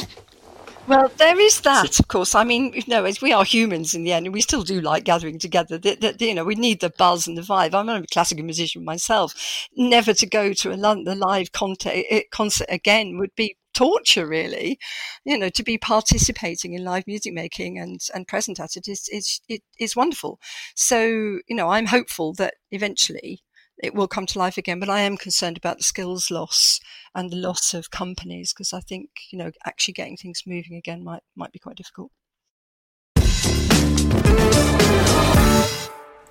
Well, 0.88 1.12
there 1.18 1.40
is 1.40 1.62
that, 1.62 2.00
of 2.00 2.08
course. 2.08 2.36
I 2.36 2.44
mean, 2.44 2.74
you 2.74 2.84
know, 2.88 3.06
as 3.06 3.22
we 3.22 3.32
are 3.32 3.46
humans 3.46 3.94
in 3.94 4.04
the 4.04 4.12
end, 4.12 4.26
and 4.26 4.34
we 4.34 4.42
still 4.42 4.64
do 4.64 4.82
like 4.82 5.04
gathering 5.04 5.40
together. 5.40 5.78
The, 5.78 5.96
the, 5.96 6.26
you 6.26 6.34
know, 6.34 6.44
we 6.44 6.56
need 6.56 6.82
the 6.82 6.90
buzz 6.90 7.28
and 7.28 7.38
the 7.38 7.44
vibe. 7.44 7.74
I'm 7.74 7.88
a 7.88 8.06
classical 8.08 8.44
musician 8.44 8.84
myself. 8.84 9.34
Never 9.78 10.14
to 10.14 10.26
go 10.26 10.54
to 10.54 10.72
a 10.72 10.78
the 10.78 11.16
live 11.16 11.52
concert, 11.52 11.94
eh, 12.10 12.24
concert 12.32 12.68
again 12.70 13.18
would 13.20 13.34
be 13.36 13.56
torture 13.74 14.28
really. 14.28 14.80
You 15.26 15.38
know 15.38 15.50
to 15.50 15.64
be 15.64 15.78
participating 15.78 16.74
in 16.74 16.84
live 16.84 17.08
music 17.08 17.34
making 17.34 17.78
and 17.78 18.00
and 18.14 18.28
present 18.28 18.60
at 18.60 18.76
it 18.76 18.88
is 18.88 19.08
is 19.12 19.42
it 19.48 19.62
is 19.80 19.96
wonderful. 19.96 20.40
So 20.76 21.40
you 21.48 21.56
know 21.56 21.70
i'm 21.70 21.88
hopeful 21.88 22.34
that 22.34 22.56
eventually 22.72 23.44
it 23.82 23.96
will 23.96 24.08
come 24.08 24.26
to 24.28 24.40
life 24.40 24.58
again 24.58 24.80
but 24.80 24.90
i 24.90 25.02
am 25.02 25.18
concerned 25.18 25.58
about 25.58 25.78
the 25.78 25.84
skills 25.84 26.30
loss 26.32 26.80
and 27.16 27.32
the 27.32 27.36
loss 27.36 27.74
of 27.74 27.92
companies 27.92 28.54
because 28.54 28.74
i 28.74 28.80
think 28.80 29.10
you 29.32 29.38
know 29.38 29.52
actually 29.66 29.94
getting 29.94 30.18
things 30.18 30.44
moving 30.46 30.78
again 30.78 31.04
might 31.04 31.24
might 31.36 31.52
be 31.52 31.60
quite 31.60 31.76
difficult 31.76 32.12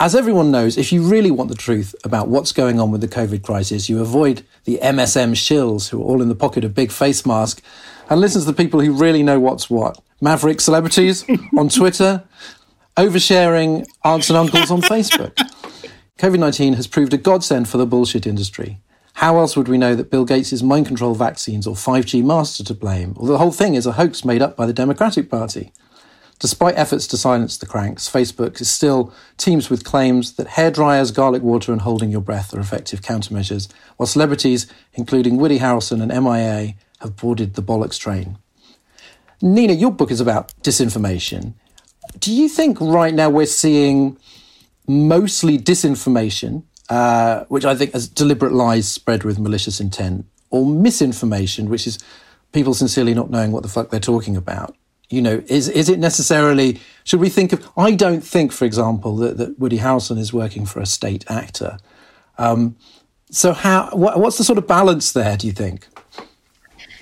as 0.01 0.15
everyone 0.15 0.51
knows, 0.51 0.79
if 0.79 0.93
you 0.93 1.03
really 1.03 1.31
want 1.31 1.51
the 1.51 1.55
truth 1.55 1.95
about 2.05 2.29
what's 2.29 2.53
going 2.53 2.81
on 2.81 2.91
with 2.91 3.03
the 3.03 3.09
COVID 3.09 3.43
crisis, 3.43 3.91
you 3.91 4.01
avoid 4.01 4.43
the 4.65 4.79
MSM 4.83 5.33
shills 5.33 5.91
who 5.91 6.01
are 6.01 6.05
all 6.05 6.23
in 6.23 6.31
the 6.31 6.35
pocket 6.35 6.65
of 6.65 6.75
big 6.75 6.91
face 6.91 7.27
mask 7.27 7.63
and 8.09 8.19
listen 8.19 8.41
to 8.41 8.47
the 8.47 8.55
people 8.55 8.81
who 8.81 8.95
really 8.95 9.23
know 9.23 9.39
what's 9.39 9.69
what. 9.69 10.03
Maverick 10.23 10.63
celebrities 10.63 11.27
on 11.59 11.69
Twitter, 11.69 12.25
oversharing 12.97 13.87
aunts 14.03 14.31
and 14.31 14.39
uncles 14.39 14.71
on 14.71 14.81
Facebook. 14.81 15.37
COVID 16.19 16.39
19 16.39 16.75
has 16.75 16.87
proved 16.87 17.13
a 17.13 17.19
godsend 17.19 17.69
for 17.69 17.77
the 17.77 17.87
bullshit 17.87 18.27
industry. 18.27 18.81
How 19.15 19.37
else 19.37 19.55
would 19.55 19.69
we 19.69 19.77
know 19.77 19.95
that 19.95 20.11
Bill 20.11 20.25
Gates' 20.25 20.63
mind 20.63 20.87
control 20.87 21.15
vaccines 21.15 21.67
or 21.67 21.75
5G 21.75 22.25
masks 22.25 22.59
are 22.59 22.65
to 22.65 22.75
blame, 22.75 23.15
or 23.19 23.27
the 23.27 23.37
whole 23.37 23.53
thing 23.53 23.75
is 23.75 23.85
a 23.85 23.93
hoax 23.93 24.25
made 24.25 24.41
up 24.41 24.57
by 24.57 24.65
the 24.65 24.73
Democratic 24.73 25.29
Party? 25.29 25.73
Despite 26.41 26.79
efforts 26.79 27.07
to 27.09 27.19
silence 27.19 27.59
the 27.59 27.67
cranks, 27.67 28.09
Facebook 28.09 28.63
is 28.63 28.71
still 28.71 29.13
teems 29.37 29.69
with 29.69 29.85
claims 29.85 30.33
that 30.33 30.47
hair 30.47 30.71
dryers, 30.71 31.11
garlic 31.11 31.43
water, 31.43 31.71
and 31.71 31.83
holding 31.83 32.11
your 32.11 32.23
breath 32.23 32.55
are 32.55 32.61
effective 32.61 33.03
countermeasures, 33.03 33.71
while 33.99 34.07
celebrities, 34.07 34.67
including 34.95 35.37
Woody 35.37 35.59
Harrelson 35.59 36.01
and 36.03 36.25
MIA, 36.25 36.77
have 37.01 37.17
boarded 37.17 37.55
the 37.55 37.63
bollocks 37.63 37.99
train. 37.99 38.39
Nina, 39.43 39.75
your 39.75 39.93
book 39.93 40.11
is 40.11 40.21
about 40.21 40.55
disinformation. 40.63 41.53
Do 42.19 42.33
you 42.33 42.49
think 42.49 42.81
right 42.81 43.13
now 43.13 43.29
we're 43.29 43.45
seeing 43.45 44.17
mostly 44.89 45.59
disinformation, 45.59 46.63
uh, 46.89 47.45
which 47.49 47.67
I 47.67 47.75
think 47.75 47.95
is 47.95 48.09
deliberate 48.09 48.53
lies 48.53 48.89
spread 48.89 49.25
with 49.25 49.39
malicious 49.39 49.79
intent, 49.79 50.25
or 50.49 50.65
misinformation, 50.65 51.69
which 51.69 51.87
is 51.87 51.99
people 52.53 52.73
sincerely 52.73 53.13
not 53.13 53.31
knowing 53.31 53.53
what 53.53 53.63
the 53.63 53.69
fuck 53.69 53.91
they're 53.91 54.01
talking 54.01 54.39
about? 54.39 54.75
You 55.11 55.21
know, 55.21 55.43
is 55.49 55.69
is 55.69 55.89
it 55.89 55.99
necessarily? 55.99 56.81
Should 57.05 57.21
we 57.21 57.29
think 57.29 57.53
of? 57.53 57.69
I 57.77 57.91
don't 57.93 58.23
think, 58.23 58.53
for 58.53 58.65
example, 58.65 59.17
that, 59.17 59.37
that 59.39 59.59
Woody 59.59 59.79
Harrelson 59.79 60.19
is 60.19 60.33
working 60.33 60.65
for 60.65 60.81
a 60.81 60.87
state 60.87 61.25
actor. 61.29 61.79
Um, 62.39 62.77
so, 63.31 63.53
how? 63.53 63.91
What, 63.93 64.21
what's 64.21 64.39
the 64.39 64.45
sort 64.45 64.59
of 64.59 64.69
balance 64.69 65.13
there? 65.13 65.37
Do 65.37 65.49
you 65.49 65.53
think? 65.53 65.89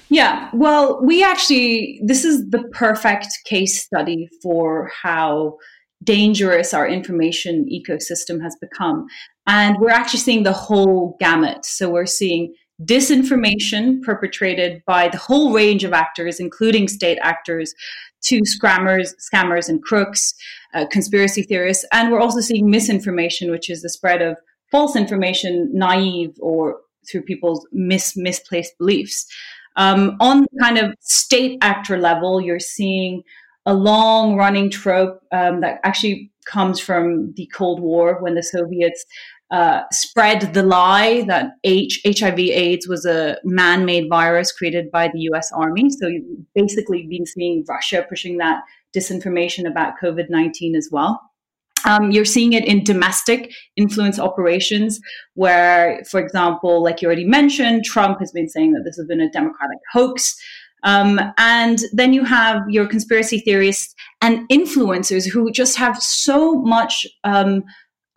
Yeah, 0.09 0.49
well, 0.55 1.05
we 1.05 1.23
actually 1.23 2.01
this 2.03 2.25
is 2.25 2.49
the 2.49 2.65
perfect 2.73 3.29
case 3.45 3.83
study 3.83 4.31
for 4.43 4.91
how 5.03 5.59
dangerous 6.03 6.73
our 6.73 6.89
information 6.89 7.69
ecosystem 7.71 8.43
has 8.43 8.57
become, 8.59 9.07
and 9.47 9.77
we're 9.79 9.91
actually 9.91 10.21
seeing 10.21 10.45
the 10.45 10.53
whole 10.53 11.17
gamut. 11.21 11.67
So 11.67 11.91
we're 11.91 12.07
seeing 12.07 12.55
disinformation 12.85 14.01
perpetrated 14.03 14.83
by 14.87 15.09
the 15.09 15.19
whole 15.19 15.53
range 15.53 15.85
of 15.85 15.93
actors, 15.93 16.39
including 16.39 16.89
state 16.89 17.19
actors, 17.23 17.75
to 18.23 18.41
scammers, 18.43 19.13
scammers 19.33 19.69
and 19.69 19.83
crooks, 19.83 20.35
uh, 20.75 20.87
conspiracy 20.91 21.43
theorists, 21.43 21.85
and 21.93 22.11
we're 22.11 22.21
also 22.21 22.41
seeing 22.41 22.71
misinformation, 22.71 23.51
which 23.51 23.71
is 23.71 23.83
the 23.83 23.89
spread 23.89 24.23
of 24.23 24.37
false 24.71 24.97
information, 24.97 25.71
naive 25.73 26.35
or 26.41 26.81
through 27.11 27.23
people's 27.23 27.67
mis- 27.73 28.17
misplaced 28.17 28.77
beliefs. 28.79 29.27
Um, 29.77 30.17
on 30.21 30.47
kind 30.61 30.79
of 30.79 30.95
state 31.01 31.59
actor 31.63 31.99
level, 31.99 32.41
you're 32.41 32.61
seeing 32.61 33.23
a 33.65 33.75
long 33.75 34.37
running 34.37 34.71
trope 34.71 35.21
um, 35.33 35.61
that 35.61 35.81
actually 35.85 36.31
comes 36.47 36.81
from 36.81 37.33
the 37.37 37.47
Cold 37.55 37.81
War 37.81 38.21
when 38.21 38.35
the 38.35 38.43
Soviets 38.43 39.05
uh, 39.51 39.83
spread 39.93 40.53
the 40.53 40.63
lie 40.63 41.23
that 41.23 41.53
H- 41.65 42.01
HIV 42.07 42.39
AIDS 42.39 42.87
was 42.87 43.07
a 43.07 43.39
man 43.45 43.85
made 43.85 44.09
virus 44.09 44.53
created 44.53 44.91
by 44.91 45.09
the 45.09 45.21
US 45.33 45.51
Army. 45.53 45.89
So 45.91 46.07
you've 46.07 46.25
basically 46.55 47.07
been 47.07 47.25
seeing 47.25 47.65
Russia 47.69 48.05
pushing 48.09 48.39
that 48.39 48.63
disinformation 48.97 49.69
about 49.69 49.95
COVID 50.03 50.27
19 50.29 50.77
as 50.77 50.89
well. 50.93 51.21
Um, 51.85 52.11
you're 52.11 52.25
seeing 52.25 52.53
it 52.53 52.67
in 52.67 52.83
domestic 52.83 53.53
influence 53.77 54.19
operations, 54.19 55.01
where, 55.35 56.03
for 56.11 56.21
example, 56.21 56.83
like 56.83 57.01
you 57.01 57.07
already 57.07 57.25
mentioned, 57.25 57.85
Trump 57.85 58.19
has 58.19 58.33
been 58.33 58.49
saying 58.49 58.73
that 58.73 58.83
this 58.85 58.97
has 58.97 59.07
been 59.07 59.21
a 59.21 59.31
Democratic 59.31 59.79
hoax. 59.93 60.37
Um, 60.85 61.21
and 61.39 61.81
then 61.93 62.13
you 62.13 62.25
have 62.25 62.63
your 62.69 62.87
conspiracy 62.87 63.41
theorists 63.41 63.95
and 64.23 64.49
influencers 64.49 65.29
who 65.29 65.51
just 65.51 65.77
have 65.77 66.01
so 66.01 66.61
much 66.63 67.07
um, 67.25 67.65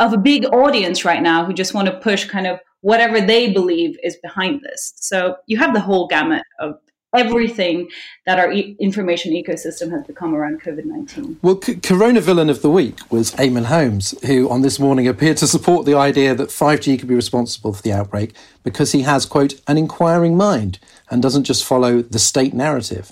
of 0.02 0.14
a 0.14 0.18
big 0.18 0.45
audience 0.45 1.06
right 1.06 1.22
now 1.22 1.45
who 1.45 1.54
just 1.54 1.74
want 1.74 1.88
to 1.88 1.97
push 1.99 2.26
kind 2.26 2.47
of 2.47 2.60
whatever 2.82 3.22
they 3.22 3.54
believe 3.54 3.97
is 4.04 4.18
behind 4.18 4.62
this. 4.62 4.93
So 4.95 5.36
you 5.45 5.58
have 5.60 5.76
the 5.76 5.80
whole 5.80 6.08
gamut 6.08 6.43
of 6.60 6.80
everything 7.16 7.88
that 8.26 8.39
our 8.39 8.52
e- 8.52 8.76
information 8.80 9.32
ecosystem 9.34 9.91
has 9.91 10.04
become 10.08 10.34
around 10.34 10.60
COVID 10.62 10.86
19. 10.86 11.38
Well, 11.43 11.62
C- 11.62 11.76
Corona 11.76 12.20
Villain 12.20 12.49
of 12.49 12.64
the 12.64 12.72
Week 12.72 12.97
was 13.12 13.32
Eamonn 13.34 13.66
Holmes, 13.66 14.16
who 14.26 14.49
on 14.49 14.62
this 14.64 14.80
morning 14.80 15.08
appeared 15.08 15.38
to 15.38 15.47
support 15.47 15.86
the 15.86 15.93
idea 15.93 16.34
that 16.34 16.49
5G 16.49 16.97
could 16.97 17.08
be 17.08 17.16
responsible 17.16 17.74
for 17.74 17.84
the 17.84 17.93
outbreak 17.93 18.34
because 18.64 18.93
he 18.93 19.04
has, 19.04 19.28
quote, 19.28 19.54
an 19.68 19.78
inquiring 19.78 20.36
mind 20.36 20.80
and 21.12 21.22
doesn't 21.22 21.43
just 21.43 21.64
follow 21.64 22.02
the 22.02 22.20
state 22.20 22.56
narrative. 22.56 23.12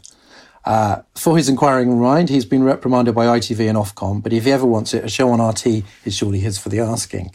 Uh, 0.66 1.02
for 1.16 1.38
his 1.38 1.50
inquiring 1.50 2.00
mind, 2.00 2.30
he's 2.30 2.46
been 2.46 2.64
reprimanded 2.64 3.16
by 3.16 3.26
ITV 3.26 3.70
and 3.70 3.78
Ofcom, 3.78 4.22
but 4.22 4.34
if 4.34 4.44
he 4.44 4.52
ever 4.52 4.66
wants 4.66 4.94
it, 4.94 5.04
a 5.04 5.10
show 5.10 5.32
on 5.32 5.42
RT 5.42 5.84
is 6.06 6.16
surely 6.16 6.40
his 6.40 6.58
for 6.58 6.70
the 6.70 6.80
asking. 6.80 7.32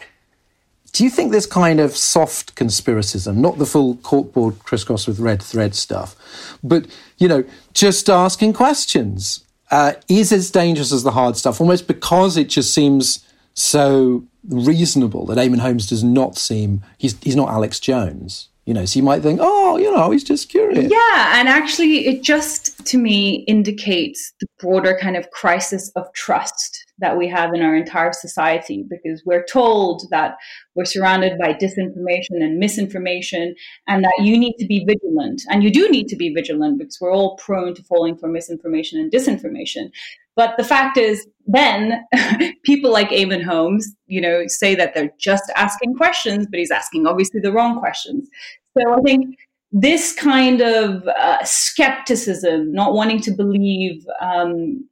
Do 0.93 1.03
you 1.03 1.11
think 1.11 1.33
this 1.33 1.47
kind 1.47 1.81
of 1.81 1.97
soft 1.97 2.55
conspiracism, 2.55 3.37
not 3.37 3.59
the 3.59 3.67
full 3.67 3.97
corkboard 3.97 4.61
crisscross 4.61 5.09
with 5.09 5.19
red 5.19 5.43
thread 5.43 5.75
stuff, 5.75 6.15
but, 6.63 6.87
you 7.19 7.27
know, 7.27 7.45
just 7.73 8.09
asking 8.09 8.53
questions, 8.53 9.45
uh, 9.71 9.95
is 10.07 10.31
as 10.31 10.51
dangerous 10.53 10.93
as 10.93 11.03
the 11.03 11.11
hard 11.11 11.37
stuff, 11.37 11.61
almost 11.61 11.89
because 11.89 12.37
it 12.37 12.49
just 12.49 12.73
seems 12.73 13.27
so 13.55 14.25
reasonable 14.49 15.27
that 15.27 15.39
Eamonn 15.39 15.59
Holmes 15.59 15.89
does 15.89 16.05
not 16.05 16.37
seem, 16.37 16.83
he's, 16.99 17.19
he's 17.23 17.35
not 17.35 17.49
Alex 17.49 17.81
Jones. 17.81 18.51
You 18.67 18.73
know, 18.73 18.87
so 18.87 18.99
you 18.99 19.03
might 19.03 19.23
think, 19.23 19.41
oh, 19.43 19.77
you 19.77 19.95
know, 19.95 20.11
he's 20.11 20.25
just 20.25 20.49
curious. 20.49 20.91
Yeah, 20.91 21.39
and 21.39 21.49
actually, 21.49 22.07
it 22.07 22.23
just 22.23 22.87
to 22.87 22.99
me 22.99 23.45
indicates 23.47 24.33
the 24.41 24.47
broader 24.59 24.97
kind 24.99 25.17
of 25.17 25.31
crisis 25.31 25.91
of 25.97 26.11
trust 26.15 26.85
that 26.99 27.19
we 27.19 27.29
have 27.29 27.53
in 27.53 27.61
our 27.61 27.75
entire 27.77 28.13
society 28.13 28.85
because 28.89 29.23
we're 29.27 29.45
told 29.45 30.05
that 30.11 30.37
we're 30.75 30.85
surrounded 30.85 31.39
by 31.39 31.53
disinformation 31.53 32.41
and 32.41 32.59
misinformation 32.59 33.55
and 33.89 34.05
that 34.05 34.15
you 34.21 34.39
need 34.39 34.55
to 34.59 34.67
be 34.67 34.85
vigilant. 34.87 35.43
And 35.51 35.63
you 35.63 35.71
do 35.71 35.91
need 35.91 36.09
to 36.09 36.17
be 36.17 36.33
vigilant 36.33 36.79
because 36.79 36.99
we're 37.01 37.13
all 37.13 37.37
prone 37.37 37.75
to 37.75 37.83
falling 37.83 38.17
for 38.17 38.29
misinformation 38.29 38.99
and 38.99 39.13
disinformation. 39.13 39.91
But 40.37 40.57
the 40.57 40.65
fact 40.65 40.97
is, 40.97 41.27
then 41.47 42.05
people 42.65 42.91
like 42.91 43.11
Eamonn 43.11 43.45
Holmes, 43.45 43.95
you 44.07 44.21
know, 44.21 44.45
say 44.47 44.75
that 44.75 44.95
they're 44.95 45.13
just 45.19 45.45
asking 45.57 45.95
questions, 45.95 46.47
but 46.51 46.59
he's 46.59 46.71
asking 46.71 47.07
obviously 47.07 47.41
the 47.41 47.53
wrong 47.53 47.79
questions. 47.79 48.29
So 48.77 48.95
I 48.95 49.01
think 49.03 49.37
this 49.71 50.13
kind 50.13 50.61
of 50.61 51.07
uh, 51.09 51.45
skepticism, 51.45 52.73
not 52.73 52.95
wanting 52.95 53.21
to 53.23 53.33
believe 53.33 54.05
um, 54.21 54.89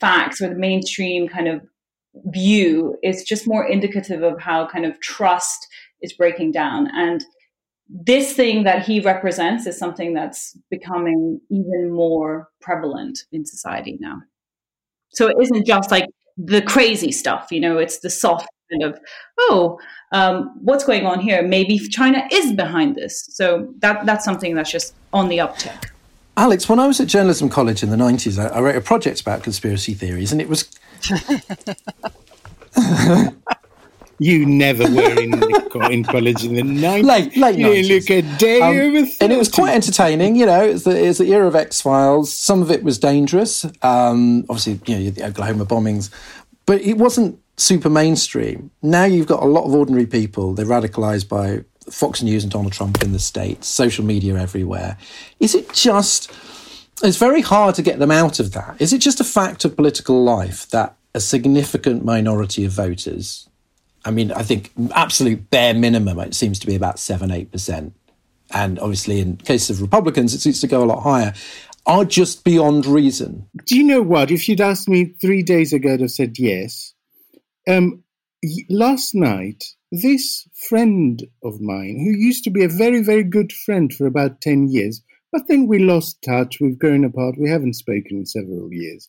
facts 0.00 0.40
or 0.40 0.48
the 0.48 0.54
mainstream 0.54 1.28
kind 1.28 1.48
of 1.48 1.62
view, 2.26 2.96
is 3.02 3.24
just 3.24 3.46
more 3.46 3.66
indicative 3.66 4.22
of 4.22 4.40
how 4.40 4.66
kind 4.66 4.86
of 4.86 5.00
trust 5.00 5.66
is 6.02 6.12
breaking 6.12 6.52
down. 6.52 6.88
And 6.94 7.24
this 7.88 8.34
thing 8.34 8.64
that 8.64 8.84
he 8.84 9.00
represents 9.00 9.66
is 9.66 9.76
something 9.76 10.14
that's 10.14 10.56
becoming 10.70 11.40
even 11.50 11.90
more 11.90 12.48
prevalent 12.60 13.24
in 13.32 13.44
society 13.44 13.98
now. 14.00 14.20
So 15.12 15.28
it 15.28 15.36
isn't 15.40 15.66
just 15.66 15.90
like 15.90 16.06
the 16.36 16.62
crazy 16.62 17.12
stuff, 17.12 17.48
you 17.50 17.60
know, 17.60 17.78
it's 17.78 17.98
the 17.98 18.10
soft 18.10 18.48
kind 18.70 18.82
of, 18.82 18.98
oh, 19.38 19.78
um, 20.12 20.58
what's 20.62 20.84
going 20.84 21.06
on 21.06 21.20
here? 21.20 21.42
Maybe 21.42 21.78
China 21.78 22.26
is 22.30 22.52
behind 22.52 22.96
this. 22.96 23.26
So 23.30 23.72
that 23.78 24.06
that's 24.06 24.24
something 24.24 24.54
that's 24.54 24.70
just 24.70 24.94
on 25.12 25.28
the 25.28 25.38
uptick. 25.38 25.90
Alex, 26.36 26.68
when 26.68 26.78
I 26.78 26.86
was 26.86 27.00
at 27.00 27.08
journalism 27.08 27.48
college 27.48 27.82
in 27.82 27.90
the 27.90 27.96
90s, 27.96 28.38
I, 28.38 28.48
I 28.48 28.60
wrote 28.60 28.76
a 28.76 28.80
project 28.80 29.20
about 29.20 29.42
conspiracy 29.42 29.94
theories, 29.94 30.32
and 30.32 30.40
it 30.40 30.48
was. 30.48 30.70
You 34.22 34.44
never 34.44 34.84
were 34.84 35.18
in, 35.18 35.32
in 35.90 36.04
college 36.04 36.44
in 36.44 36.52
the 36.54 36.60
90s. 36.60 37.04
Late, 37.04 37.36
late 37.38 37.58
you 37.58 37.66
90s. 37.68 37.88
look 37.88 38.10
a 38.10 38.36
day 38.38 38.60
Um, 38.60 38.76
over 38.76 39.06
30. 39.06 39.16
and 39.22 39.32
it 39.32 39.38
was 39.38 39.48
quite 39.48 39.74
entertaining. 39.74 40.36
You 40.36 40.44
know, 40.44 40.62
it's 40.62 40.84
the, 40.84 40.90
it's 40.90 41.16
the 41.18 41.32
era 41.32 41.46
of 41.46 41.56
X 41.56 41.80
Files. 41.80 42.30
Some 42.30 42.60
of 42.60 42.70
it 42.70 42.82
was 42.84 42.98
dangerous. 42.98 43.64
Um, 43.80 44.44
obviously, 44.50 44.78
you 44.84 44.98
know, 45.04 45.10
the 45.10 45.24
Oklahoma 45.24 45.64
bombings, 45.64 46.10
but 46.66 46.82
it 46.82 46.98
wasn't 46.98 47.40
super 47.56 47.88
mainstream. 47.88 48.70
Now 48.82 49.04
you've 49.06 49.26
got 49.26 49.42
a 49.42 49.46
lot 49.46 49.64
of 49.64 49.72
ordinary 49.74 50.06
people. 50.06 50.52
They're 50.52 50.66
radicalized 50.66 51.26
by 51.28 51.64
Fox 51.90 52.22
News 52.22 52.42
and 52.44 52.52
Donald 52.52 52.74
Trump 52.74 53.02
in 53.02 53.12
the 53.12 53.18
states, 53.18 53.66
social 53.68 54.04
media 54.04 54.36
everywhere. 54.36 54.98
Is 55.40 55.54
it 55.54 55.72
just? 55.72 56.30
It's 57.02 57.16
very 57.16 57.40
hard 57.40 57.74
to 57.76 57.82
get 57.82 57.98
them 57.98 58.10
out 58.10 58.38
of 58.38 58.52
that. 58.52 58.76
Is 58.78 58.92
it 58.92 58.98
just 58.98 59.18
a 59.18 59.24
fact 59.24 59.64
of 59.64 59.76
political 59.76 60.22
life 60.22 60.68
that 60.68 60.94
a 61.14 61.20
significant 61.20 62.04
minority 62.04 62.66
of 62.66 62.72
voters 62.72 63.48
I 64.04 64.10
mean, 64.10 64.32
I 64.32 64.42
think 64.42 64.72
absolute 64.94 65.50
bare 65.50 65.74
minimum, 65.74 66.18
it 66.20 66.34
seems 66.34 66.58
to 66.60 66.66
be 66.66 66.74
about 66.74 66.98
seven, 66.98 67.30
eight 67.30 67.52
percent. 67.52 67.94
And 68.52 68.78
obviously, 68.78 69.20
in 69.20 69.36
case 69.36 69.70
of 69.70 69.80
Republicans, 69.80 70.34
it 70.34 70.40
seems 70.40 70.60
to 70.60 70.66
go 70.66 70.82
a 70.82 70.86
lot 70.86 71.02
higher. 71.02 71.34
Are 71.86 72.04
just 72.04 72.44
beyond 72.44 72.86
reason. 72.86 73.48
Do 73.64 73.76
you 73.76 73.84
know 73.84 74.02
what? 74.02 74.30
If 74.30 74.48
you'd 74.48 74.60
asked 74.60 74.88
me 74.88 75.14
three 75.20 75.42
days 75.42 75.72
ago, 75.72 75.94
I'd 75.94 76.00
have 76.00 76.10
said 76.10 76.38
yes. 76.38 76.94
Um, 77.68 78.02
last 78.68 79.14
night, 79.14 79.64
this 79.92 80.46
friend 80.68 81.22
of 81.42 81.60
mine, 81.60 81.98
who 81.98 82.16
used 82.16 82.44
to 82.44 82.50
be 82.50 82.64
a 82.64 82.68
very, 82.68 83.02
very 83.02 83.24
good 83.24 83.52
friend 83.52 83.92
for 83.92 84.06
about 84.06 84.40
10 84.40 84.68
years, 84.68 85.02
but 85.32 85.42
then 85.48 85.66
we 85.66 85.78
lost 85.78 86.22
touch, 86.22 86.58
we've 86.60 86.78
grown 86.78 87.04
apart, 87.04 87.36
we 87.38 87.48
haven't 87.48 87.74
spoken 87.74 88.18
in 88.18 88.26
several 88.26 88.72
years. 88.72 89.08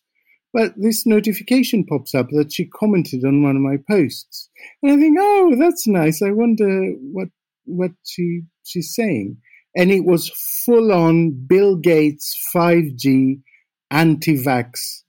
But 0.54 0.74
this 0.76 1.06
notification 1.06 1.86
pops 1.86 2.14
up 2.14 2.30
that 2.32 2.54
she 2.54 2.66
commented 2.66 3.24
on 3.24 3.42
one 3.42 3.56
of 3.56 3.62
my 3.62 3.78
posts. 3.90 4.50
And 4.84 4.92
I 4.92 4.98
think, 4.98 5.18
oh, 5.20 5.56
that's 5.60 5.88
nice. 5.88 6.22
I 6.22 6.32
wonder 6.32 6.92
what 7.02 7.30
what 7.66 7.92
she 8.06 8.42
she's 8.64 8.94
saying. 8.94 9.38
And 9.76 9.92
it 9.92 10.06
was 10.06 10.30
full 10.66 10.92
on 10.92 11.32
Bill 11.48 11.78
Gates 11.78 12.38
5G 12.54 13.42
anti-vax 13.90 15.04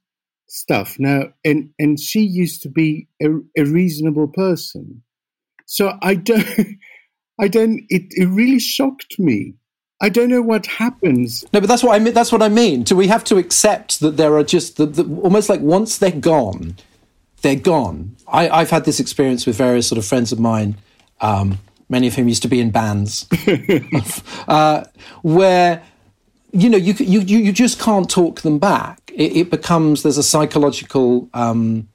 stuff 0.52 0.96
now, 0.98 1.24
and 1.44 1.70
and 1.78 1.98
she 1.98 2.20
used 2.20 2.62
to 2.62 2.68
be 2.68 3.08
a, 3.22 3.28
a 3.56 3.64
reasonable 3.64 4.28
person, 4.28 5.02
so 5.66 5.96
I 6.02 6.14
don't, 6.14 6.46
I 7.40 7.48
don't. 7.48 7.82
It 7.88 8.04
it 8.10 8.26
really 8.26 8.60
shocked 8.60 9.18
me. 9.18 9.54
I 10.00 10.08
don't 10.08 10.28
know 10.28 10.42
what 10.42 10.66
happens. 10.66 11.44
No, 11.52 11.60
but 11.60 11.68
that's 11.68 11.82
what 11.82 11.94
I 11.94 12.00
mean. 12.00 12.12
That's 12.12 12.32
what 12.32 12.42
I 12.42 12.48
mean. 12.48 12.82
Do 12.82 12.96
we 12.96 13.06
have 13.06 13.24
to 13.24 13.36
accept 13.38 14.00
that 14.00 14.16
there 14.16 14.36
are 14.36 14.42
just 14.42 14.76
the, 14.76 14.86
the, 14.86 15.04
almost 15.22 15.48
like 15.48 15.60
once 15.60 15.98
they're 15.98 16.10
gone, 16.10 16.76
they're 17.42 17.56
gone. 17.56 18.16
I, 18.26 18.60
have 18.60 18.70
had 18.70 18.84
this 18.84 18.98
experience 18.98 19.46
with 19.46 19.56
various 19.56 19.86
sort 19.86 19.98
of 19.98 20.06
friends 20.06 20.32
of 20.32 20.40
mine, 20.40 20.76
um, 21.20 21.58
many 21.88 22.06
of 22.06 22.14
whom 22.14 22.28
used 22.28 22.42
to 22.42 22.48
be 22.48 22.60
in 22.60 22.70
bands, 22.70 23.26
uh, 24.48 24.84
where 25.22 25.82
you 26.52 26.70
know 26.70 26.78
you, 26.78 26.94
you 26.94 27.20
you 27.20 27.52
just 27.52 27.78
can't 27.78 28.08
talk 28.08 28.40
them 28.40 28.58
back. 28.58 28.98
It, 29.14 29.36
it 29.36 29.50
becomes 29.50 30.02
there's 30.02 30.18
a 30.18 30.22
psychological. 30.22 31.28
Um, 31.34 31.88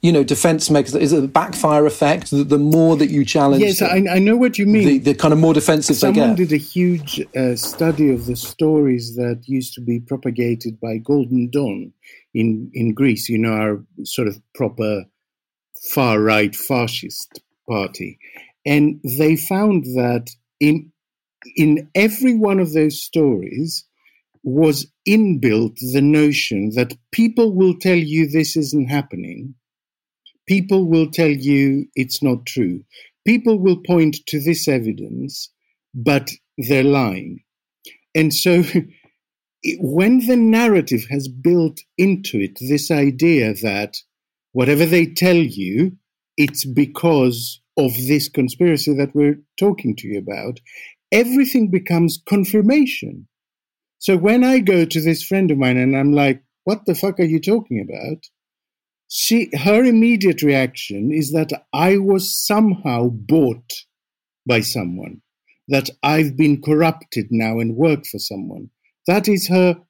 you 0.00 0.10
know, 0.10 0.24
defense 0.24 0.68
makes 0.68 0.94
is 0.96 1.12
it 1.12 1.22
a 1.22 1.28
backfire 1.28 1.86
effect? 1.86 2.32
The, 2.32 2.42
the 2.42 2.58
more 2.58 2.96
that 2.96 3.06
you 3.06 3.24
challenge, 3.24 3.62
yes, 3.62 3.78
them, 3.78 4.08
I, 4.08 4.16
I, 4.16 4.18
know 4.18 4.36
what 4.36 4.58
you 4.58 4.66
mean. 4.66 4.84
The, 4.84 4.98
the, 4.98 5.14
kind 5.14 5.32
of 5.32 5.38
more 5.38 5.54
defensive 5.54 5.94
Someone 5.94 6.34
did 6.34 6.52
a 6.52 6.56
huge 6.56 7.24
uh, 7.36 7.54
study 7.54 8.12
of 8.12 8.26
the 8.26 8.34
stories 8.34 9.14
that 9.14 9.44
used 9.46 9.74
to 9.74 9.80
be 9.80 10.00
propagated 10.00 10.80
by 10.80 10.96
Golden 10.96 11.48
Dawn 11.50 11.92
in 12.34 12.70
in 12.74 12.94
Greece. 12.94 13.28
You 13.28 13.38
know, 13.38 13.52
our 13.52 13.84
sort 14.04 14.28
of 14.28 14.40
proper 14.54 15.04
far 15.94 16.20
right 16.20 16.54
fascist 16.54 17.40
party, 17.68 18.18
and 18.66 19.00
they 19.04 19.36
found 19.36 19.84
that 19.96 20.30
in 20.60 20.92
in 21.56 21.90
every 21.94 22.36
one 22.36 22.60
of 22.60 22.72
those 22.72 23.02
stories 23.02 23.84
was 24.44 24.86
inbuilt 25.08 25.78
the 25.92 26.00
notion 26.02 26.70
that 26.74 26.96
people 27.12 27.54
will 27.54 27.76
tell 27.78 27.98
you 27.98 28.28
this 28.28 28.56
isn't 28.56 28.88
happening 28.88 29.54
People 30.46 30.86
will 30.86 31.10
tell 31.10 31.30
you 31.30 31.86
it's 31.94 32.22
not 32.22 32.46
true. 32.46 32.84
People 33.26 33.58
will 33.58 33.78
point 33.86 34.18
to 34.26 34.40
this 34.40 34.66
evidence, 34.68 35.50
but 35.94 36.30
they're 36.58 36.84
lying. 36.84 37.44
And 38.14 38.34
so, 38.34 38.64
when 39.78 40.26
the 40.26 40.36
narrative 40.36 41.06
has 41.10 41.28
built 41.28 41.80
into 41.96 42.40
it 42.40 42.58
this 42.60 42.90
idea 42.90 43.54
that 43.62 43.96
whatever 44.52 44.84
they 44.84 45.06
tell 45.06 45.36
you, 45.36 45.96
it's 46.36 46.64
because 46.64 47.60
of 47.76 47.92
this 48.06 48.28
conspiracy 48.28 48.94
that 48.94 49.14
we're 49.14 49.40
talking 49.58 49.96
to 49.96 50.08
you 50.08 50.18
about, 50.18 50.60
everything 51.10 51.70
becomes 51.70 52.22
confirmation. 52.28 53.28
So 53.98 54.16
when 54.16 54.44
I 54.44 54.58
go 54.58 54.84
to 54.84 55.00
this 55.00 55.22
friend 55.22 55.50
of 55.50 55.58
mine 55.58 55.76
and 55.76 55.96
I'm 55.96 56.12
like, 56.12 56.42
what 56.64 56.86
the 56.86 56.94
fuck 56.94 57.20
are 57.20 57.24
you 57.24 57.40
talking 57.40 57.80
about? 57.80 58.26
she 59.14 59.50
her 59.54 59.84
immediate 59.84 60.40
reaction 60.40 61.12
is 61.12 61.32
that 61.32 61.52
I 61.74 61.98
was 61.98 62.34
somehow 62.34 63.10
bought 63.10 63.70
by 64.46 64.60
someone, 64.60 65.20
that 65.68 65.90
I've 66.02 66.34
been 66.34 66.62
corrupted 66.62 67.26
now 67.30 67.58
and 67.58 67.76
work 67.76 68.06
for 68.06 68.18
someone. 68.18 68.70
That 69.06 69.28
is 69.28 69.48
her 69.48 69.80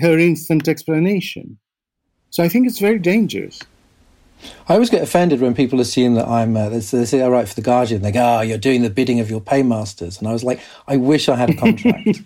her 0.00 0.18
instant 0.18 0.68
explanation. 0.68 1.58
So 2.30 2.42
I 2.42 2.48
think 2.48 2.66
it's 2.66 2.78
very 2.78 2.98
dangerous. 2.98 3.60
I 4.68 4.74
always 4.74 4.90
get 4.90 5.02
offended 5.02 5.40
when 5.40 5.54
people 5.54 5.80
assume 5.80 6.14
that 6.14 6.28
I'm. 6.28 6.56
Uh, 6.56 6.68
they 6.68 6.80
say 6.80 7.22
I 7.22 7.28
write 7.28 7.48
for 7.48 7.54
the 7.54 7.62
Guardian. 7.62 8.02
They 8.02 8.12
go, 8.12 8.38
"Oh, 8.38 8.40
you're 8.42 8.58
doing 8.58 8.82
the 8.82 8.90
bidding 8.90 9.20
of 9.20 9.30
your 9.30 9.40
paymasters," 9.40 10.18
and 10.18 10.28
I 10.28 10.32
was 10.32 10.44
like, 10.44 10.60
"I 10.86 10.96
wish 10.96 11.28
I 11.28 11.36
had 11.36 11.50
a 11.50 11.54
contract." 11.54 12.08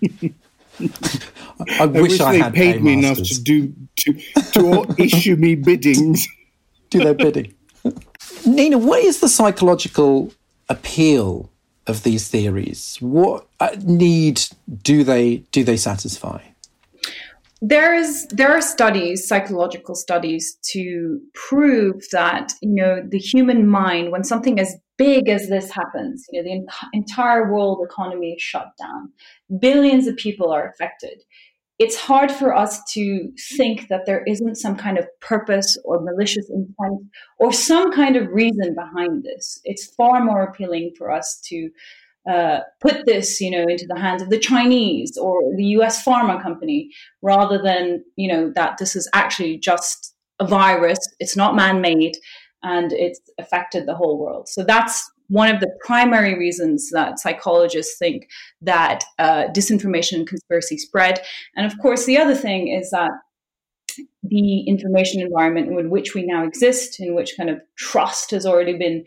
I, 0.80 1.82
I, 1.82 1.86
wish, 1.86 2.12
wish 2.12 2.20
I 2.20 2.50
they 2.50 2.50
paid 2.50 2.82
me 2.82 2.94
enough 2.94 3.18
to 3.18 3.42
do 3.42 3.72
to 3.96 4.12
to 4.52 4.94
issue 4.98 5.36
me 5.36 5.54
biddings 5.54 6.26
do 6.90 6.98
their 7.00 7.14
bidding. 7.14 7.54
Nina, 8.46 8.78
what 8.78 9.02
is 9.02 9.20
the 9.20 9.28
psychological 9.28 10.32
appeal 10.68 11.50
of 11.86 12.02
these 12.02 12.28
theories? 12.28 12.96
What 13.00 13.46
uh, 13.60 13.76
need 13.82 14.42
do 14.82 15.04
they 15.04 15.38
do 15.52 15.64
they 15.64 15.76
satisfy? 15.76 16.42
There's 17.60 18.26
there 18.26 18.52
are 18.52 18.60
studies, 18.60 19.26
psychological 19.26 19.94
studies, 19.94 20.58
to 20.72 21.20
prove 21.34 22.02
that 22.10 22.52
you 22.60 22.74
know 22.74 23.02
the 23.08 23.18
human 23.18 23.68
mind, 23.68 24.10
when 24.10 24.24
something 24.24 24.58
as 24.58 24.76
big 24.98 25.28
as 25.28 25.48
this 25.48 25.70
happens, 25.70 26.24
you 26.30 26.42
know 26.42 26.48
the 26.48 26.66
entire 26.92 27.52
world 27.52 27.84
economy 27.84 28.32
is 28.32 28.42
shut 28.42 28.72
down, 28.78 29.12
billions 29.60 30.06
of 30.06 30.16
people 30.16 30.50
are 30.50 30.68
affected 30.68 31.22
it's 31.78 31.96
hard 31.96 32.30
for 32.30 32.54
us 32.54 32.80
to 32.92 33.32
think 33.56 33.88
that 33.88 34.06
there 34.06 34.22
isn't 34.26 34.56
some 34.56 34.76
kind 34.76 34.98
of 34.98 35.06
purpose 35.20 35.76
or 35.84 36.00
malicious 36.00 36.48
intent 36.50 37.00
or 37.38 37.52
some 37.52 37.92
kind 37.92 38.16
of 38.16 38.28
reason 38.28 38.74
behind 38.74 39.24
this. 39.24 39.60
It's 39.64 39.92
far 39.94 40.22
more 40.22 40.42
appealing 40.42 40.92
for 40.96 41.10
us 41.10 41.40
to 41.48 41.70
uh, 42.30 42.60
put 42.80 43.04
this, 43.04 43.40
you 43.40 43.50
know, 43.50 43.62
into 43.62 43.86
the 43.88 43.98
hands 43.98 44.22
of 44.22 44.30
the 44.30 44.38
Chinese 44.38 45.16
or 45.16 45.40
the 45.56 45.64
U.S. 45.76 46.04
pharma 46.04 46.40
company, 46.40 46.88
rather 47.20 47.60
than 47.60 48.04
you 48.16 48.32
know 48.32 48.52
that 48.54 48.78
this 48.78 48.94
is 48.94 49.08
actually 49.12 49.58
just 49.58 50.14
a 50.38 50.46
virus. 50.46 50.98
It's 51.18 51.36
not 51.36 51.56
man-made, 51.56 52.16
and 52.62 52.92
it's 52.92 53.20
affected 53.38 53.86
the 53.86 53.96
whole 53.96 54.20
world. 54.20 54.48
So 54.48 54.62
that's 54.62 55.10
one 55.32 55.48
of 55.48 55.60
the 55.60 55.70
primary 55.80 56.38
reasons 56.38 56.90
that 56.90 57.18
psychologists 57.18 57.96
think 57.98 58.28
that 58.60 59.02
uh, 59.18 59.44
disinformation 59.56 60.16
and 60.16 60.28
conspiracy 60.28 60.76
spread. 60.76 61.22
And 61.56 61.64
of 61.64 61.72
course, 61.78 62.04
the 62.04 62.18
other 62.18 62.34
thing 62.34 62.68
is 62.68 62.90
that 62.90 63.10
the 64.22 64.60
information 64.68 65.22
environment 65.22 65.68
in 65.68 65.88
which 65.88 66.14
we 66.14 66.26
now 66.26 66.44
exist, 66.44 67.00
in 67.00 67.14
which 67.14 67.34
kind 67.34 67.48
of 67.48 67.62
trust 67.76 68.30
has 68.32 68.44
already 68.44 68.76
been 68.76 69.06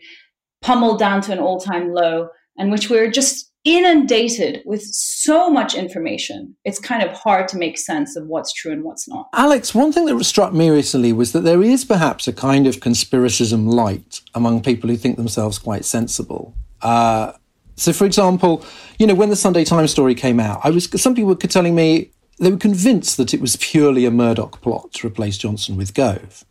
pummeled 0.62 0.98
down 0.98 1.20
to 1.22 1.32
an 1.32 1.38
all 1.38 1.60
time 1.60 1.92
low, 1.92 2.28
and 2.58 2.72
which 2.72 2.90
we're 2.90 3.10
just 3.10 3.45
inundated 3.66 4.62
with 4.64 4.80
so 4.80 5.50
much 5.50 5.74
information, 5.74 6.56
it's 6.64 6.78
kind 6.78 7.02
of 7.02 7.10
hard 7.10 7.48
to 7.48 7.58
make 7.58 7.76
sense 7.76 8.14
of 8.14 8.28
what's 8.28 8.52
true 8.52 8.70
and 8.70 8.84
what's 8.84 9.08
not. 9.08 9.28
Alex, 9.34 9.74
one 9.74 9.92
thing 9.92 10.06
that 10.06 10.24
struck 10.24 10.52
me 10.52 10.70
recently 10.70 11.12
was 11.12 11.32
that 11.32 11.40
there 11.40 11.62
is 11.62 11.84
perhaps 11.84 12.28
a 12.28 12.32
kind 12.32 12.68
of 12.68 12.76
conspiracism 12.76 13.66
light 13.66 14.20
among 14.34 14.62
people 14.62 14.88
who 14.88 14.96
think 14.96 15.16
themselves 15.16 15.58
quite 15.58 15.84
sensible. 15.84 16.54
Uh, 16.80 17.32
so, 17.74 17.92
for 17.92 18.06
example, 18.06 18.64
you 19.00 19.06
know, 19.06 19.14
when 19.14 19.30
the 19.30 19.36
Sunday 19.36 19.64
Times 19.64 19.90
story 19.90 20.14
came 20.14 20.38
out, 20.38 20.60
I 20.62 20.70
was 20.70 20.88
some 21.02 21.16
people 21.16 21.28
were 21.30 21.34
telling 21.34 21.74
me 21.74 22.12
they 22.38 22.52
were 22.52 22.56
convinced 22.56 23.16
that 23.16 23.34
it 23.34 23.40
was 23.40 23.56
purely 23.56 24.04
a 24.04 24.12
Murdoch 24.12 24.60
plot 24.60 24.92
to 24.94 25.08
replace 25.08 25.38
Johnson 25.38 25.76
with 25.76 25.92
Gove. 25.92 26.44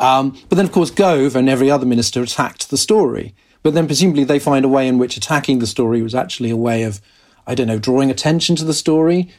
Um, 0.00 0.36
but 0.48 0.56
then, 0.56 0.64
of 0.64 0.72
course, 0.72 0.90
Gove 0.90 1.36
and 1.36 1.48
every 1.48 1.70
other 1.70 1.86
minister 1.86 2.22
attacked 2.22 2.70
the 2.70 2.76
story. 2.76 3.36
But 3.62 3.74
then 3.74 3.86
presumably 3.86 4.24
they 4.24 4.38
find 4.38 4.64
a 4.64 4.68
way 4.68 4.88
in 4.88 4.98
which 4.98 5.16
attacking 5.16 5.58
the 5.58 5.66
story 5.66 6.02
was 6.02 6.14
actually 6.14 6.50
a 6.50 6.56
way 6.56 6.82
of, 6.82 7.00
I 7.46 7.54
don't 7.54 7.68
know, 7.68 7.78
drawing 7.78 8.10
attention 8.10 8.56
to 8.56 8.64
the 8.64 8.74
story. 8.74 9.30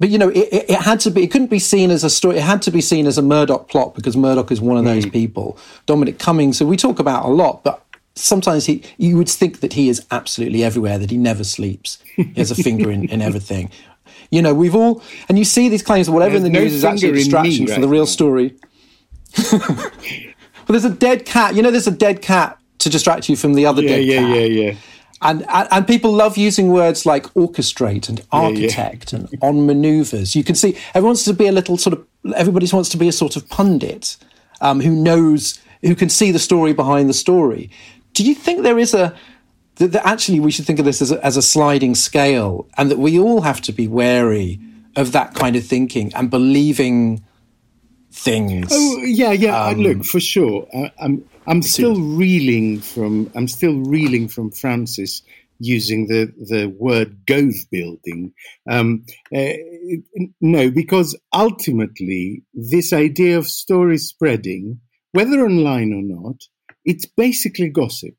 But 0.00 0.10
you 0.10 0.18
know, 0.18 0.28
it, 0.28 0.48
it, 0.52 0.70
it 0.70 0.80
had 0.80 1.00
to 1.00 1.10
be. 1.10 1.24
It 1.24 1.30
couldn't 1.30 1.48
be 1.48 1.58
seen 1.58 1.90
as 1.90 2.04
a 2.04 2.10
story. 2.10 2.36
It 2.36 2.42
had 2.42 2.62
to 2.62 2.70
be 2.70 2.80
seen 2.80 3.06
as 3.06 3.18
a 3.18 3.22
Murdoch 3.22 3.68
plot 3.68 3.94
because 3.94 4.16
Murdoch 4.16 4.52
is 4.52 4.60
one 4.60 4.76
of 4.76 4.84
those 4.84 5.04
mm. 5.04 5.12
people. 5.12 5.58
Dominic 5.86 6.18
Cummings, 6.20 6.58
who 6.58 6.68
we 6.68 6.76
talk 6.76 7.00
about 7.00 7.24
a 7.24 7.28
lot, 7.28 7.64
but 7.64 7.84
sometimes 8.14 8.66
he, 8.66 8.84
you 8.96 9.16
would 9.16 9.28
think 9.28 9.58
that 9.60 9.72
he 9.72 9.88
is 9.88 10.06
absolutely 10.12 10.62
everywhere. 10.62 10.98
That 10.98 11.10
he 11.10 11.16
never 11.16 11.42
sleeps. 11.42 11.98
He 12.14 12.32
has 12.36 12.52
a 12.52 12.54
finger 12.54 12.92
in, 12.92 13.08
in 13.08 13.20
everything. 13.20 13.70
You 14.30 14.42
know, 14.42 14.54
we've 14.54 14.74
all, 14.74 15.02
and 15.28 15.38
you 15.38 15.44
see 15.44 15.68
these 15.68 15.82
claims 15.82 16.06
that 16.06 16.12
whatever 16.12 16.36
in 16.36 16.42
the 16.42 16.50
news 16.50 16.74
is 16.74 16.84
actually 16.84 17.10
a 17.10 17.12
distraction 17.14 17.64
right 17.64 17.72
from 17.74 17.82
the 17.82 17.88
real 17.88 18.06
story. 18.06 18.54
well, 19.52 19.90
there's 20.68 20.84
a 20.84 20.90
dead 20.90 21.24
cat. 21.24 21.54
You 21.54 21.62
know, 21.62 21.70
there's 21.70 21.86
a 21.86 21.92
dead 21.92 22.22
cat 22.22 22.57
to 22.78 22.90
distract 22.90 23.28
you 23.28 23.36
from 23.36 23.54
the 23.54 23.66
other 23.66 23.82
yeah, 23.82 23.88
dead 23.88 24.04
yeah, 24.04 24.18
cat. 24.20 24.36
Yeah, 24.36 24.44
yeah, 24.44 24.74
and, 25.20 25.44
and, 25.48 25.68
and 25.70 25.86
people 25.86 26.12
love 26.12 26.36
using 26.36 26.70
words 26.70 27.04
like 27.04 27.24
orchestrate 27.34 28.08
and 28.08 28.20
architect 28.30 29.12
yeah, 29.12 29.18
yeah. 29.18 29.26
and 29.32 29.42
on 29.42 29.66
maneuvers. 29.66 30.36
You 30.36 30.44
can 30.44 30.54
see 30.54 30.76
everyone 30.94 31.10
wants 31.10 31.24
to 31.24 31.32
be 31.32 31.46
a 31.46 31.52
little 31.52 31.76
sort 31.76 31.94
of 31.98 32.06
everybody 32.36 32.66
wants 32.72 32.88
to 32.90 32.96
be 32.96 33.08
a 33.08 33.12
sort 33.12 33.36
of 33.36 33.48
pundit 33.48 34.16
um, 34.60 34.80
who 34.80 34.90
knows 34.90 35.60
who 35.82 35.94
can 35.94 36.08
see 36.08 36.30
the 36.30 36.38
story 36.38 36.72
behind 36.72 37.08
the 37.08 37.14
story. 37.14 37.70
Do 38.14 38.24
you 38.24 38.34
think 38.34 38.62
there 38.62 38.78
is 38.78 38.94
a 38.94 39.14
that, 39.76 39.92
that 39.92 40.06
actually 40.06 40.40
we 40.40 40.50
should 40.50 40.66
think 40.66 40.78
of 40.78 40.84
this 40.84 41.00
as 41.00 41.12
a, 41.12 41.24
as 41.24 41.36
a 41.36 41.42
sliding 41.42 41.94
scale, 41.94 42.68
and 42.76 42.90
that 42.90 42.98
we 42.98 43.18
all 43.18 43.42
have 43.42 43.60
to 43.62 43.72
be 43.72 43.88
wary 43.88 44.60
of 44.96 45.12
that 45.12 45.34
kind 45.34 45.56
of 45.56 45.64
thinking 45.64 46.12
and 46.14 46.30
believing 46.30 47.22
things? 48.10 48.68
Oh 48.70 49.02
yeah, 49.04 49.32
yeah. 49.32 49.66
Um, 49.66 49.80
look, 49.80 50.04
for 50.04 50.20
sure. 50.20 50.66
I, 50.74 51.18
I'm 51.48 51.62
still 51.62 51.98
reeling 51.98 52.80
from 52.80 53.30
I'm 53.34 53.48
still 53.48 53.78
reeling 53.80 54.28
from 54.28 54.50
Frances 54.50 55.22
using 55.58 56.06
the 56.06 56.32
the 56.36 56.66
word 56.66 57.24
Gove 57.26 57.54
building. 57.70 58.34
Um, 58.70 59.06
uh, 59.34 59.54
no, 60.40 60.70
because 60.70 61.18
ultimately 61.32 62.42
this 62.52 62.92
idea 62.92 63.38
of 63.38 63.46
story 63.48 63.96
spreading, 63.96 64.80
whether 65.12 65.40
online 65.40 65.92
or 65.94 66.02
not, 66.02 66.42
it's 66.84 67.06
basically 67.06 67.70
gossip. 67.70 68.14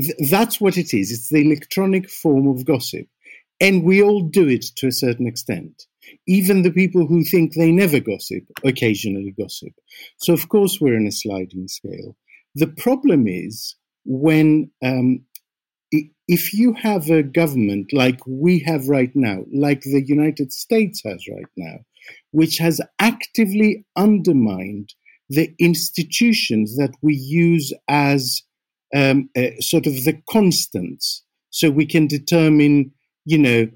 Th- 0.00 0.30
that's 0.30 0.60
what 0.60 0.76
it 0.76 0.92
is. 0.92 1.12
It's 1.12 1.28
the 1.28 1.40
electronic 1.40 2.10
form 2.10 2.48
of 2.48 2.66
gossip, 2.66 3.06
and 3.60 3.84
we 3.84 4.02
all 4.02 4.22
do 4.22 4.48
it 4.48 4.66
to 4.78 4.88
a 4.88 4.92
certain 4.92 5.28
extent. 5.28 5.84
Even 6.26 6.62
the 6.62 6.72
people 6.72 7.06
who 7.06 7.22
think 7.22 7.54
they 7.54 7.70
never 7.70 8.00
gossip 8.00 8.42
occasionally 8.64 9.34
gossip. 9.38 9.72
So, 10.18 10.32
of 10.32 10.48
course, 10.48 10.80
we're 10.80 10.96
in 10.96 11.06
a 11.06 11.12
sliding 11.12 11.68
scale. 11.68 12.16
The 12.54 12.66
problem 12.66 13.26
is 13.28 13.76
when, 14.04 14.70
um, 14.82 15.24
if 16.28 16.52
you 16.52 16.72
have 16.74 17.10
a 17.10 17.22
government 17.22 17.92
like 17.92 18.18
we 18.26 18.58
have 18.60 18.88
right 18.88 19.12
now, 19.14 19.44
like 19.52 19.82
the 19.82 20.02
United 20.04 20.52
States 20.52 21.00
has 21.04 21.24
right 21.28 21.52
now, 21.56 21.76
which 22.32 22.58
has 22.58 22.80
actively 22.98 23.84
undermined 23.96 24.94
the 25.28 25.54
institutions 25.58 26.76
that 26.76 26.94
we 27.02 27.14
use 27.14 27.72
as 27.88 28.42
um, 28.94 29.28
uh, 29.36 29.50
sort 29.60 29.86
of 29.86 30.04
the 30.04 30.20
constants, 30.30 31.24
so 31.50 31.70
we 31.70 31.86
can 31.86 32.06
determine, 32.06 32.92
you 33.24 33.38
know, 33.38 33.68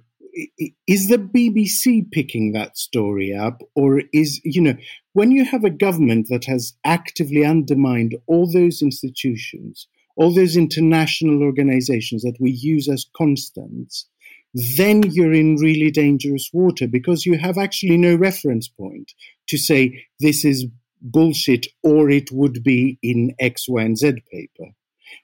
is 0.87 1.09
the 1.09 1.19
BBC 1.19 2.11
picking 2.11 2.53
that 2.53 2.77
story 2.77 3.35
up, 3.35 3.63
or 3.75 4.03
is 4.13 4.41
you 4.45 4.61
know, 4.61 4.75
when 5.13 5.31
you 5.31 5.45
have 5.45 5.65
a 5.65 5.71
government 5.71 6.29
that 6.31 6.45
has 6.45 6.75
actively 6.85 7.45
undermined 7.45 8.17
all 8.27 8.51
those 8.51 8.83
institutions, 8.83 9.89
all 10.17 10.33
those 10.33 10.57
international 10.57 11.43
organizations 11.43 12.23
that 12.23 12.37
we 12.41 12.51
use 12.51 12.89
as 12.89 13.07
constants, 13.17 14.09
then 14.55 15.03
you're 15.03 15.33
in 15.33 15.57
really 15.57 15.91
dangerous 15.91 16.51
water 16.53 16.87
because 16.87 17.25
you 17.25 17.39
have 17.39 17.57
actually 17.57 17.97
no 17.97 18.15
reference 18.17 18.69
point 18.69 19.13
to 19.49 19.57
say 19.57 20.05
this 20.19 20.45
is 20.45 20.67
bullshit 21.01 21.67
or 21.83 22.11
it 22.11 22.31
would 22.33 22.63
be 22.63 22.99
in 23.03 23.35
X, 23.39 23.69
Y, 23.69 23.83
and 23.83 23.97
Z 23.97 24.23
paper. 24.31 24.73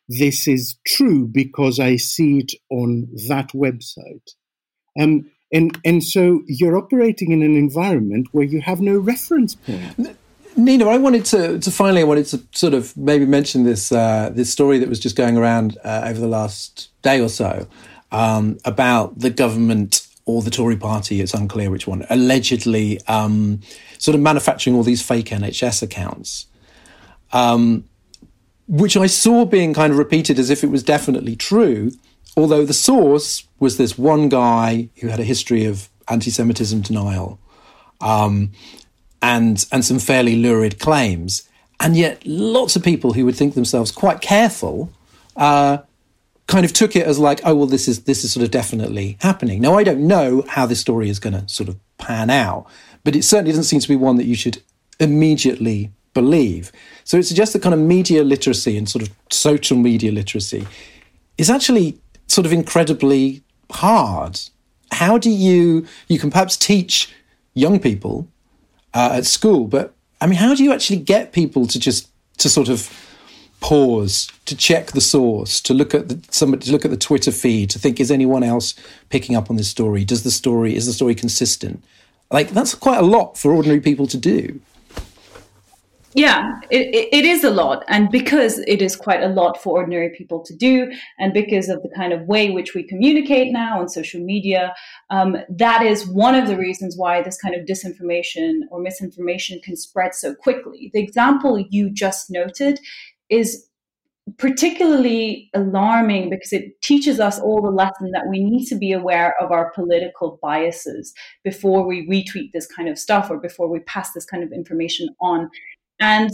This 0.09 0.47
is 0.49 0.77
true 0.87 1.27
because 1.27 1.81
I 1.81 1.97
see 1.97 2.39
it 2.39 2.53
on 2.71 3.09
that 3.29 3.51
website. 3.53 4.35
Um, 4.99 5.31
and, 5.53 5.79
and 5.85 6.03
so 6.03 6.43
you're 6.47 6.77
operating 6.77 7.33
in 7.33 7.43
an 7.43 7.57
environment 7.57 8.29
where 8.33 8.45
you 8.45 8.61
have 8.61 8.81
no 8.81 8.99
reference 8.99 9.55
point. 9.55 10.17
Nina, 10.57 10.89
I 10.89 10.97
wanted 10.97 11.25
to, 11.27 11.59
to 11.59 11.71
finally, 11.71 12.01
I 12.01 12.05
wanted 12.05 12.27
to 12.27 12.43
sort 12.53 12.73
of 12.73 12.97
maybe 12.97 13.27
mention 13.27 13.65
this 13.65 13.93
uh, 13.93 14.31
this 14.33 14.51
story 14.51 14.79
that 14.79 14.89
was 14.89 14.99
just 14.99 15.15
going 15.15 15.37
around 15.37 15.77
uh, 15.85 16.03
over 16.07 16.19
the 16.19 16.27
last 16.27 16.89
day 17.03 17.21
or 17.21 17.29
so 17.29 17.67
um, 18.11 18.59
about 18.65 19.19
the 19.19 19.29
government 19.29 20.07
or 20.25 20.43
the 20.43 20.51
Tory 20.51 20.77
party, 20.77 21.21
it's 21.21 21.35
unclear 21.35 21.71
which 21.71 21.87
one, 21.87 22.05
allegedly 22.11 23.01
um, 23.07 23.61
sort 23.99 24.15
of 24.15 24.21
manufacturing 24.21 24.75
all 24.75 24.83
these 24.83 25.01
fake 25.01 25.27
NHS 25.27 25.83
accounts, 25.83 26.47
um, 27.33 27.85
which 28.67 28.97
I 28.97 29.07
saw 29.07 29.45
being 29.45 29.73
kind 29.73 29.93
of 29.93 29.99
repeated 29.99 30.39
as 30.39 30.51
if 30.51 30.65
it 30.65 30.71
was 30.71 30.83
definitely 30.83 31.37
true, 31.37 31.93
although 32.37 32.65
the 32.65 32.75
source 32.75 33.46
was 33.59 33.77
this 33.77 33.97
one 33.99 34.29
guy 34.29 34.89
who 35.01 35.09
had 35.09 35.21
a 35.21 35.25
history 35.25 35.65
of 35.65 35.89
anti 36.09 36.31
Semitism 36.31 36.81
denial 36.83 37.39
um, 38.01 38.53
and, 39.23 39.67
and 39.73 39.85
some 39.85 39.99
fairly 39.99 40.37
lurid 40.37 40.79
claims. 40.79 41.49
And 41.81 41.97
yet, 41.97 42.27
lots 42.27 42.77
of 42.77 42.83
people 42.83 43.13
who 43.13 43.25
would 43.25 43.37
think 43.37 43.55
themselves 43.55 43.91
quite 43.91 44.21
careful 44.21 44.91
uh, 45.37 45.79
kind 46.47 46.65
of 46.65 46.73
took 46.73 46.97
it 46.97 47.07
as 47.07 47.19
like, 47.19 47.41
oh 47.45 47.55
well, 47.55 47.67
this 47.67 47.89
is 47.89 48.05
this 48.05 48.25
is 48.25 48.33
sort 48.33 48.45
of 48.45 48.51
definitely 48.51 49.19
happening. 49.21 49.61
Now 49.61 49.75
I 49.75 49.85
don't 49.85 50.07
know 50.07 50.45
how 50.49 50.67
this 50.67 50.81
story 50.81 51.09
is 51.09 51.19
going 51.19 51.35
to 51.35 51.49
sort 51.49 51.69
of 51.69 51.77
pan 51.99 52.31
out, 52.31 52.67
but 53.05 53.17
it 53.17 53.25
certainly 53.25 53.51
doesn't 53.51 53.65
seem 53.65 53.81
to 53.81 53.89
be 53.89 53.97
one 53.97 54.17
that 54.17 54.27
you 54.27 54.35
should 54.35 54.63
immediately 54.99 55.91
believe. 56.15 56.73
So 57.05 57.19
it 57.19 57.25
suggests 57.25 57.53
that 57.53 57.63
kind 57.63 57.75
of 57.75 57.81
media 57.81 58.25
literacy 58.25 58.79
and 58.79 58.89
sort 58.89 59.07
of 59.07 59.15
social 59.31 59.77
media 59.77 60.13
literacy 60.13 60.67
is 61.37 61.51
actually 61.51 61.99
sort 62.27 62.47
of 62.47 62.53
incredibly 62.53 63.43
hard. 63.71 64.41
How 64.93 65.19
do 65.19 65.31
you 65.31 65.87
you 66.09 66.19
can 66.19 66.31
perhaps 66.31 66.57
teach 66.57 67.13
young 67.55 67.81
people 67.81 68.29
uh, 68.95 69.11
at 69.15 69.27
school, 69.27 69.67
but 69.67 69.95
I 70.21 70.27
mean, 70.27 70.39
how 70.39 70.55
do 70.55 70.65
you 70.65 70.73
actually 70.73 71.01
get 71.01 71.33
people 71.33 71.67
to 71.67 71.79
just 71.79 72.09
to 72.39 72.49
sort 72.49 72.69
of 72.69 72.91
pause 73.61 74.31
to 74.45 74.57
check 74.57 74.93
the 74.93 75.01
source, 75.01 75.61
to 75.63 75.75
look 75.75 75.95
at 75.95 76.09
the, 76.09 76.23
somebody, 76.31 76.67
to 76.67 76.73
look 76.73 76.85
at 76.85 76.91
the 76.91 76.97
Twitter 76.97 77.33
feed, 77.33 77.71
to 77.71 77.79
think 77.79 77.99
is 77.99 78.11
anyone 78.11 78.43
else 78.43 78.75
picking 79.09 79.35
up 79.35 79.51
on 79.51 79.57
this 79.57 79.69
story? 79.69 80.05
Does 80.05 80.23
the 80.23 80.31
story 80.31 80.77
is 80.77 80.87
the 80.87 80.93
story 80.93 81.15
consistent? 81.15 81.83
Like 82.31 82.51
that's 82.51 82.75
quite 82.75 82.99
a 82.99 83.07
lot 83.07 83.39
for 83.39 83.53
ordinary 83.53 83.81
people 83.81 84.07
to 84.09 84.17
do. 84.17 84.61
Yeah, 86.17 86.61
it, 86.71 87.11
it 87.13 87.27
is 87.27 87.45
a 87.45 87.51
lot. 87.51 87.85
And 87.89 88.11
because 88.11 88.59
it 88.61 88.81
is 88.81 88.97
quite 88.97 89.23
a 89.23 89.29
lot 89.29 89.63
for 89.63 89.77
ordinary 89.77 90.09
people 90.17 90.43
to 90.45 90.57
do, 90.57 90.91
and 91.19 91.35
because 91.35 91.69
of 91.69 91.83
the 91.83 91.91
kind 91.95 92.15
of 92.15 92.23
way 92.23 92.49
which 92.49 92.75
we 92.75 92.85
communicate 92.85 93.53
now 93.53 93.79
on 93.79 93.91
social 93.91 94.23
media, 94.23 94.75
um, 95.11 95.37
that 95.51 95.83
is 95.83 96.09
one 96.09 96.35
of 96.35 96.49
the 96.49 96.57
reasons 96.57 96.97
why 96.97 97.21
this 97.21 97.37
kind 97.37 97.55
of 97.55 97.67
disinformation 97.67 98.61
or 98.71 98.81
misinformation 98.81 99.61
can 99.63 99.77
spread 99.77 100.15
so 100.15 100.35
quickly. 100.35 100.91
The 100.95 101.03
example 101.03 101.59
you 101.69 101.91
just 101.91 102.31
noted 102.31 102.81
is 103.29 103.67
particularly 104.39 105.51
alarming 105.55 106.31
because 106.31 106.53
it 106.53 106.81
teaches 106.81 107.21
us 107.21 107.39
all 107.39 107.61
the 107.61 107.71
lesson 107.71 108.11
that 108.13 108.27
we 108.29 108.43
need 108.43 108.65
to 108.67 108.75
be 108.75 108.93
aware 108.93 109.35
of 109.41 109.53
our 109.53 109.71
political 109.71 110.39
biases 110.43 111.13
before 111.45 111.87
we 111.87 112.09
retweet 112.09 112.53
this 112.53 112.67
kind 112.67 112.89
of 112.89 112.99
stuff 112.99 113.31
or 113.31 113.39
before 113.39 113.69
we 113.69 113.81
pass 113.81 114.13
this 114.13 114.25
kind 114.25 114.43
of 114.43 114.51
information 114.51 115.09
on. 115.21 115.51
And 116.01 116.31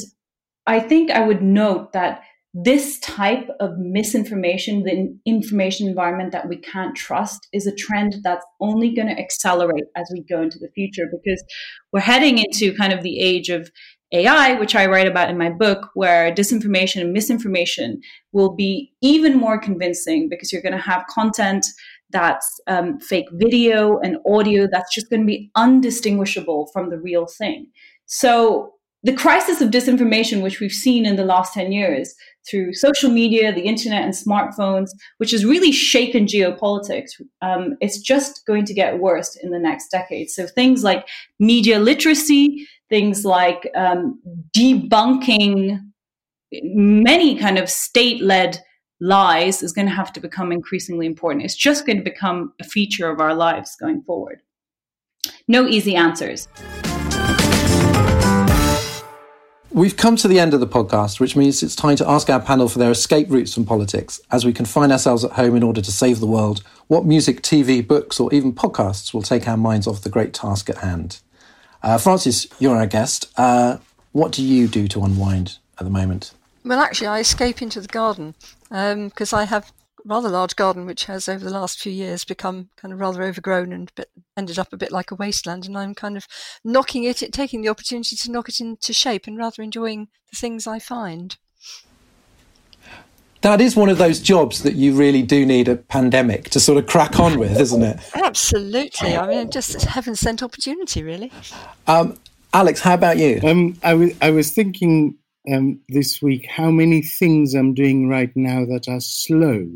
I 0.67 0.81
think 0.81 1.11
I 1.11 1.27
would 1.27 1.43
note 1.43 1.93
that 1.93 2.23
this 2.55 2.99
type 3.01 3.49
of 3.61 3.79
misinformation, 3.79 4.83
the 4.83 5.19
information 5.25 5.89
environment 5.89 6.33
that 6.33 6.49
we 6.49 6.57
can't 6.57 6.95
trust, 6.95 7.49
is 7.53 7.67
a 7.67 7.75
trend 7.75 8.17
that's 8.23 8.45
only 8.61 8.95
going 8.95 9.09
to 9.09 9.19
accelerate 9.19 9.85
as 9.97 10.11
we 10.13 10.23
go 10.23 10.43
into 10.43 10.59
the 10.59 10.69
future 10.75 11.07
because 11.11 11.43
we're 11.93 12.01
heading 12.01 12.39
into 12.39 12.77
kind 12.77 12.93
of 12.93 13.03
the 13.03 13.19
age 13.21 13.49
of 13.49 13.71
AI, 14.13 14.59
which 14.61 14.75
I 14.75 14.85
write 14.85 15.07
about 15.07 15.31
in 15.31 15.39
my 15.39 15.49
book, 15.49 15.89
where 15.95 16.35
disinformation 16.35 17.01
and 17.01 17.15
misinformation 17.15 18.03
will 18.33 18.55
be 18.55 18.93
even 19.01 19.39
more 19.39 19.59
convincing 19.59 20.29
because 20.29 20.53
you're 20.53 20.61
going 20.61 20.77
to 20.77 20.79
have 20.79 21.07
content 21.09 21.65
that's 22.11 22.61
um, 22.67 23.01
fake 23.01 23.29
video 23.33 23.99
and 24.01 24.19
audio 24.29 24.69
that's 24.71 24.95
just 24.95 25.09
going 25.09 25.23
to 25.23 25.27
be 25.27 25.51
undistinguishable 25.55 26.69
from 26.75 26.91
the 26.91 26.99
real 26.99 27.27
thing. 27.27 27.69
So, 28.05 28.75
the 29.03 29.13
crisis 29.13 29.61
of 29.61 29.71
disinformation, 29.71 30.43
which 30.43 30.61
we've 30.61 30.73
seen 30.73 31.05
in 31.05 31.17
the 31.17 31.25
last 31.25 31.55
10 31.55 31.73
years 31.73 32.15
through 32.49 32.75
social 32.75 33.11
media, 33.11 33.53
the 33.53 33.63
internet, 33.63 34.03
and 34.03 34.13
smartphones, 34.13 34.91
which 35.19 35.33
has 35.33 35.45
really 35.45 35.73
shaken 35.73 36.27
geopolitics, 36.27 37.11
um, 37.41 37.77
it's 37.81 37.99
just 37.99 38.47
going 38.47 38.65
to 38.65 38.75
get 38.75 39.01
worse 39.01 39.37
in 39.37 39.51
the 39.51 39.59
next 39.59 39.89
decade. 39.89 40.31
So, 40.31 40.47
things 40.47 40.85
like 40.85 41.09
media 41.39 41.79
literacy, 41.79 42.67
things 42.89 43.25
like 43.25 43.69
um, 43.75 44.21
debunking 44.57 45.81
many 46.53 47.37
kind 47.39 47.59
of 47.59 47.69
state-led 47.71 48.59
lies 49.01 49.63
is 49.63 49.73
going 49.73 49.87
to 49.87 49.95
have 49.95 50.13
to 50.13 50.21
become 50.21 50.53
increasingly 50.53 51.07
important. 51.07 51.45
It's 51.45 51.57
just 51.57 51.87
going 51.87 51.97
to 51.97 52.05
become 52.05 52.53
a 52.61 52.65
feature 52.65 53.11
of 53.11 53.21
our 53.21 53.35
lives 53.35 53.75
going 53.81 54.03
forward. 54.03 54.41
No 55.49 55.67
easy 55.67 55.97
answers. 55.97 56.49
We've 59.75 59.97
come 59.97 60.17
to 60.17 60.29
the 60.29 60.39
end 60.39 60.53
of 60.53 60.61
the 60.61 60.67
podcast, 60.67 61.19
which 61.19 61.35
means 61.35 61.63
it's 61.63 61.75
time 61.75 61.97
to 61.97 62.07
ask 62.07 62.29
our 62.29 62.41
panel 62.41 62.69
for 62.69 62.79
their 62.79 62.91
escape 62.91 63.31
routes 63.31 63.55
from 63.55 63.65
politics. 63.65 64.21
As 64.31 64.45
we 64.45 64.53
confine 64.53 64.93
ourselves 64.93 65.25
at 65.25 65.33
home 65.33 65.57
in 65.57 65.63
order 65.63 65.81
to 65.81 65.91
save 65.91 66.21
the 66.21 66.27
world, 66.27 66.63
what 66.89 67.07
music, 67.07 67.41
TV, 67.41 67.87
books, 67.87 68.21
or 68.21 68.31
even 68.35 68.53
podcasts 68.53 69.15
will 69.15 69.23
take 69.23 69.49
our 69.49 69.57
minds 69.57 69.87
off 69.87 70.03
the 70.03 70.11
great 70.11 70.35
task 70.35 70.69
at 70.69 70.79
hand? 70.79 71.21
Uh, 71.83 71.97
Frances, 71.97 72.49
you're 72.59 72.77
our 72.77 72.87
guest. 72.87 73.33
Uh, 73.39 73.79
what 74.13 74.31
do 74.31 74.43
you 74.43 74.69
do 74.69 74.87
to 74.89 75.03
unwind 75.03 75.57
at 75.79 75.85
the 75.85 75.91
moment? 75.91 76.35
Well, 76.67 76.81
actually, 76.81 77.07
I 77.07 77.21
escape 77.21 77.63
into 77.63 77.81
the 77.81 77.89
garden 77.89 78.35
because 78.69 79.33
um, 79.33 79.39
I 79.39 79.45
have 79.45 79.73
rather 80.05 80.29
large 80.29 80.57
garden, 80.57 80.87
which 80.87 81.05
has 81.05 81.29
over 81.29 81.45
the 81.45 81.51
last 81.51 81.79
few 81.79 81.93
years 81.93 82.25
become 82.25 82.69
kind 82.77 82.93
of 82.93 83.01
rather 83.01 83.23
overgrown 83.23 83.73
and 83.73 83.95
bit, 83.95 84.11
ended 84.37 84.59
up 84.59 84.73
a 84.73 84.77
bit 84.77 84.93
like 84.93 85.11
a 85.11 85.15
wasteland. 85.15 85.67
And 85.67 85.77
I'm 85.77 85.95
kind 85.95 86.17
of 86.17 86.27
knocking 86.65 87.05
it, 87.05 87.23
taking 87.33 87.63
the 87.63 87.69
opportunity 87.69 88.17
to 88.17 88.31
knock 88.31 88.49
it 88.49 88.61
into 88.61 88.93
shape 88.93 89.27
and 89.27 89.39
rather 89.39 89.63
enjoying 89.63 90.09
the 90.31 90.37
things 90.37 90.67
I 90.67 90.79
find 90.79 91.37
that 93.43 93.61
is 93.61 93.77
one 93.77 93.89
of 93.89 93.99
those 93.99 94.21
jobs 94.21 94.63
that 94.63 94.75
you 94.75 94.95
really 94.95 95.23
do 95.23 95.45
need 95.45 95.69
a 95.69 95.77
pandemic 95.77 96.49
to 96.51 96.61
sort 96.61 96.79
of 96.79 96.87
crack 96.87 97.19
on 97.21 97.39
with, 97.39 97.61
isn't 97.61 97.83
it? 97.83 97.99
Absolutely. 98.15 99.17
I 99.17 99.27
mean, 99.27 99.51
just 99.51 99.83
heaven 99.83 100.15
sent 100.15 100.43
opportunity, 100.43 101.03
really. 101.03 101.31
Um, 101.87 102.17
Alex, 102.55 102.81
how 102.81 102.95
about 102.95 103.19
you? 103.19 103.41
Um, 103.45 103.77
I, 103.83 103.91
w- 103.91 104.17
I 104.23 104.31
was 104.31 104.53
thinking 104.53 105.17
um, 105.53 105.81
this 105.89 106.23
week 106.23 106.47
how 106.47 106.71
many 106.71 107.03
things 107.03 107.55
I'm 107.55 107.75
doing 107.75 108.09
right 108.09 108.31
now 108.37 108.65
that 108.65 108.89
are 108.89 109.01
slow 109.01 109.67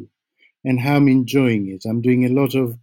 and 0.67 0.81
how 0.81 0.97
I'm 0.97 1.09
enjoying 1.09 1.69
it. 1.69 1.89
I'm 1.89 2.03
doing 2.03 2.25
a 2.25 2.29
lot 2.29 2.55
of 2.55 2.77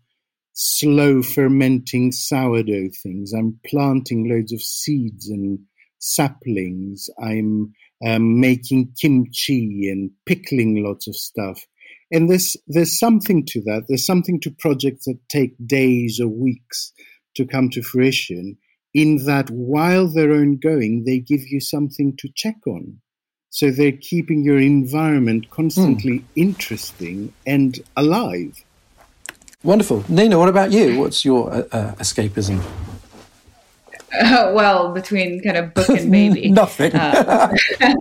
slow 0.54 1.22
fermenting 1.22 2.12
sourdough 2.12 2.90
things. 3.04 3.34
I'm 3.34 3.60
planting 3.66 4.30
loads 4.30 4.54
of 4.54 4.62
seeds 4.62 5.28
and 5.28 5.60
saplings. 6.00 7.10
I'm 7.22 7.74
um, 8.06 8.40
making 8.40 8.94
kimchi 9.00 9.90
and 9.92 10.12
pickling 10.26 10.84
lots 10.84 11.08
of 11.08 11.16
stuff. 11.16 11.66
And 12.10 12.30
there's 12.30 12.56
there's 12.68 12.98
something 12.98 13.46
to 13.48 13.62
that. 13.64 13.84
There's 13.88 14.06
something 14.06 14.40
to 14.42 14.56
projects 14.60 15.06
that 15.06 15.20
take 15.30 15.56
days 15.66 16.20
or 16.22 16.28
weeks 16.28 16.94
to 17.36 17.46
come 17.46 17.70
to 17.72 17.82
fruition 17.82 18.58
in 18.94 19.26
that 19.26 19.50
while 19.50 20.08
they're 20.08 20.34
ongoing, 20.34 21.04
they 21.06 21.20
give 21.20 21.42
you 21.48 21.60
something 21.60 22.16
to 22.20 22.30
check 22.36 22.58
on. 22.68 23.00
So 23.54 23.70
they're 23.70 23.92
keeping 23.92 24.44
your 24.44 24.58
environment 24.58 25.52
constantly 25.52 26.22
mm. 26.22 26.24
interesting 26.36 27.34
and 27.46 27.80
alive. 27.96 28.66
Wonderful. 29.62 30.04
Nina, 30.10 30.40
what 30.40 30.50
about 30.50 30.72
you? 30.72 31.00
What's 31.00 31.24
your 31.24 31.54
uh, 31.54 31.58
uh, 31.72 31.94
escapism? 32.00 32.60
Uh, 34.20 34.52
well, 34.56 34.92
between 34.92 35.40
kind 35.44 35.58
of 35.58 35.72
book 35.76 35.88
and 35.90 36.12
baby, 36.12 36.50
nothing. 36.52 36.96
Uh, 36.96 37.56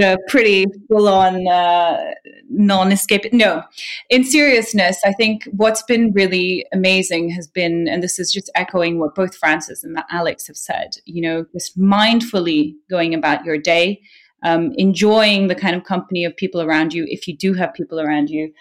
a 0.00 0.18
pretty 0.28 0.66
full-on 0.88 1.48
uh, 1.48 2.12
non-escape. 2.48 3.32
No, 3.32 3.64
in 4.08 4.22
seriousness, 4.22 5.00
I 5.04 5.14
think 5.14 5.48
what's 5.50 5.82
been 5.82 6.12
really 6.12 6.64
amazing 6.72 7.30
has 7.30 7.48
been, 7.48 7.88
and 7.88 8.04
this 8.04 8.20
is 8.20 8.32
just 8.32 8.52
echoing 8.54 9.00
what 9.00 9.16
both 9.16 9.34
Frances 9.34 9.82
and 9.82 9.98
Alex 10.10 10.46
have 10.46 10.56
said. 10.56 10.96
You 11.06 11.22
know, 11.22 11.46
just 11.52 11.76
mindfully 11.76 12.74
going 12.88 13.14
about 13.14 13.44
your 13.44 13.58
day, 13.58 14.00
um, 14.44 14.72
enjoying 14.78 15.48
the 15.48 15.54
kind 15.54 15.74
of 15.74 15.84
company 15.84 16.24
of 16.24 16.36
people 16.36 16.62
around 16.62 16.94
you, 16.94 17.04
if 17.08 17.26
you 17.26 17.36
do 17.36 17.54
have 17.54 17.74
people 17.74 18.00
around 18.00 18.30
you, 18.30 18.52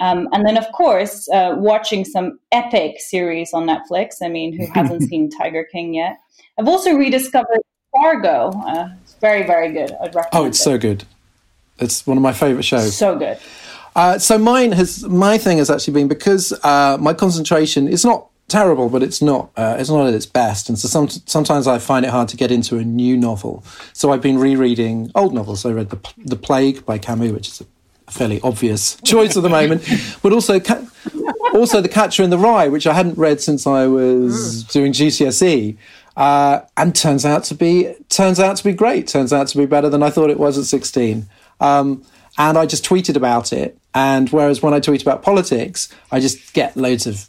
um, 0.00 0.28
and 0.32 0.46
then, 0.46 0.56
of 0.56 0.70
course, 0.72 1.28
uh, 1.28 1.54
watching 1.58 2.06
some 2.06 2.38
epic 2.52 2.98
series 2.98 3.52
on 3.52 3.66
Netflix. 3.66 4.16
I 4.22 4.28
mean, 4.28 4.56
who 4.56 4.66
hasn't 4.72 5.02
seen 5.08 5.30
Tiger 5.30 5.64
King 5.70 5.94
yet? 5.94 6.18
I've 6.58 6.68
also 6.68 6.94
rediscovered 6.94 7.60
Fargo. 7.92 8.50
Uh, 8.66 8.88
it's 9.02 9.14
very, 9.14 9.46
very 9.46 9.72
good. 9.72 9.92
I'd 9.92 10.14
recommend. 10.14 10.28
Oh, 10.32 10.46
it's 10.46 10.58
it. 10.58 10.62
so 10.62 10.78
good. 10.78 11.04
It's 11.78 12.06
one 12.06 12.16
of 12.16 12.22
my 12.22 12.32
favorite 12.32 12.62
shows. 12.62 12.96
So 12.96 13.18
good. 13.18 13.38
Uh, 13.94 14.18
so 14.18 14.38
mine 14.38 14.72
has 14.72 15.04
my 15.04 15.36
thing 15.36 15.58
has 15.58 15.68
actually 15.68 15.94
been 15.94 16.08
because 16.08 16.52
uh, 16.62 16.96
my 17.00 17.12
concentration 17.12 17.88
is 17.88 18.04
not 18.04 18.29
terrible, 18.50 18.88
but 18.88 19.02
it's 19.02 19.22
not 19.22 19.50
uh, 19.56 19.76
it's 19.78 19.88
not 19.88 20.06
at 20.06 20.14
its 20.14 20.26
best, 20.26 20.68
and 20.68 20.78
so 20.78 20.88
some, 20.88 21.08
sometimes 21.08 21.66
I 21.66 21.78
find 21.78 22.04
it 22.04 22.10
hard 22.10 22.28
to 22.28 22.36
get 22.36 22.50
into 22.50 22.78
a 22.78 22.84
new 22.84 23.16
novel. 23.16 23.64
So 23.92 24.12
I've 24.12 24.20
been 24.20 24.38
rereading 24.38 25.10
old 25.14 25.32
novels. 25.32 25.64
I 25.64 25.70
read 25.70 25.90
the 25.90 25.98
the 26.18 26.36
Plague 26.36 26.84
by 26.84 26.98
Camus, 26.98 27.32
which 27.32 27.48
is 27.48 27.62
a 28.06 28.10
fairly 28.10 28.40
obvious 28.42 28.96
choice 29.04 29.36
at 29.36 29.42
the 29.42 29.48
moment, 29.48 29.88
but 30.22 30.32
also 30.32 30.60
also 31.54 31.80
the 31.80 31.88
Catcher 31.88 32.22
in 32.22 32.30
the 32.30 32.38
Rye, 32.38 32.68
which 32.68 32.86
I 32.86 32.92
hadn't 32.92 33.16
read 33.16 33.40
since 33.40 33.66
I 33.66 33.86
was 33.86 34.64
mm. 34.64 34.72
doing 34.72 34.92
GCSE, 34.92 35.76
uh, 36.16 36.60
and 36.76 36.94
turns 36.94 37.24
out 37.24 37.44
to 37.44 37.54
be 37.54 37.94
turns 38.08 38.38
out 38.38 38.56
to 38.56 38.64
be 38.64 38.72
great. 38.72 39.08
Turns 39.08 39.32
out 39.32 39.48
to 39.48 39.58
be 39.58 39.66
better 39.66 39.88
than 39.88 40.02
I 40.02 40.10
thought 40.10 40.28
it 40.28 40.38
was 40.38 40.58
at 40.58 40.64
sixteen. 40.64 41.26
Um, 41.60 42.04
and 42.38 42.56
I 42.56 42.66
just 42.66 42.84
tweeted 42.84 43.16
about 43.16 43.52
it. 43.52 43.76
And 43.94 44.28
whereas 44.30 44.62
when 44.62 44.72
I 44.72 44.80
tweet 44.80 45.02
about 45.02 45.22
politics, 45.22 45.88
I 46.10 46.20
just 46.20 46.52
get 46.52 46.76
loads 46.76 47.06
of. 47.06 47.28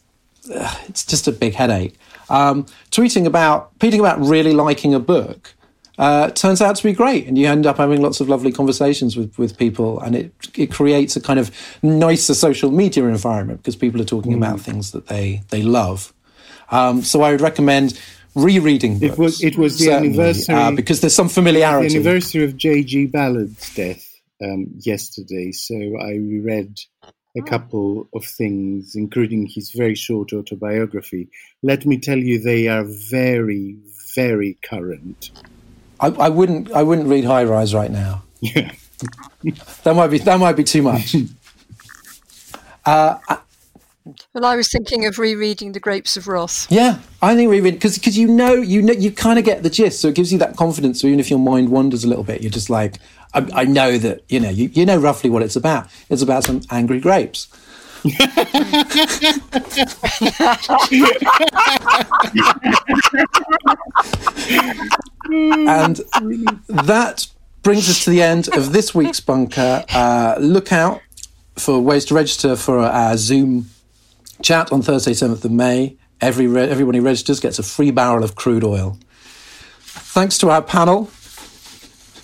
Uh, 0.53 0.75
it's 0.87 1.05
just 1.05 1.27
a 1.27 1.31
big 1.31 1.53
headache. 1.53 1.97
Um, 2.29 2.65
tweeting 2.91 3.25
about 3.25 3.77
tweeting 3.79 3.99
about 3.99 4.19
really 4.21 4.53
liking 4.53 4.93
a 4.93 4.99
book 4.99 5.53
uh, 6.01 6.31
turns 6.31 6.61
out 6.61 6.75
to 6.75 6.83
be 6.83 6.93
great. 6.93 7.27
And 7.27 7.37
you 7.37 7.47
end 7.47 7.67
up 7.67 7.77
having 7.77 8.01
lots 8.01 8.19
of 8.19 8.27
lovely 8.27 8.51
conversations 8.51 9.15
with, 9.15 9.37
with 9.37 9.55
people. 9.55 9.99
And 9.99 10.15
it, 10.15 10.33
it 10.55 10.71
creates 10.71 11.15
a 11.15 11.21
kind 11.21 11.39
of 11.39 11.51
nicer 11.83 12.33
social 12.33 12.71
media 12.71 13.05
environment 13.05 13.59
because 13.59 13.75
people 13.75 14.01
are 14.01 14.05
talking 14.05 14.33
mm. 14.33 14.37
about 14.37 14.59
things 14.59 14.91
that 14.91 15.07
they, 15.07 15.43
they 15.49 15.61
love. 15.61 16.11
Um, 16.71 17.03
so 17.03 17.21
I 17.21 17.31
would 17.31 17.41
recommend 17.41 17.99
rereading 18.33 18.97
books. 18.97 19.13
It 19.13 19.19
was, 19.19 19.43
it 19.43 19.57
was 19.57 19.77
the 19.77 19.91
anniversary. 19.91 20.55
Uh, 20.55 20.71
because 20.71 21.01
there's 21.01 21.13
some 21.13 21.29
familiarity. 21.29 21.89
The 21.89 21.95
anniversary 21.97 22.45
of 22.45 22.57
J.G. 22.57 23.07
Ballard's 23.07 23.75
death 23.75 24.07
um, 24.41 24.67
yesterday. 24.79 25.51
So 25.51 25.75
I 25.75 26.13
reread 26.13 26.79
a 27.37 27.41
couple 27.41 28.07
of 28.13 28.25
things, 28.25 28.95
including 28.95 29.47
his 29.47 29.71
very 29.71 29.95
short 29.95 30.33
autobiography. 30.33 31.29
Let 31.63 31.85
me 31.85 31.97
tell 31.97 32.17
you, 32.17 32.39
they 32.39 32.67
are 32.67 32.83
very, 33.09 33.77
very 34.15 34.57
current. 34.63 35.31
I, 35.99 36.07
I 36.07 36.29
wouldn't. 36.29 36.71
I 36.71 36.83
wouldn't 36.83 37.07
read 37.07 37.25
High 37.25 37.43
Rise 37.43 37.73
right 37.73 37.91
now. 37.91 38.23
Yeah, 38.41 38.71
that 39.83 39.95
might 39.95 40.07
be 40.07 40.17
that 40.17 40.39
might 40.39 40.55
be 40.55 40.63
too 40.63 40.81
much. 40.81 41.15
Uh, 42.83 43.19
well, 44.33 44.45
I 44.45 44.55
was 44.55 44.69
thinking 44.69 45.05
of 45.05 45.19
rereading 45.19 45.73
The 45.73 45.79
Grapes 45.79 46.17
of 46.17 46.27
Wrath. 46.27 46.67
Yeah, 46.69 46.99
I 47.21 47.35
think 47.35 47.51
reread 47.51 47.75
because 47.75 47.97
because 47.97 48.17
you 48.17 48.27
know 48.27 48.53
you 48.53 48.81
know 48.81 48.93
you 48.93 49.11
kind 49.11 49.37
of 49.37 49.45
get 49.45 49.61
the 49.61 49.69
gist, 49.69 50.01
so 50.01 50.07
it 50.07 50.15
gives 50.15 50.31
you 50.31 50.39
that 50.39 50.55
confidence. 50.57 51.01
So 51.01 51.07
even 51.07 51.19
if 51.19 51.29
your 51.29 51.39
mind 51.39 51.69
wanders 51.69 52.03
a 52.03 52.07
little 52.07 52.23
bit, 52.23 52.41
you're 52.41 52.51
just 52.51 52.69
like, 52.69 52.95
I, 53.33 53.47
I 53.53 53.65
know 53.65 53.97
that 53.97 54.23
you 54.29 54.39
know 54.39 54.49
you, 54.49 54.69
you 54.73 54.85
know 54.85 54.97
roughly 54.97 55.29
what 55.29 55.43
it's 55.43 55.55
about. 55.55 55.87
It's 56.09 56.21
about 56.21 56.43
some 56.43 56.61
angry 56.69 56.99
grapes. 56.99 57.47
and 58.03 58.13
that 66.67 67.27
brings 67.61 67.89
us 67.89 68.03
to 68.03 68.09
the 68.09 68.21
end 68.21 68.49
of 68.55 68.73
this 68.73 68.95
week's 68.95 69.19
bunker. 69.19 69.83
Uh, 69.93 70.35
look 70.39 70.71
out 70.71 71.01
for 71.55 71.79
ways 71.79 72.05
to 72.05 72.15
register 72.15 72.55
for 72.55 72.79
our 72.79 73.17
Zoom 73.17 73.69
chat 74.41 74.71
on 74.71 74.81
Thursday, 74.81 75.11
7th 75.11 75.45
of 75.45 75.51
May. 75.51 75.97
Every 76.19 76.47
re- 76.47 76.69
everybody 76.69 76.99
registers 76.99 77.39
gets 77.39 77.59
a 77.59 77.63
free 77.63 77.91
barrel 77.91 78.23
of 78.23 78.35
crude 78.35 78.63
oil. 78.63 78.97
Thanks 79.79 80.37
to 80.39 80.49
our 80.49 80.61
panel 80.61 81.09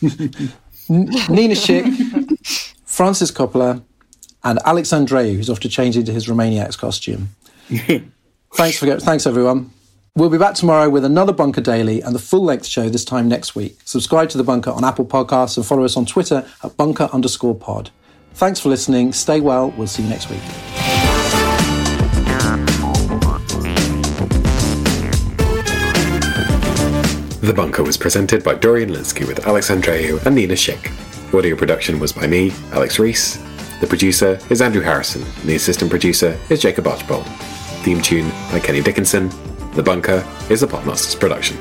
Nina 0.89 1.53
Schick, 1.53 2.77
Frances 2.85 3.31
Coppola, 3.31 3.83
and 4.43 4.59
Alex 4.65 4.89
Andreou, 4.89 5.35
who's 5.35 5.49
off 5.49 5.59
to 5.61 5.69
change 5.69 5.97
into 5.97 6.11
his 6.11 6.27
Romaniacs 6.27 6.77
costume. 6.77 7.29
thanks, 8.53 8.77
for, 8.77 8.99
thanks, 8.99 9.25
everyone. 9.25 9.71
We'll 10.15 10.29
be 10.29 10.37
back 10.37 10.55
tomorrow 10.55 10.89
with 10.89 11.05
another 11.05 11.31
Bunker 11.33 11.61
Daily 11.61 12.01
and 12.01 12.15
the 12.15 12.19
full 12.19 12.43
length 12.43 12.65
show 12.65 12.89
this 12.89 13.05
time 13.05 13.27
next 13.27 13.55
week. 13.55 13.77
Subscribe 13.85 14.29
to 14.29 14.37
The 14.37 14.43
Bunker 14.43 14.71
on 14.71 14.83
Apple 14.83 15.05
Podcasts 15.05 15.57
and 15.57 15.65
follow 15.65 15.83
us 15.83 15.95
on 15.95 16.05
Twitter 16.07 16.47
at 16.63 16.75
bunker 16.75 17.09
underscore 17.13 17.55
pod. 17.55 17.91
Thanks 18.33 18.59
for 18.59 18.69
listening. 18.69 19.13
Stay 19.13 19.41
well. 19.41 19.71
We'll 19.77 19.87
see 19.87 20.03
you 20.03 20.09
next 20.09 20.29
week. 20.29 20.86
The 27.47 27.53
Bunker 27.53 27.81
was 27.81 27.95
presented 27.95 28.43
by 28.43 28.55
Dorian 28.55 28.89
Lynskey 28.89 29.25
with 29.25 29.47
Alex 29.47 29.69
Andreou 29.69 30.21
and 30.25 30.35
Nina 30.35 30.53
Schick. 30.53 30.91
Audio 31.33 31.55
production 31.55 31.97
was 31.97 32.11
by 32.11 32.27
me, 32.27 32.51
Alex 32.73 32.99
Rees. 32.99 33.41
The 33.79 33.87
producer 33.87 34.37
is 34.49 34.61
Andrew 34.61 34.81
Harrison, 34.81 35.21
and 35.23 35.43
the 35.43 35.55
assistant 35.55 35.89
producer 35.89 36.37
is 36.49 36.61
Jacob 36.61 36.87
Archbold. 36.87 37.25
Theme 37.85 38.01
tune 38.01 38.29
by 38.51 38.59
Kenny 38.59 38.81
Dickenson, 38.81 39.29
the 39.75 39.81
Bunker 39.81 40.27
is 40.49 40.61
a 40.61 40.67
Podmasters 40.67 41.17
production. 41.17 41.57